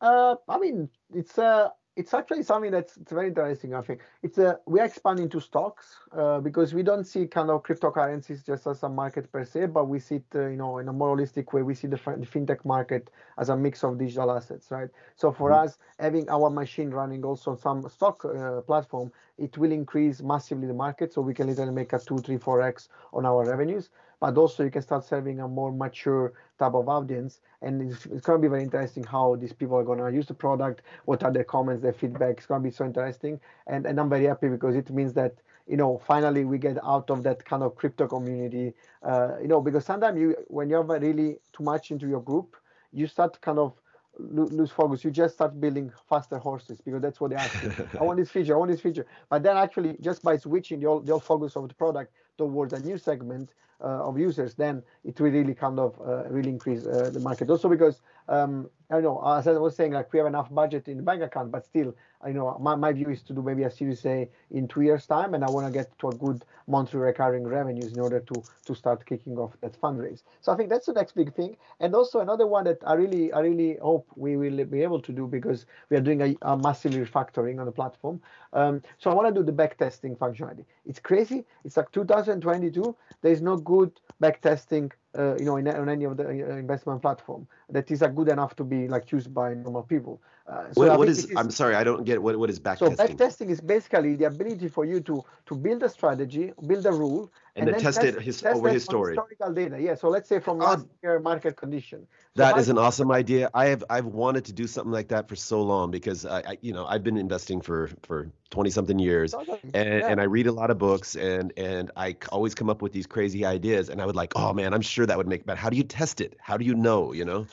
Uh, 0.00 0.36
I 0.48 0.58
mean, 0.58 0.88
it's 1.14 1.38
uh, 1.38 1.70
it's 2.00 2.14
actually 2.14 2.42
something 2.42 2.70
that's 2.70 2.96
it's 2.96 3.12
very 3.12 3.28
interesting. 3.28 3.74
I 3.74 3.82
think 3.82 4.00
it's 4.22 4.38
uh, 4.38 4.54
we 4.66 4.80
are 4.80 4.86
expanding 4.86 5.28
to 5.34 5.40
stocks 5.40 5.86
uh, 6.12 6.40
because 6.40 6.72
we 6.72 6.82
don't 6.82 7.04
see 7.04 7.26
kind 7.26 7.50
of 7.50 7.62
cryptocurrencies 7.62 8.44
just 8.44 8.66
as 8.66 8.82
a 8.82 8.88
market 8.88 9.30
per 9.30 9.44
se, 9.44 9.66
but 9.66 9.84
we 9.86 9.98
see 10.00 10.16
it, 10.16 10.24
uh, 10.34 10.46
you 10.48 10.56
know, 10.56 10.78
in 10.78 10.88
a 10.88 10.92
more 10.92 11.14
holistic 11.14 11.52
way. 11.52 11.62
We 11.62 11.74
see 11.74 11.88
the, 11.88 11.96
the 12.22 12.26
fintech 12.34 12.64
market 12.64 13.10
as 13.36 13.50
a 13.50 13.56
mix 13.56 13.84
of 13.84 13.98
digital 13.98 14.30
assets, 14.32 14.70
right? 14.70 14.88
So 15.14 15.30
for 15.30 15.48
Mhm. 15.48 15.62
us, 15.62 15.78
having 15.98 16.28
our 16.30 16.48
machine 16.48 16.90
running 16.90 17.22
also 17.24 17.50
on 17.50 17.58
some 17.58 17.88
stock 17.90 18.24
uh, 18.24 18.62
platform, 18.62 19.12
it 19.36 19.58
will 19.58 19.72
increase 19.72 20.22
massively 20.22 20.66
the 20.66 20.74
market, 20.86 21.12
so 21.12 21.20
we 21.20 21.34
can 21.34 21.48
literally 21.48 21.72
make 21.72 21.92
a 21.92 21.98
two, 21.98 22.18
three, 22.18 22.38
four 22.38 22.62
x 22.62 22.88
on 23.12 23.26
our 23.26 23.44
revenues. 23.44 23.90
But 24.20 24.36
also, 24.36 24.62
you 24.64 24.70
can 24.70 24.82
start 24.82 25.04
serving 25.04 25.40
a 25.40 25.48
more 25.48 25.72
mature 25.72 26.34
type 26.58 26.74
of 26.74 26.88
audience, 26.88 27.40
and 27.62 27.90
it's, 27.90 28.04
it's 28.06 28.26
going 28.26 28.40
to 28.40 28.42
be 28.42 28.50
very 28.50 28.62
interesting 28.62 29.02
how 29.02 29.36
these 29.36 29.54
people 29.54 29.76
are 29.78 29.82
going 29.84 29.98
to 29.98 30.12
use 30.14 30.26
the 30.26 30.34
product. 30.34 30.82
What 31.06 31.24
are 31.24 31.32
their 31.32 31.44
comments, 31.44 31.82
their 31.82 31.94
feedback? 31.94 32.36
It's 32.36 32.46
going 32.46 32.62
to 32.62 32.68
be 32.68 32.74
so 32.74 32.84
interesting, 32.84 33.40
and 33.66 33.86
and 33.86 33.98
I'm 33.98 34.10
very 34.10 34.26
happy 34.26 34.48
because 34.48 34.76
it 34.76 34.90
means 34.90 35.14
that 35.14 35.36
you 35.66 35.78
know 35.78 36.02
finally 36.06 36.44
we 36.44 36.58
get 36.58 36.76
out 36.84 37.10
of 37.10 37.22
that 37.22 37.44
kind 37.46 37.62
of 37.62 37.76
crypto 37.76 38.06
community. 38.06 38.74
Uh, 39.02 39.38
you 39.40 39.48
know, 39.48 39.60
because 39.60 39.86
sometimes 39.86 40.20
you 40.20 40.36
when 40.48 40.68
you're 40.68 40.82
really 40.82 41.38
too 41.54 41.64
much 41.64 41.90
into 41.90 42.06
your 42.06 42.20
group, 42.20 42.56
you 42.92 43.06
start 43.06 43.40
kind 43.40 43.58
of 43.58 43.72
lose 44.18 44.70
focus. 44.70 45.04
You 45.04 45.10
just 45.10 45.34
start 45.34 45.58
building 45.60 45.90
faster 46.08 46.38
horses 46.38 46.80
because 46.80 47.00
that's 47.00 47.20
what 47.20 47.30
they 47.30 47.36
ask 47.36 47.62
you. 47.62 47.72
I 48.00 48.04
want 48.04 48.18
this 48.18 48.30
feature, 48.30 48.54
I 48.54 48.58
want 48.58 48.70
this 48.70 48.80
feature. 48.80 49.06
But 49.30 49.42
then 49.42 49.56
actually, 49.56 49.96
just 50.00 50.22
by 50.22 50.36
switching 50.36 50.80
the 50.80 50.86
old, 50.86 51.06
the 51.06 51.18
focus 51.18 51.56
of 51.56 51.68
the 51.68 51.74
product 51.74 52.12
towards 52.36 52.72
a 52.72 52.80
new 52.80 52.98
segment 52.98 53.50
of 53.86 54.18
users, 54.18 54.54
then 54.54 54.82
it 55.04 55.20
will 55.20 55.30
really 55.30 55.54
kind 55.54 55.78
of 55.78 56.00
uh, 56.00 56.28
really 56.28 56.50
increase 56.50 56.86
uh, 56.86 57.10
the 57.12 57.20
market. 57.20 57.50
Also 57.50 57.68
because 57.68 58.00
um, 58.28 58.70
I 58.90 58.94
don't 58.94 59.04
know, 59.04 59.22
as 59.36 59.46
I 59.46 59.52
was 59.52 59.76
saying, 59.76 59.92
like 59.92 60.12
we 60.12 60.18
have 60.18 60.26
enough 60.26 60.52
budget 60.52 60.88
in 60.88 60.96
the 60.96 61.02
bank 61.02 61.22
account, 61.22 61.52
but 61.52 61.64
still, 61.64 61.94
I 62.22 62.32
know 62.32 62.56
my, 62.60 62.74
my 62.74 62.92
view 62.92 63.08
is 63.08 63.22
to 63.22 63.32
do 63.32 63.40
maybe 63.40 63.62
a 63.62 63.70
Series 63.70 64.04
A 64.04 64.28
in 64.50 64.66
two 64.68 64.82
years' 64.82 65.06
time, 65.06 65.34
and 65.34 65.44
I 65.44 65.48
want 65.48 65.66
to 65.66 65.72
get 65.72 65.96
to 66.00 66.08
a 66.08 66.12
good 66.12 66.44
monthly 66.66 66.98
recurring 66.98 67.46
revenues 67.46 67.92
in 67.92 68.00
order 68.00 68.20
to 68.20 68.42
to 68.66 68.74
start 68.74 69.06
kicking 69.06 69.38
off 69.38 69.52
that 69.60 69.80
fundraise. 69.80 70.22
So 70.40 70.52
I 70.52 70.56
think 70.56 70.70
that's 70.70 70.86
the 70.86 70.92
next 70.92 71.14
big 71.14 71.32
thing. 71.34 71.56
And 71.78 71.94
also 71.94 72.20
another 72.20 72.46
one 72.46 72.64
that 72.64 72.78
I 72.84 72.94
really 72.94 73.32
I 73.32 73.40
really 73.40 73.76
hope 73.80 74.06
we 74.16 74.36
will 74.36 74.64
be 74.64 74.82
able 74.82 75.00
to 75.02 75.12
do 75.12 75.26
because 75.26 75.66
we 75.88 75.96
are 75.96 76.00
doing 76.00 76.20
a, 76.22 76.36
a 76.42 76.56
massive 76.56 76.92
refactoring 76.92 77.58
on 77.60 77.66
the 77.66 77.72
platform. 77.72 78.20
Um, 78.52 78.82
so 78.98 79.10
I 79.10 79.14
want 79.14 79.28
to 79.28 79.40
do 79.40 79.44
the 79.44 79.52
back 79.52 79.78
testing 79.78 80.16
functionality. 80.16 80.64
It's 80.84 80.98
crazy. 80.98 81.44
It's 81.64 81.76
like 81.76 81.92
2022. 81.92 82.96
There 83.22 83.32
is 83.32 83.40
no 83.40 83.56
good 83.70 83.92
back 84.20 84.40
testing, 84.42 84.90
uh, 85.18 85.36
you 85.36 85.44
know, 85.44 85.56
in, 85.56 85.66
on 85.68 85.88
any 85.88 86.04
of 86.04 86.16
the 86.16 86.26
uh, 86.26 86.56
investment 86.56 87.02
platform 87.02 87.46
that 87.68 87.90
is 87.90 88.02
uh, 88.02 88.08
good 88.08 88.28
enough 88.28 88.54
to 88.56 88.64
be 88.64 88.88
like 88.88 89.10
used 89.12 89.32
by 89.34 89.54
normal 89.54 89.82
people. 89.82 90.20
Uh, 90.46 90.72
so 90.72 90.80
what, 90.80 90.98
what 90.98 91.08
is 91.08 91.26
this 91.26 91.36
i'm 91.36 91.48
sorry 91.48 91.76
i 91.76 91.84
don't 91.84 92.02
get 92.02 92.20
what 92.20 92.36
what 92.36 92.50
is 92.50 92.58
back 92.58 92.76
so 92.76 92.88
testing 92.88 93.06
back 93.06 93.16
testing 93.16 93.50
is 93.50 93.60
basically 93.60 94.16
the 94.16 94.24
ability 94.24 94.66
for 94.66 94.84
you 94.84 94.98
to 95.00 95.22
to 95.50 95.56
build 95.56 95.82
a 95.82 95.88
strategy, 95.88 96.52
build 96.66 96.86
a 96.86 96.92
rule, 96.92 97.32
And 97.56 97.66
then 97.68 97.80
test 97.80 98.04
it 98.04 98.22
his- 98.22 98.44
over 98.44 98.68
that 98.68 98.74
his 98.74 98.84
story. 98.84 99.14
Historical 99.16 99.52
data, 99.52 99.80
yeah. 99.80 99.96
So 99.96 100.08
let's 100.08 100.28
say 100.28 100.38
from 100.38 100.58
last 100.58 100.86
year 101.02 101.18
market 101.18 101.56
condition. 101.56 102.06
So 102.36 102.42
That 102.42 102.56
is 102.56 102.68
an 102.68 102.78
awesome 102.78 103.10
idea. 103.10 103.50
I 103.52 103.66
have 103.66 103.82
I've 103.90 104.06
wanted 104.06 104.44
to 104.44 104.52
do 104.52 104.66
something 104.68 104.92
like 104.92 105.08
that 105.08 105.28
for 105.28 105.34
so 105.34 105.60
long 105.60 105.90
because 105.90 106.24
I, 106.24 106.38
I 106.52 106.58
you 106.60 106.72
know 106.72 106.86
I've 106.86 107.02
been 107.02 107.16
investing 107.16 107.60
for 107.60 107.90
for 108.02 108.30
twenty 108.50 108.70
something 108.70 108.98
years 108.98 109.32
Totally, 109.32 109.58
and, 109.74 109.88
yeah. 109.88 110.08
and 110.08 110.20
I 110.20 110.24
read 110.24 110.46
a 110.46 110.52
lot 110.52 110.70
of 110.70 110.78
books 110.78 111.16
and 111.16 111.52
and 111.56 111.90
I 111.96 112.16
always 112.30 112.54
come 112.54 112.70
up 112.70 112.80
with 112.80 112.92
these 112.92 113.06
crazy 113.06 113.44
ideas 113.44 113.88
and 113.90 114.00
I 114.00 114.06
would 114.06 114.16
like 114.16 114.32
oh 114.36 114.52
man 114.52 114.72
I'm 114.72 114.80
sure 114.94 114.99
that 115.06 115.16
would 115.16 115.28
make 115.28 115.46
but 115.46 115.58
how 115.58 115.70
do 115.70 115.76
you 115.76 115.84
test 115.84 116.20
it? 116.20 116.36
How 116.40 116.56
do 116.56 116.64
you 116.64 116.74
know? 116.74 117.12
You 117.12 117.24
know? 117.24 117.46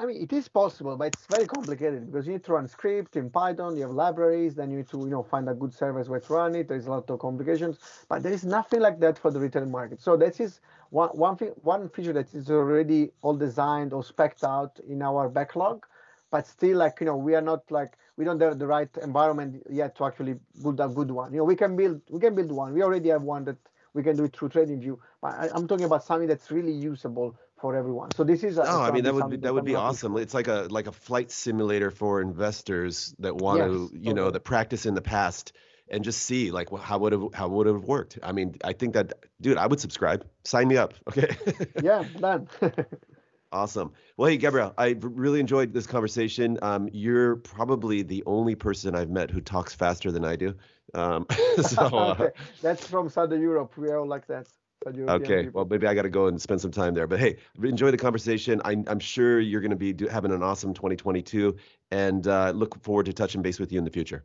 I 0.00 0.06
mean, 0.06 0.22
it 0.22 0.32
is 0.32 0.48
possible, 0.48 0.96
but 0.96 1.08
it's 1.08 1.26
very 1.26 1.46
complicated 1.46 2.06
because 2.06 2.26
you 2.26 2.32
need 2.32 2.44
to 2.44 2.54
run 2.54 2.66
script 2.66 3.16
in 3.16 3.28
Python. 3.28 3.76
You 3.76 3.82
have 3.82 3.90
libraries, 3.90 4.54
then 4.54 4.70
you 4.70 4.78
need 4.78 4.88
to, 4.88 4.98
you 5.00 5.10
know, 5.10 5.22
find 5.22 5.46
a 5.46 5.52
good 5.52 5.74
service 5.74 6.08
where 6.08 6.20
to 6.20 6.32
run 6.32 6.54
it. 6.54 6.68
There's 6.68 6.86
a 6.86 6.90
lot 6.90 7.10
of 7.10 7.18
complications, 7.18 7.76
but 8.08 8.22
there 8.22 8.32
is 8.32 8.42
nothing 8.42 8.80
like 8.80 8.98
that 9.00 9.18
for 9.18 9.30
the 9.30 9.38
retail 9.38 9.66
market. 9.66 10.00
So 10.00 10.16
that 10.16 10.40
is 10.40 10.60
one 10.88 11.10
one 11.10 11.36
thing, 11.36 11.48
one 11.62 11.90
feature 11.90 12.14
that 12.14 12.32
is 12.32 12.50
already 12.50 13.10
all 13.20 13.36
designed 13.36 13.92
or 13.92 14.02
specced 14.02 14.42
out 14.42 14.80
in 14.88 15.02
our 15.02 15.28
backlog, 15.28 15.84
but 16.30 16.46
still, 16.46 16.78
like 16.78 16.98
you 17.00 17.06
know, 17.06 17.16
we 17.16 17.34
are 17.34 17.42
not 17.42 17.70
like 17.70 17.98
we 18.16 18.24
don't 18.24 18.40
have 18.40 18.58
the 18.58 18.66
right 18.66 18.88
environment 19.02 19.62
yet 19.68 19.94
to 19.96 20.06
actually 20.06 20.36
build 20.62 20.80
a 20.80 20.88
good 20.88 21.10
one. 21.10 21.30
You 21.32 21.40
know, 21.40 21.44
we 21.44 21.56
can 21.56 21.76
build 21.76 22.00
we 22.08 22.20
can 22.20 22.34
build 22.34 22.52
one. 22.52 22.72
We 22.72 22.82
already 22.82 23.10
have 23.10 23.22
one 23.22 23.44
that 23.44 23.58
we 23.94 24.02
can 24.02 24.16
do 24.16 24.24
it 24.24 24.36
through 24.36 24.48
TradingView, 24.50 24.98
but 25.20 25.32
I, 25.34 25.48
I'm 25.54 25.66
talking 25.66 25.84
about 25.84 26.04
something 26.04 26.28
that's 26.28 26.50
really 26.50 26.72
usable 26.72 27.36
for 27.60 27.76
everyone. 27.76 28.10
So 28.12 28.24
this 28.24 28.42
is. 28.44 28.58
a- 28.58 28.64
Oh, 28.66 28.80
I 28.82 28.90
mean 28.90 29.04
that 29.04 29.14
would 29.14 29.30
be, 29.30 29.36
that 29.38 29.52
would 29.52 29.64
be 29.64 29.74
awesome. 29.74 30.16
It's 30.16 30.34
like 30.34 30.48
a 30.48 30.66
like 30.70 30.86
a 30.86 30.92
flight 30.92 31.30
simulator 31.30 31.90
for 31.90 32.20
investors 32.20 33.14
that 33.18 33.36
want 33.36 33.58
Yes, 33.58 33.70
to 33.70 33.90
you 33.98 34.14
know 34.14 34.30
that 34.30 34.40
practice 34.40 34.86
in 34.86 34.94
the 34.94 35.02
past 35.02 35.52
and 35.90 36.04
just 36.04 36.22
see 36.22 36.50
like 36.50 36.70
wh- 36.70 36.80
how 36.80 36.98
would 36.98 37.12
have 37.12 37.24
how 37.34 37.48
would 37.48 37.66
have 37.66 37.84
worked. 37.84 38.18
I 38.22 38.32
mean 38.32 38.54
I 38.64 38.72
think 38.72 38.94
that 38.94 39.12
dude 39.40 39.58
I 39.58 39.66
would 39.66 39.80
subscribe. 39.80 40.26
Sign 40.44 40.68
me 40.68 40.76
up. 40.76 40.94
Okay. 41.08 41.36
yeah, 41.80 42.04
done. 42.20 42.48
Awesome. 43.52 43.92
Well, 44.16 44.30
hey, 44.30 44.36
Gabriel, 44.36 44.72
I 44.78 44.96
really 45.00 45.40
enjoyed 45.40 45.72
this 45.72 45.86
conversation. 45.86 46.58
Um, 46.62 46.88
you're 46.92 47.36
probably 47.36 48.02
the 48.02 48.22
only 48.26 48.54
person 48.54 48.94
I've 48.94 49.10
met 49.10 49.30
who 49.30 49.40
talks 49.40 49.74
faster 49.74 50.12
than 50.12 50.24
I 50.24 50.36
do. 50.36 50.54
Um, 50.94 51.26
so, 51.62 51.82
uh, 51.86 52.16
okay. 52.18 52.30
That's 52.62 52.86
from 52.86 53.08
Southern 53.08 53.40
Europe. 53.40 53.76
We 53.76 53.88
are 53.88 53.98
all 53.98 54.06
like 54.06 54.26
that. 54.28 54.46
Okay. 54.86 55.44
people. 55.44 55.60
Well, 55.60 55.66
maybe 55.66 55.86
I 55.86 55.94
got 55.94 56.02
to 56.02 56.10
go 56.10 56.26
and 56.28 56.40
spend 56.40 56.60
some 56.60 56.70
time 56.70 56.94
there. 56.94 57.06
But 57.06 57.18
hey, 57.18 57.36
enjoy 57.62 57.90
the 57.90 57.98
conversation. 57.98 58.62
I, 58.64 58.82
I'm 58.86 59.00
sure 59.00 59.40
you're 59.40 59.60
going 59.60 59.70
to 59.70 59.76
be 59.76 59.92
do, 59.92 60.06
having 60.06 60.32
an 60.32 60.42
awesome 60.42 60.72
2022, 60.72 61.56
and 61.90 62.26
uh, 62.26 62.52
look 62.52 62.82
forward 62.82 63.06
to 63.06 63.12
touching 63.12 63.42
base 63.42 63.58
with 63.58 63.72
you 63.72 63.78
in 63.78 63.84
the 63.84 63.90
future. 63.90 64.24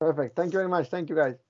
Perfect. 0.00 0.36
Thank 0.36 0.52
you 0.52 0.58
very 0.58 0.68
much. 0.68 0.88
Thank 0.88 1.10
you, 1.10 1.16
guys. 1.16 1.43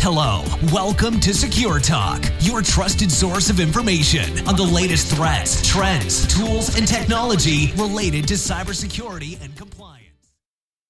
Hello, 0.00 0.44
welcome 0.72 1.18
to 1.18 1.34
Secure 1.34 1.80
Talk, 1.80 2.22
your 2.38 2.62
trusted 2.62 3.10
source 3.10 3.50
of 3.50 3.58
information 3.58 4.46
on 4.46 4.54
the 4.54 4.62
latest 4.62 5.12
threats, 5.12 5.66
trends, 5.66 6.24
tools, 6.32 6.76
and 6.76 6.86
technology 6.86 7.72
related 7.72 8.28
to 8.28 8.34
cybersecurity 8.34 9.42
and 9.42 9.56
compliance. 9.56 9.97